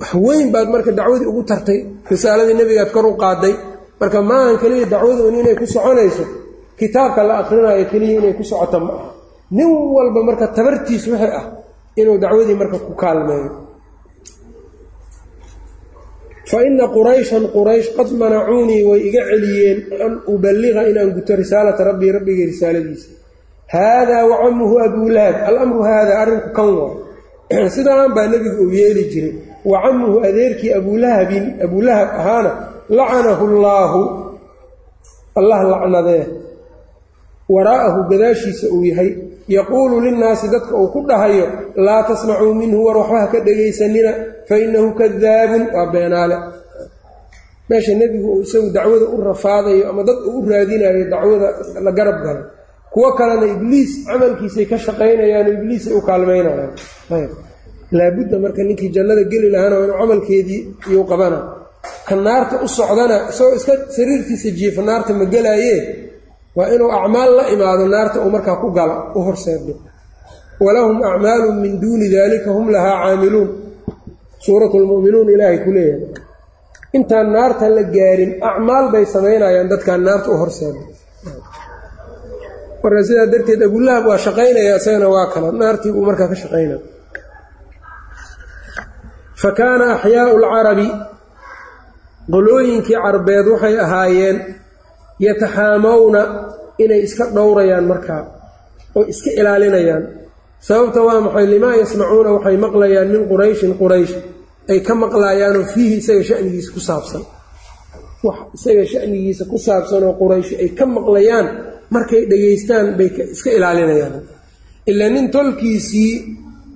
wax 0.00 0.14
weyn 0.26 0.50
baad 0.54 0.68
marka 0.74 0.90
dacwadii 0.92 1.26
ugu 1.32 1.42
tartay 1.50 1.78
risaaladii 2.10 2.54
nebigaad 2.54 2.90
kor 2.94 3.06
u 3.06 3.16
qaaday. 3.22 3.54
Marka 4.00 4.22
maahan 4.22 4.56
keliya 4.58 4.86
dacwadu 4.86 5.28
in 5.28 5.34
inay 5.40 5.54
ku 5.60 5.66
soconayso 5.66 6.24
kitaabka 6.78 7.22
la 7.22 7.34
akrinaayo 7.44 7.84
keliya 7.92 8.18
inay 8.20 8.32
ku 8.38 8.44
socoto 8.44 8.80
ma 8.80 8.92
aha. 8.96 9.08
Nin 9.50 9.68
walba 9.96 10.20
marka 10.28 10.46
tabartiis 10.56 11.04
wixii 11.06 11.32
ah 11.40 11.46
inuu 11.96 12.18
dacwadii 12.18 12.54
marka 12.54 12.78
ku 12.78 12.94
kaalmeeyo. 12.94 13.50
Fa 16.50 16.58
ina 16.66 16.88
qurayshan 16.88 17.48
quraysh 17.52 17.96
qad 17.96 18.12
manacuunii 18.12 18.82
way 18.84 19.00
iga 19.08 19.22
celiyeen 19.30 19.78
an 20.00 20.12
uballiqa 20.26 20.88
inaan 20.90 21.14
guto 21.16 21.36
risaalata 21.36 21.84
rabbii 21.84 22.12
rabbigii 22.12 22.46
risaaladiisa. 22.52 23.10
Haadaa 23.72 24.26
wacamuhu 24.26 24.78
abulahab 24.78 25.36
alamru 25.48 25.80
haadaa 25.82 26.18
arrinku 26.22 26.50
kan 26.52 26.68
waa 26.76 27.68
sidaan 27.74 28.14
baa 28.14 28.26
nebigu 28.26 28.64
uu 28.64 28.72
yeeli 28.72 29.04
jiray. 29.12 29.34
Wacamuhu 29.64 30.20
adeerkii 30.20 30.74
abulahabin 30.74 31.44
abulahab 31.64 32.08
ahaana 32.20 32.50
lacanahu 32.88 33.44
llaahu 33.62 34.00
allah 35.34 35.60
lacnadee 35.64 36.24
waraa'ahu 37.48 38.08
gadaashiisa 38.10 38.68
uu 38.68 38.84
yahay 38.84 39.31
yaquulu 39.48 40.00
linnaasi 40.00 40.46
dadka 40.54 40.74
uu 40.76 40.88
ku 40.94 41.00
dhahayo 41.08 41.46
laa 41.76 42.02
tasmacuu 42.08 42.54
minhu 42.54 42.84
war 42.86 42.96
waxba 42.96 43.18
ha 43.20 43.26
ka 43.32 43.38
dhegaysanina 43.46 44.12
fa 44.48 44.54
innahu 44.64 44.88
kadaabun 45.00 45.62
waa 45.74 45.86
beenaale. 45.92 46.36
Meesha 47.68 47.94
nebigu 47.94 48.28
uu 48.34 48.42
isagu 48.42 48.70
dacwada 48.76 49.06
u 49.14 49.16
rafaadayo 49.28 49.88
ama 49.90 50.02
dad 50.04 50.16
uu 50.28 50.38
u 50.42 50.48
raadinayo 50.50 51.04
dacwada 51.12 51.48
la 51.84 51.92
garab 51.92 52.18
galo. 52.24 52.42
Kuwo 52.92 53.12
kalena 53.18 53.46
ibliis 53.54 53.90
camalkiisay 54.06 54.66
ka 54.70 54.76
shaqaynayaan 54.78 55.48
ibliisay 55.54 55.92
u 55.94 56.00
kaalmaynayaan. 56.02 56.70
Laabudda 57.92 58.38
marka 58.38 58.62
ninkii 58.64 58.88
jannada 58.94 59.24
geli 59.32 59.48
lahaana 59.50 59.76
inuu 59.84 59.96
camalkeedii 60.00 60.60
iyuu 60.90 61.04
qabana. 61.10 61.38
Ka 62.08 62.14
naarta 62.16 62.56
u 62.64 62.68
socdana 62.68 63.16
isagoo 63.30 63.54
iska 63.58 63.72
sariirtiisa 63.96 64.50
jiifa 64.58 64.82
naarta 64.82 65.12
ma 65.14 65.24
gelaayee 65.24 65.78
waa 66.56 66.68
inuu 66.74 66.90
acmaal 66.98 67.30
la 67.38 67.44
imaado 67.54 67.84
naarta 67.94 68.18
uu 68.24 68.30
markaa 68.36 68.56
ku 68.62 68.68
galo 68.76 68.94
u 69.16 69.20
horseedo 69.26 69.74
walahum 70.64 70.96
acmaalun 71.10 71.56
min 71.64 71.72
duuni 71.82 72.06
dalika 72.14 72.50
hum 72.56 72.66
lahaa 72.74 72.96
caamiluun. 73.04 73.48
Suuratu 74.44 74.76
lmu'minuun 74.82 75.28
ilaahay 75.34 75.58
ku 75.64 75.70
leeyahay. 75.76 76.06
Intaan 76.96 77.28
naarta 77.34 77.66
la 77.76 77.82
gaarin 77.96 78.32
acmaal 78.50 78.84
bay 78.92 79.04
samaynayaan 79.14 79.68
dadkan 79.72 80.00
naarta 80.06 80.28
u 80.30 80.36
horseedo 80.42 80.80
marka 82.82 83.00
sidaa 83.08 83.26
darteed 83.32 83.60
abulahab 83.68 84.04
waa 84.10 84.18
shaqaynaya 84.26 84.74
isagana 84.80 85.08
waa 85.14 85.26
kala. 85.32 85.48
Naartii 85.60 85.92
buu 85.94 86.04
markaa 86.08 86.28
ka 86.32 86.34
shaqaynaya 86.42 86.78
fa 89.42 89.50
kaana 89.58 89.84
axyaau 89.94 90.36
lcarabi 90.42 90.88
qolooyinkii 92.32 92.98
carbeed 93.04 93.46
waxay 93.52 93.74
ahaayeen 93.84 94.36
yataxaamawna 95.26 96.20
inay 96.82 97.00
iska 97.06 97.24
dhowrayaan 97.36 97.86
markaa 97.92 98.22
oo 98.96 99.02
iska 99.12 99.30
ilaalinayaan. 99.40 100.04
Sababta 100.66 101.00
waa 101.06 101.20
maxay? 101.26 101.46
Limaa 101.52 101.74
yasmacuuna 101.82 102.30
waxay 102.36 102.56
maqlayaan 102.64 103.08
min 103.14 103.22
qurayshin 103.30 103.72
quraysh 103.80 104.14
ay 104.72 104.80
ka 104.86 104.94
maqlayaanoo 105.02 105.64
fiihi 105.74 105.96
isaga 106.02 106.22
shanigiisa 106.28 106.70
ku 106.76 106.80
saabsan. 106.88 107.22
Wax 108.26 108.38
isaga 108.56 108.84
shanigiisa 108.92 109.44
ku 109.50 109.56
saabsan 109.66 110.02
oo 110.08 110.14
qurayshi 110.22 110.54
ay 110.62 110.68
ka 110.78 110.84
maqlayaan 110.96 111.46
markay 111.94 112.22
dhegaystaan 112.30 112.86
bay 112.98 113.08
iska 113.34 113.50
ilaalinayaan. 113.58 114.14
Ilaa 114.90 115.10
nin 115.14 115.26
tolkiisii 115.34 116.14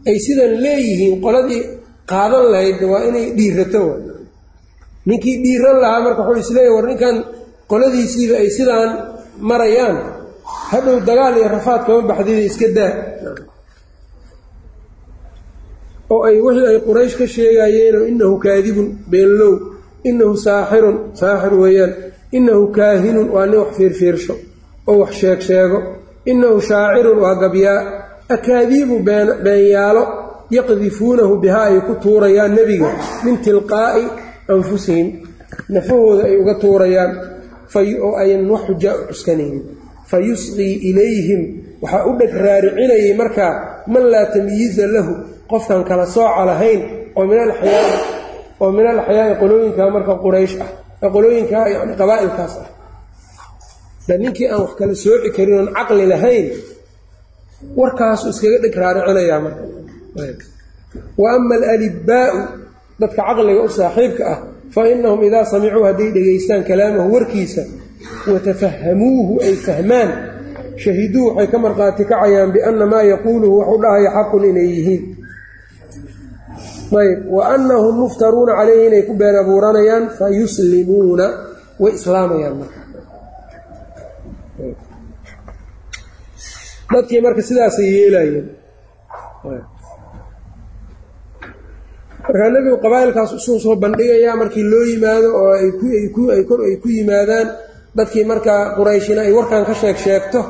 ay 0.09 0.16
sidan 0.24 0.53
leeyihiin 0.64 1.16
qoladii 1.24 1.62
qaadan 2.11 2.44
lahayd 2.53 2.80
waa 2.92 3.03
inay 3.09 3.26
dhiirato. 3.38 3.82
Ninkii 5.09 5.36
dhiiran 5.44 5.78
lahaa 5.82 6.01
marka 6.07 6.22
wuxuu 6.28 6.42
isleeyahy 6.44 6.72
war 6.76 6.86
ninkan 6.90 7.16
qoladiisiiba 7.71 8.35
ay 8.43 8.49
sidaan 8.57 8.91
marayaan 9.51 9.97
hadhow 10.71 10.97
dagaal 11.09 11.35
iyo 11.41 11.49
rafaad 11.57 11.81
kama 11.87 12.03
baxdida 12.11 12.43
iska 12.51 12.69
daa. 12.77 12.93
Oo 16.12 16.23
ay 16.29 16.37
wixii 16.45 16.67
ay 16.73 16.79
quraysh 16.87 17.14
ka 17.21 17.27
sheegayeenoo 17.35 18.05
innahu 18.11 18.35
kaadibun 18.45 18.89
beenlow 19.11 19.53
innahu 20.09 20.35
saaxirun 20.47 20.97
saaxir 21.21 21.53
weeyaan 21.62 21.93
innahu 22.37 22.62
kaahinun 22.77 23.29
waa 23.35 23.47
nin 23.51 23.59
wax 23.62 23.71
fiirfiirsho 23.79 24.35
oo 24.91 24.97
wax 25.03 25.12
sheeg 25.21 25.41
sheego 25.49 25.79
innahu 26.31 26.59
shaacirun 26.69 27.19
waa 27.25 27.35
gabyaa 27.43 27.79
akaadiibu 28.35 28.97
beenyaalo 29.45 30.03
yaqdifuunahu 30.57 31.35
bihaa 31.43 31.67
ay 31.71 31.79
ku 31.89 31.95
tuurayaan 32.05 32.53
nebiga 32.59 32.91
min 33.25 33.37
tilqaa'i 33.45 34.05
anfusihim 34.55 35.09
nafahooda 35.75 36.23
ay 36.31 36.35
uga 36.43 36.55
tuurayaan 36.62 37.12
oo 38.07 38.12
ayan 38.23 38.43
wax 38.53 38.62
xujaa 38.69 38.95
u 39.01 39.03
cuskanaynin 39.11 39.62
fa 40.11 40.17
yusqii 40.29 40.75
ilayhim. 40.91 41.43
Waxaa 41.83 42.07
u 42.09 42.12
dheg 42.19 42.33
raaricinayay 42.45 43.12
markaa 43.21 43.53
man 43.93 44.05
laa 44.12 44.27
tamyiiza 44.35 44.87
lahu. 44.95 45.12
Qofkan 45.51 45.83
kala 45.89 46.07
sooca 46.07 46.43
lahayn 46.51 46.81
oo 47.17 47.25
min 48.77 48.87
alaxyaai 48.93 49.35
qolooyinkaa 49.41 49.91
marka 49.97 50.12
quraysh 50.25 50.55
ah 50.64 50.71
ee 51.03 51.11
qolooyinkaa 51.14 51.64
yani 51.75 51.93
qabaa'ilkaas 52.01 52.55
ah. 52.62 52.69
Da 54.09 54.14
ninkii 54.23 54.49
aan 54.53 54.61
wax 54.64 54.73
kala 54.81 54.95
sooci 55.05 55.29
karin 55.37 55.59
oon 55.59 55.69
caqli 55.77 56.05
lahayn 56.12 56.47
warkaasu 57.79 58.25
iskaga 58.33 58.59
dheg 58.64 58.75
raaricinayaa 58.83 59.41
marka. 59.47 59.62
Wa 61.21 61.29
ama 61.37 61.55
alalibaa'u 61.59 62.39
dadka 63.01 63.21
caqliga 63.29 63.61
u 63.62 63.69
saaxiibka 63.79 64.23
ah 64.33 64.39
fa 64.75 64.83
inahum 64.93 65.21
idaa 65.29 65.45
samicuu 65.53 65.85
hadday 65.89 66.11
dhegaystaan 66.17 66.62
kalaamahu 66.69 67.12
warkiisa 67.14 67.62
watafahamuuhu 68.33 69.35
ay 69.47 69.55
fahmaan 69.67 70.11
shahiduu 70.83 71.27
waxay 71.29 71.49
ka 71.53 71.59
marqaati 71.64 72.05
kacayaan 72.11 72.51
bianna 72.55 72.87
maa 72.93 73.03
yaquuluhu 73.12 73.55
waxu 73.61 73.77
dhahaya 73.83 74.11
xaqun 74.17 74.43
inay 74.51 74.69
yihiin. 74.75 75.03
Ayb 77.03 77.19
wa 77.37 77.43
annahum 77.55 77.95
muftaruuna 78.07 78.53
calayhi 78.59 78.87
inay 78.89 79.03
ku 79.09 79.12
been 79.21 79.37
abuuranayaan 79.43 80.05
fa 80.19 80.27
yuslimuuna 80.39 81.27
way 81.83 81.93
islaamayaan 81.99 82.55
marka. 82.61 82.79
Dadkii 86.93 87.21
marka 87.27 87.43
sidaasay 87.49 87.89
yeelayeen 87.97 88.47
markaa 92.29 92.49
nebigu 92.55 92.77
qabaa'ilkaas 92.85 93.31
usuu 93.39 93.59
soo 93.64 93.77
bandhigayaa 93.83 94.37
markii 94.41 94.64
loo 94.72 94.85
yimaado 94.91 95.29
oo 95.41 95.53
ay 95.61 96.77
ku 96.83 96.89
yimaadaan 96.97 97.47
dadkii 97.97 98.24
markaa 98.31 98.61
qurayshina 98.77 99.20
ay 99.27 99.33
warkan 99.39 99.62
ka 99.68 99.74
sheeg 99.81 99.97
sheegto 100.05 100.41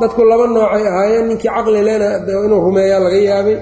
dadku 0.00 0.20
laba 0.30 0.46
noocay 0.54 0.84
ahaayeen 0.90 1.24
ninkii 1.28 1.50
caqli 1.54 1.80
lena 1.88 2.08
inuu 2.46 2.60
rumeeyaa 2.66 3.00
laga 3.04 3.16
yaabay. 3.30 3.56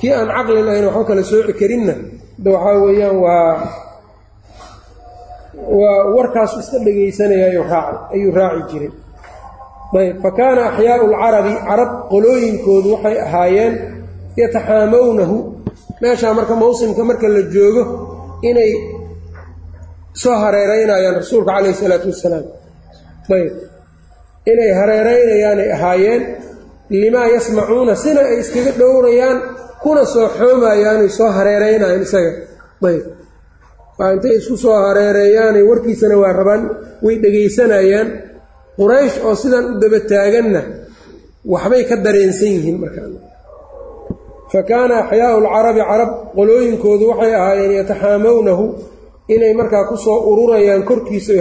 Kii 0.00 0.12
aan 0.18 0.28
caqli 0.36 0.60
lahayn 0.66 0.84
waxba 0.88 1.04
kala 1.08 1.22
sooci 1.30 1.52
karinna. 1.60 1.94
De 2.42 2.48
waxaa 2.54 2.76
weeyaan 2.84 3.16
waa 3.24 3.52
waa 5.80 5.98
warkaasu 6.16 6.56
iska 6.62 6.78
dhegaysanaya 6.84 7.46
ayuu 8.14 8.32
raaci 8.38 8.62
jiray. 8.70 8.90
Ayb 10.00 10.16
fa 10.22 10.30
kaana 10.38 10.60
axyaau 10.70 11.04
lcarabi 11.12 11.52
carab 11.68 11.90
qolooyinkoodu 12.12 12.88
waxay 12.94 13.16
ahaayeen 13.26 13.72
yataxaamownahu 14.40 15.36
meeshaa 16.02 16.32
marka 16.38 16.54
mawsimka 16.62 17.02
marka 17.10 17.26
la 17.34 17.42
joogo 17.54 17.82
inay 18.48 18.72
soo 20.22 20.36
hareereynayaan 20.42 21.14
rasuulka 21.20 21.50
calayh 21.56 21.72
isalaatu 21.76 22.06
wassalaam 22.12 22.44
ayb 23.36 23.52
inay 24.52 24.70
hareereynayaanay 24.80 25.68
ahaayeen 25.76 26.22
limaa 27.02 27.26
yasmacuuna 27.34 27.94
sina 28.04 28.20
ay 28.30 28.36
iskaga 28.42 28.72
dhowrayaan 28.80 29.38
kuna 29.82 30.02
soo 30.14 30.26
xoomayaanay 30.38 31.08
soo 31.18 31.30
hareereynayaan 31.38 32.02
isaga. 32.06 32.32
Ayb 32.88 33.04
waa 33.98 34.10
intay 34.14 34.34
isku 34.40 34.56
soo 34.64 34.76
hareereeyaanay 34.86 35.62
warkiisana 35.70 36.16
waa 36.22 36.32
rabaan 36.40 36.62
way 37.04 37.14
dhegaysanayaan 37.24 38.08
quraysh 38.78 39.16
oo 39.26 39.34
sidan 39.42 39.64
u 39.70 39.80
daba 39.82 39.98
taaganna 40.10 40.60
waxbay 41.52 41.82
ka 41.90 41.94
dareensan 42.04 42.50
yihiin 42.56 42.78
markaa 42.82 43.08
fa 44.56 44.62
kaana 44.70 44.94
axyaau 45.04 45.38
lcarabi 45.44 45.80
carab 45.90 46.10
qolooyinkoodu 46.36 47.04
waxay 47.12 47.32
ahaayeen 47.40 47.72
yataxaamownahu 47.80 48.64
inay 49.34 49.52
markaa 49.60 49.84
ku 49.90 49.96
soo 50.04 50.18
ururayaan 50.30 50.82
korkiisa 50.90 51.32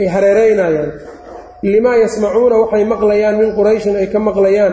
ay 0.00 0.06
hareereynayaan 0.14 0.90
limaa 1.72 1.96
yasmacuuna 2.04 2.56
waxay 2.62 2.84
maqlayaan 2.92 3.34
min 3.40 3.50
qurayshin 3.58 3.94
ay 4.00 4.06
ka 4.14 4.18
maqlayaan 4.28 4.72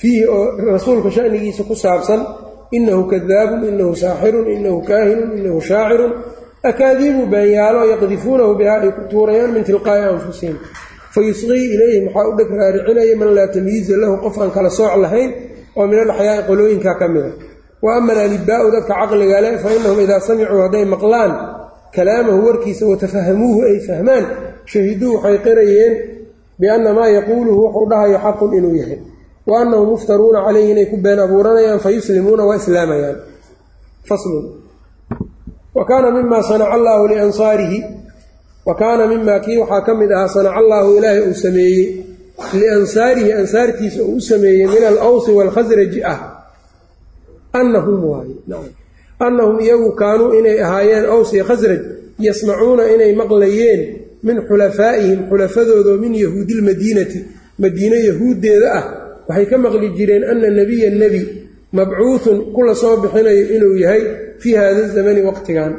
fiihi 0.00 0.24
oo 0.36 0.44
rasuulka 0.74 1.08
shanigiisa 1.16 1.62
ku 1.70 1.74
saabsan 1.84 2.20
inahu 2.76 3.02
kadaabun 3.12 3.60
inahu 3.72 3.92
saaxirun 4.02 4.46
inahu 4.56 4.78
kaahinun 4.90 5.30
inahu 5.40 5.60
shaacirun 5.70 6.12
akaadiibu 6.70 7.22
beenyaalo 7.32 7.80
yaqdifuunahu 7.92 8.52
bihaa 8.60 8.80
ay 8.84 8.90
ku 8.96 9.02
tuurayaan 9.12 9.50
min 9.54 9.62
tilqaa'i 9.68 10.02
anfusihim 10.12 10.56
fa 11.14 11.20
yusqii 11.28 11.64
ilayhim 11.74 12.04
waxaa 12.12 12.28
u 12.30 12.36
dheg 12.38 12.48
raaricinaya 12.60 13.14
man 13.20 13.30
laa 13.36 13.48
tamyiiza 13.54 13.94
lahu 14.02 14.14
qof 14.24 14.36
aan 14.42 14.50
kala 14.56 14.70
sooc 14.78 14.94
lahayn 15.04 15.30
oo 15.76 15.86
min 15.90 15.98
alaxyaai 16.04 16.42
qolooyinka 16.48 16.92
ka 17.00 17.06
mida 17.14 17.30
wa 17.84 17.90
ama 17.96 18.12
alalibaa'u 18.12 18.66
dadka 18.74 18.94
caqliga 19.00 19.38
leh 19.44 19.52
fa 19.62 19.68
inahum 19.76 19.98
idaa 20.04 20.20
samicuu 20.28 20.60
hadday 20.64 20.84
maqlaan 20.94 21.32
kalaamahu 21.96 22.40
warkiisa 22.46 22.84
watafahamuuhu 22.90 23.60
ay 23.68 23.76
fahmaan 23.88 24.24
shahiduu 24.72 25.12
waxay 25.16 25.38
qirayeen 25.46 25.92
bianna 26.60 26.90
maa 26.98 27.08
yaquuluhu 27.16 27.60
wuxuu 27.64 27.86
dhahayo 27.90 28.18
xaqun 28.24 28.50
inuu 28.58 28.74
yahay. 28.82 28.98
Wa 29.48 29.54
annahum 29.62 29.88
muftaruuna 29.96 30.40
calayhi 30.46 30.70
inay 30.72 30.86
ku 30.92 30.96
been 31.04 31.18
abuuranayaan 31.24 31.80
fa 31.84 31.88
yuslimuuna 31.96 32.42
waa 32.48 32.56
islaamayaan. 32.60 33.16
Faslun 34.08 34.44
wa 35.76 35.84
kaana 35.88 36.10
mima 36.16 36.42
sanaca 36.42 36.72
allaahu 36.76 37.04
liansaarihi 37.08 37.78
wa 38.66 38.74
kaana 38.74 39.06
mimaa 39.06 39.38
kii 39.44 39.56
waxaa 39.62 39.80
ka 39.86 39.92
mid 40.00 40.10
ahaa 40.12 40.28
sanaca 40.34 40.56
allaahu 40.60 40.90
ilaahay 40.98 41.22
uu 41.30 41.34
sameeyey 41.44 41.84
liansaarihi 42.60 43.32
ansaartiisa 43.32 44.02
uu 44.02 44.16
u 44.16 44.20
sameeyey 44.20 44.66
min 44.66 44.84
alawsi 44.84 45.30
waalkhasraji 45.30 46.04
ah 46.04 46.18
annahum 47.52 48.04
waaye 48.10 48.34
annahum 49.18 49.60
iyagu 49.60 49.92
kaanuu 49.92 50.34
inay 50.38 50.62
ahaayeen 50.62 51.04
aws 51.04 51.32
iyo 51.34 51.44
khasraj 51.44 51.80
yasmacuuna 52.18 52.90
inay 52.94 53.12
maqlayeen 53.14 53.80
min 54.22 54.36
xulafaa'ihim 54.48 55.18
xulafadooda 55.30 55.90
oo 55.90 55.96
min 56.04 56.14
yahuudi 56.14 56.54
lmadiinati 56.60 57.24
madiine 57.58 57.98
yahuuddeeda 58.08 58.68
ah 58.78 58.84
waxay 59.28 59.46
ka 59.50 59.56
maqli 59.58 59.88
jireen 59.98 60.24
ana 60.24 60.48
nebiya 60.50 60.90
nebi 60.90 61.22
mabcuuhun 61.72 62.38
kula 62.54 62.74
soo 62.74 62.96
bixinayo 63.02 63.44
inuu 63.56 63.76
yahay 63.76 64.02
fii 64.38 64.54
hada 64.54 64.82
zamani 64.94 65.22
waqtigan 65.28 65.72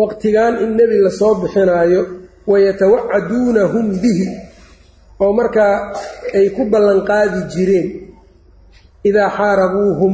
waqtigan 0.00 0.54
in 0.64 0.70
nebi 0.78 0.96
la 1.04 1.10
soo 1.10 1.34
bixinaayo 1.42 2.02
wayatawacaduunahum 2.50 3.86
bihi 4.02 4.26
oo 5.22 5.32
markaa 5.32 5.74
ay 6.38 6.46
ku 6.56 6.62
ballanqaadi 6.72 7.40
jireen 7.52 7.88
idaa 9.08 9.30
xaarabuuhum 9.38 10.12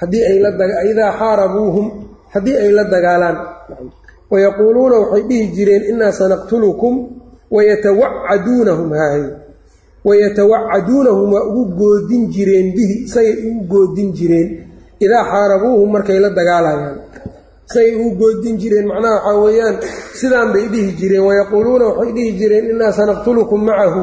haddii 0.00 0.24
ay 0.30 0.36
laidaa 0.44 1.12
xaarabuuhum 1.20 1.86
haddii 2.34 2.56
ay 2.62 2.70
la 2.76 2.84
dagaalaan. 2.84 3.36
Wayaquuluuna 4.30 4.96
waxay 5.02 5.22
dhihi 5.28 5.46
jireen 5.56 5.82
innaa 5.90 6.12
sanaqtulukum 6.20 6.94
wayatawacaduunahum 7.54 8.88
haahay 8.98 9.24
wayatawacaduunahum 10.08 11.28
waa 11.34 11.44
ugu 11.50 11.64
goodin 11.80 12.22
jireen 12.34 12.72
bihi 12.76 12.94
isagay 13.06 13.34
ugu 13.48 13.62
goodin 13.72 14.12
jireen. 14.18 14.48
Idaa 15.04 15.24
xaarabuuhum 15.32 15.88
markay 15.92 16.18
la 16.24 16.30
dagaalayaan 16.38 16.99
isagay 17.70 17.94
ugu 17.96 18.10
goodin 18.20 18.56
jireen 18.58 18.86
macnaha 18.90 19.16
waxaa 19.16 19.40
weeyaan 19.44 19.76
sidaan 20.20 20.48
bay 20.54 20.64
dhihi 20.72 20.92
jireen 21.00 21.22
wayaquuluuna 21.28 21.86
waxay 21.98 22.12
dhihi 22.16 22.30
jireen 22.40 22.64
innaa 22.72 22.92
sanaqtulukum 22.98 23.60
macahu. 23.68 24.02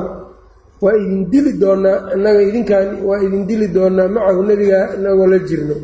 Waa 0.84 0.94
idin 1.04 1.22
dili 1.32 1.52
doonaa 1.62 1.98
innaga 2.16 2.42
idinkaan 2.50 2.88
waa 3.08 3.20
idin 3.26 3.44
dili 3.50 3.68
doonaa 3.76 4.08
macahu 4.16 4.42
nebiga 4.50 4.80
inagoo 4.98 5.28
la 5.34 5.40
jirno. 5.50 5.76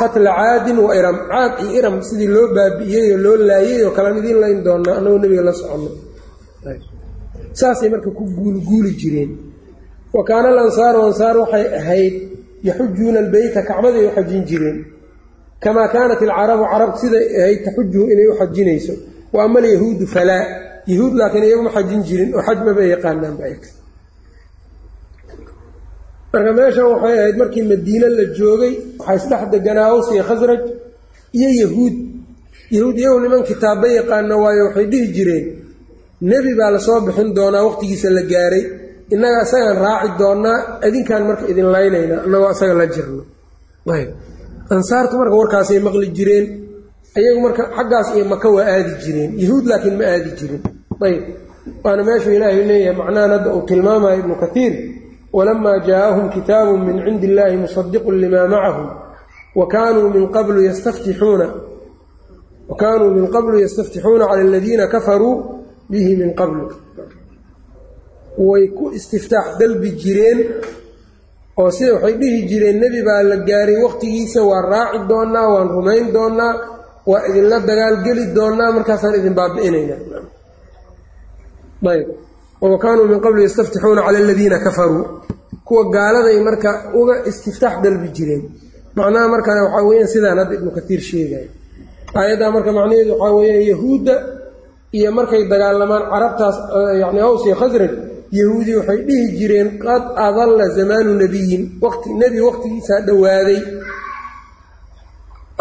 Qatla 0.00 0.30
caadin 0.38 0.78
wa 0.86 0.90
iram 0.98 1.16
caad 1.30 1.52
iyo 1.62 1.70
iram 1.78 1.96
sidii 2.08 2.30
loo 2.36 2.46
baabi'iyey 2.56 3.06
oo 3.14 3.18
loo 3.24 3.36
laayay 3.48 3.82
oo 3.86 3.90
kalaan 3.96 4.16
idiin 4.20 4.38
layn 4.42 4.58
doonaa 4.66 4.94
annagoo 4.98 5.18
nebiga 5.22 5.42
la 5.48 5.52
soconno. 5.60 5.90
Saasay 7.58 7.88
marka 7.92 8.10
ku 8.10 8.24
guulguuli 8.36 8.92
jireen. 9.00 9.30
Wa 10.14 10.22
kaana 10.28 10.48
alansaaru 10.54 10.98
ansaar 11.08 11.36
waxay 11.42 11.64
ahayd 11.80 12.14
yaxujuuna 12.68 13.18
albeyta 13.24 13.60
kacbaday 13.68 14.04
u 14.08 14.10
xajin 14.16 14.42
jireen 14.48 14.78
kamaa 15.64 15.88
kaanat 15.94 16.20
alcarabu 16.22 16.64
carab 16.72 16.90
siday 17.02 17.24
ahayd 17.40 17.60
taxujuhu 17.66 18.04
inay 18.12 18.26
u 18.32 18.34
xajinayso 18.40 18.94
wa 19.34 19.40
ama 19.46 19.58
alyahuudu 19.62 20.04
falaa 20.14 20.42
yahuud 20.92 21.12
laakiin 21.20 21.44
iyaguma 21.48 21.70
xajin 21.76 22.00
jirin 22.08 22.30
oo 22.36 22.42
xaj 22.48 22.58
maba 22.66 22.82
yaqaanaanba 22.94 23.44
marka 26.32 26.52
meeshan 26.58 26.86
waxay 26.92 27.14
ahayd 27.20 27.36
markii 27.42 27.64
madiine 27.72 28.08
la 28.18 28.24
joogay 28.38 28.72
waxaa 28.98 29.16
isdhex 29.20 29.42
deganaa 29.52 29.88
aws 29.94 30.06
iyo 30.14 30.24
khasraj 30.30 30.62
iyo 31.38 31.48
yahuud 31.62 31.94
yahuud 32.76 32.96
iyagu 33.00 33.18
niman 33.24 33.42
kitaaba 33.50 33.86
yaqaano 33.98 34.34
waayo 34.44 34.62
waxay 34.68 34.86
dhihi 34.92 35.06
jireen 35.16 35.44
nebi 36.30 36.50
baa 36.58 36.70
la 36.74 36.78
soo 36.86 36.98
bixin 37.06 37.28
doonaa 37.38 37.62
waqtigiisa 37.68 38.08
la 38.16 38.22
gaaray 38.32 38.64
innaga 39.14 39.38
isagaan 39.46 39.78
raaci 39.86 40.10
doonaa 40.20 40.58
adinkaan 40.86 41.22
marka 41.28 41.44
idin 41.52 41.68
laynaynaa 41.74 42.20
annagoo 42.26 42.50
isaga 42.56 42.74
la 42.80 42.86
jirno 42.94 43.22
ansaartu 44.70 45.16
marka 45.18 45.34
warkaasay 45.36 45.78
maqli 45.86 46.08
jireen 46.16 46.46
ayagu 47.18 47.40
marka 47.46 47.62
xaggaas 47.76 48.08
iyo 48.16 48.24
maka 48.24 48.48
waa 48.56 48.66
aadi 48.74 48.92
jireen 49.04 49.30
yahuud 49.42 49.64
laakiin 49.70 49.96
ma 49.98 50.04
aadi 50.04 50.30
jirin. 50.38 50.62
Ayb. 51.06 51.22
Waana 51.84 52.02
meeshuu 52.04 52.32
ilaahay 52.36 52.64
leeyahay 52.70 52.96
macnahan 53.00 53.30
hadda 53.30 53.54
uu 53.56 53.62
tilmaamayo 53.68 54.18
ibnu 54.22 54.34
kaiir 54.42 54.72
walamaa 55.32 55.78
jaaahum 55.88 56.26
kitaabun 56.34 56.80
min 56.86 56.96
cindi 57.04 57.26
illaahi 57.26 57.56
musadiqun 57.56 58.14
limaa 58.22 58.46
macahum 58.54 58.88
wa 59.58 59.66
kaanuu 59.74 60.08
min 60.14 60.24
qablu 60.36 60.60
yastaftixuuna 60.68 61.46
wa 62.68 62.76
kaanuu 62.82 63.10
min 63.16 63.26
qablu 63.34 63.56
yastaftixuuna 63.64 64.24
cala 64.26 64.40
aladiina 64.42 64.86
kafaruu 64.86 65.34
bihi 65.90 66.16
min 66.16 66.30
qablu. 66.40 66.64
Way 68.48 68.68
ku 68.76 68.84
istiftaax 68.98 69.46
dalbi 69.60 69.90
jireen 70.02 70.38
oo 71.60 71.70
sida 71.76 71.90
waxay 71.96 72.14
dhihi 72.20 72.38
jireen 72.50 72.76
nebi 72.84 73.00
baa 73.08 73.22
la 73.30 73.36
gaaray 73.48 73.78
waqtigiisa 73.86 74.40
waa 74.50 74.62
raaci 74.72 74.98
doonaa 75.10 75.46
waan 75.54 75.68
rumayn 75.76 76.06
doonaa 76.16 76.52
waa 77.10 77.22
idinla 77.28 77.56
dagaalgeli 77.68 78.24
doonaa 78.36 78.70
markaasaan 78.76 79.14
idin 79.20 79.34
baabi'inaynaa 79.38 80.00
ayb 81.94 82.06
wa 82.72 82.78
kaanuu 82.84 83.06
min 83.12 83.20
qablu 83.24 83.40
yastaftixuuna 83.46 84.02
cala 84.06 84.18
aladiina 84.24 84.58
kafaruu. 84.66 85.04
Kuwa 85.68 85.82
gaaladay 85.96 86.38
marka 86.48 86.70
uga 87.00 87.14
istiftaax 87.30 87.74
dalbi 87.84 88.08
jireen. 88.16 88.42
Macnaha 88.96 89.26
markana 89.34 89.60
waxaa 89.64 89.84
weyaan 89.88 90.08
sidaan 90.14 90.38
hadda 90.40 90.54
ibnu 90.58 90.70
katiir 90.76 91.00
sheegaya 91.10 91.48
aayaddaa 92.18 92.50
marka 92.56 92.70
macnaheedu 92.78 93.12
waxaa 93.20 93.34
weeyaan 93.38 93.64
yahuudda 93.72 94.14
iyo 94.98 95.10
markay 95.18 95.42
dagaalamaan 95.52 96.02
carabtaas 96.12 96.56
yani 97.02 97.20
aws 97.26 97.42
iyo 97.46 97.56
khasraj 97.60 97.92
yahuudi 98.38 98.72
waxay 98.78 99.00
dhihi 99.08 99.26
jireen 99.38 99.68
qad 99.84 100.02
adalla 100.26 100.64
zamaanu 100.76 101.10
nebiyin 101.22 101.62
waqti 101.84 102.08
nebi 102.22 102.38
waqtigiisaa 102.48 103.00
dhowaaday 103.08 103.60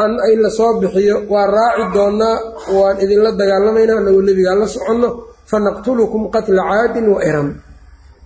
an 0.03 0.11
in 0.33 0.39
la 0.45 0.49
soo 0.49 0.71
bixiyo 0.81 1.15
waa 1.33 1.47
raaci 1.55 1.83
doonaa 1.95 2.37
waan 2.77 2.97
idinla 3.03 3.31
dagaalamaynaa 3.39 3.97
anagoo 4.01 4.21
nebigaa 4.29 4.55
la 4.61 4.67
soconno 4.75 5.09
fanaqtulukum 5.51 6.21
qatla 6.35 6.61
caadin 6.71 7.07
wa 7.13 7.19
iram. 7.29 7.49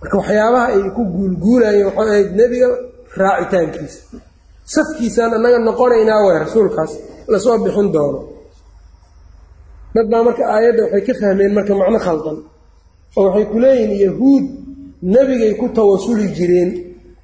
Marka 0.00 0.16
waxyaabaha 0.20 0.66
ay 0.74 0.82
ku 0.96 1.02
guulguulayeen 1.14 1.86
waxay 1.88 2.08
ahayd 2.10 2.28
nebiga 2.40 2.68
raacitaankiisa. 3.20 4.00
Safkiisaan 4.74 5.32
annaga 5.36 5.58
noqonaynaa 5.68 6.20
way 6.26 6.36
rasuulkaas 6.44 6.92
la 7.32 7.38
soo 7.44 7.56
bixin 7.64 7.88
doono. 7.94 8.20
Dad 9.94 10.06
baa 10.12 10.22
marka 10.26 10.42
aayadda 10.54 10.82
waxay 10.84 11.02
ka 11.06 11.12
fahmeen 11.20 11.52
marka 11.56 11.72
macno 11.80 11.98
khaldan 12.06 12.36
oo 13.16 13.24
waxay 13.26 13.44
ku 13.52 13.56
leeyihiin 13.64 14.00
yahuud 14.06 14.44
nebigay 15.02 15.52
ku 15.60 15.66
tawasuli 15.76 16.26
jireen 16.36 16.70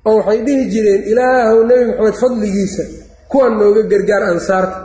oo 0.08 0.16
waxay 0.18 0.38
dhihi 0.46 0.64
jireen 0.72 1.00
ilaahow 1.10 1.58
nebi 1.70 1.84
maxamed 1.90 2.16
fadligiisa 2.22 2.82
kuwan 3.30 3.52
nooga 3.58 3.82
gargaar 3.90 4.22
ansaarta 4.32 4.76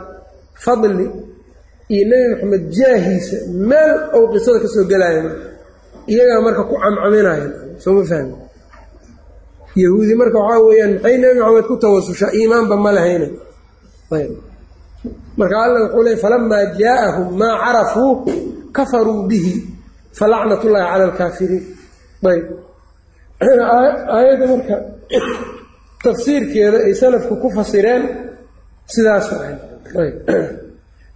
fadli 0.64 1.06
iyo 1.94 2.04
nebi 2.10 2.26
maxamed 2.34 2.64
jaahiisa 2.78 3.36
meel 3.70 3.92
ou 4.16 4.22
qisada 4.32 4.58
ka 4.64 4.68
soo 4.74 4.84
gelaya 4.90 5.20
marka 5.22 5.46
iyagaa 6.12 6.40
marka 6.46 6.62
ku 6.70 6.74
camcaminayan 6.82 7.50
sooma 7.82 8.02
fahmi? 8.10 8.34
Yahuudi 9.82 10.14
marka 10.20 10.38
waxaa 10.44 10.62
weeyaan 10.66 10.92
maxay 10.94 11.16
nebi 11.22 11.38
maxamed 11.40 11.66
ku 11.70 11.74
tawasushaa 11.82 12.32
iimaanba 12.38 12.76
ma 12.84 12.90
lahayna 12.96 13.28
ayb. 14.16 14.32
Marka 15.38 15.56
alla 15.64 15.78
wuxuu 15.84 16.02
leey 16.06 16.16
falamaa 16.22 16.64
jaaahum 16.80 17.28
maa 17.40 17.54
carafuu 17.64 18.12
kafaruu 18.76 19.22
bihi 19.30 19.52
falacnat 20.18 20.64
ullaahi 20.66 20.86
cala 20.92 21.04
alkaafiriin. 21.10 21.64
Ayb 22.30 22.46
aayadda 24.16 24.46
marka 24.52 24.76
tafsiirkeeda 26.04 26.78
ay 26.86 26.94
salafku 26.94 27.34
ku 27.42 27.48
fasireen 27.56 28.02
sidaas 28.94 29.26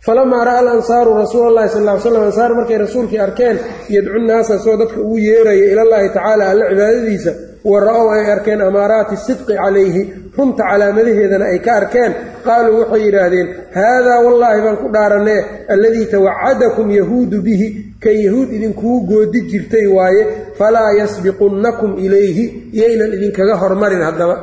falamaa 0.07 0.45
ra'a 0.45 0.59
alansaaru 0.59 1.11
rasuula 1.23 1.49
allahi 1.51 1.69
sal 1.75 1.85
ly 1.89 2.01
slam 2.01 2.23
ansaar 2.29 2.51
markay 2.59 2.79
rasuulkii 2.85 3.21
arkeen 3.27 3.57
yadcu 3.95 4.19
naasa 4.29 4.59
soo 4.65 4.77
dadka 4.81 5.01
ugu 5.01 5.19
yeeraya 5.19 5.65
ilallaahi 5.73 6.09
tacaala 6.17 6.45
alla 6.51 6.65
cibaadadiisa 6.71 7.33
wa 7.71 7.81
ra'ow 7.87 8.07
ay 8.17 8.25
arkeen 8.35 8.61
amaaraati 8.69 9.17
sidqi 9.27 9.55
calayhi 9.63 10.03
runta 10.37 10.63
calaamadaheedana 10.71 11.45
ay 11.53 11.59
ka 11.67 11.73
arkeen. 11.81 12.13
Qaaluu 12.47 12.79
waxay 12.81 13.03
yidhaahdeen 13.07 13.49
haadaa 13.77 14.19
wallaahi 14.27 14.61
baan 14.65 14.77
ku 14.83 14.89
dhaaranee 14.97 15.41
alladii 15.75 16.07
tawacadakum 16.15 16.89
yahuudu 16.99 17.39
bihi 17.47 17.69
kan 18.03 18.17
yahuud 18.27 18.49
idinkugu 18.57 18.99
goodi 19.11 19.41
jirtay 19.51 19.87
waaye 19.97 20.23
falaa 20.59 20.91
yasbiqunnakum 21.01 21.93
ilayhi 22.07 22.45
yaynan 22.81 23.11
idinkaga 23.17 23.55
hormarin 23.63 24.03
haddaba. 24.09 24.37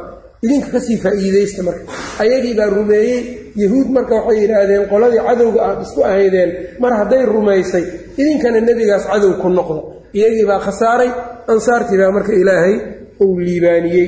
Idinka 0.45 0.67
ka 0.73 0.79
sii 0.85 0.97
faa'iidaysta 1.03 1.61
marka. 1.67 1.83
Ayagii 2.23 2.53
baa 2.59 2.69
rumeeyey. 2.77 3.19
Yahuud 3.63 3.87
marka 3.95 4.15
waxay 4.17 4.37
yidhaahdeen 4.41 4.83
qoladii 4.91 5.21
cadowga 5.27 5.59
aad 5.67 5.79
isku 5.85 6.01
ahaydeen 6.09 6.49
mar 6.81 6.93
hadday 6.99 7.23
rumaysay 7.33 7.83
idinkana 8.21 8.59
nebigaas 8.67 9.03
cadow 9.11 9.31
ku 9.41 9.47
noqda 9.57 9.81
iyagii 10.17 10.45
baa 10.49 10.59
khasaaray. 10.65 11.09
Ansaartii 11.53 11.97
baa 12.01 12.11
marka 12.17 12.33
ilaahay 12.41 12.75
uu 13.23 13.39
liibaaniyey. 13.45 14.07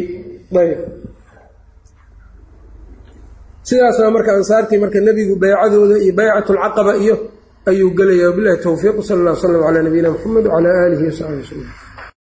Ayb. 0.62 0.80
Sidaasna 3.68 4.10
marka 4.16 4.32
ansaartii 4.38 4.78
marka 4.84 5.00
nebigu 5.08 5.36
baycadooda 5.44 5.96
iyo 6.04 6.14
baycatulcaqaba 6.20 6.94
iyo 7.04 7.16
ayuu 7.70 7.92
gelaya 7.98 8.26
wabilahi 8.30 8.58
towfiiq 8.66 8.98
sal 9.08 9.20
alla 9.22 9.34
slam 9.42 9.62
calaa 9.66 9.84
nabiyina 9.88 10.10
muxamed 10.14 10.46
wcalaa 10.48 10.76
aalihi 10.84 11.04
wasaxbi 11.10 11.38
waslm 11.42 11.83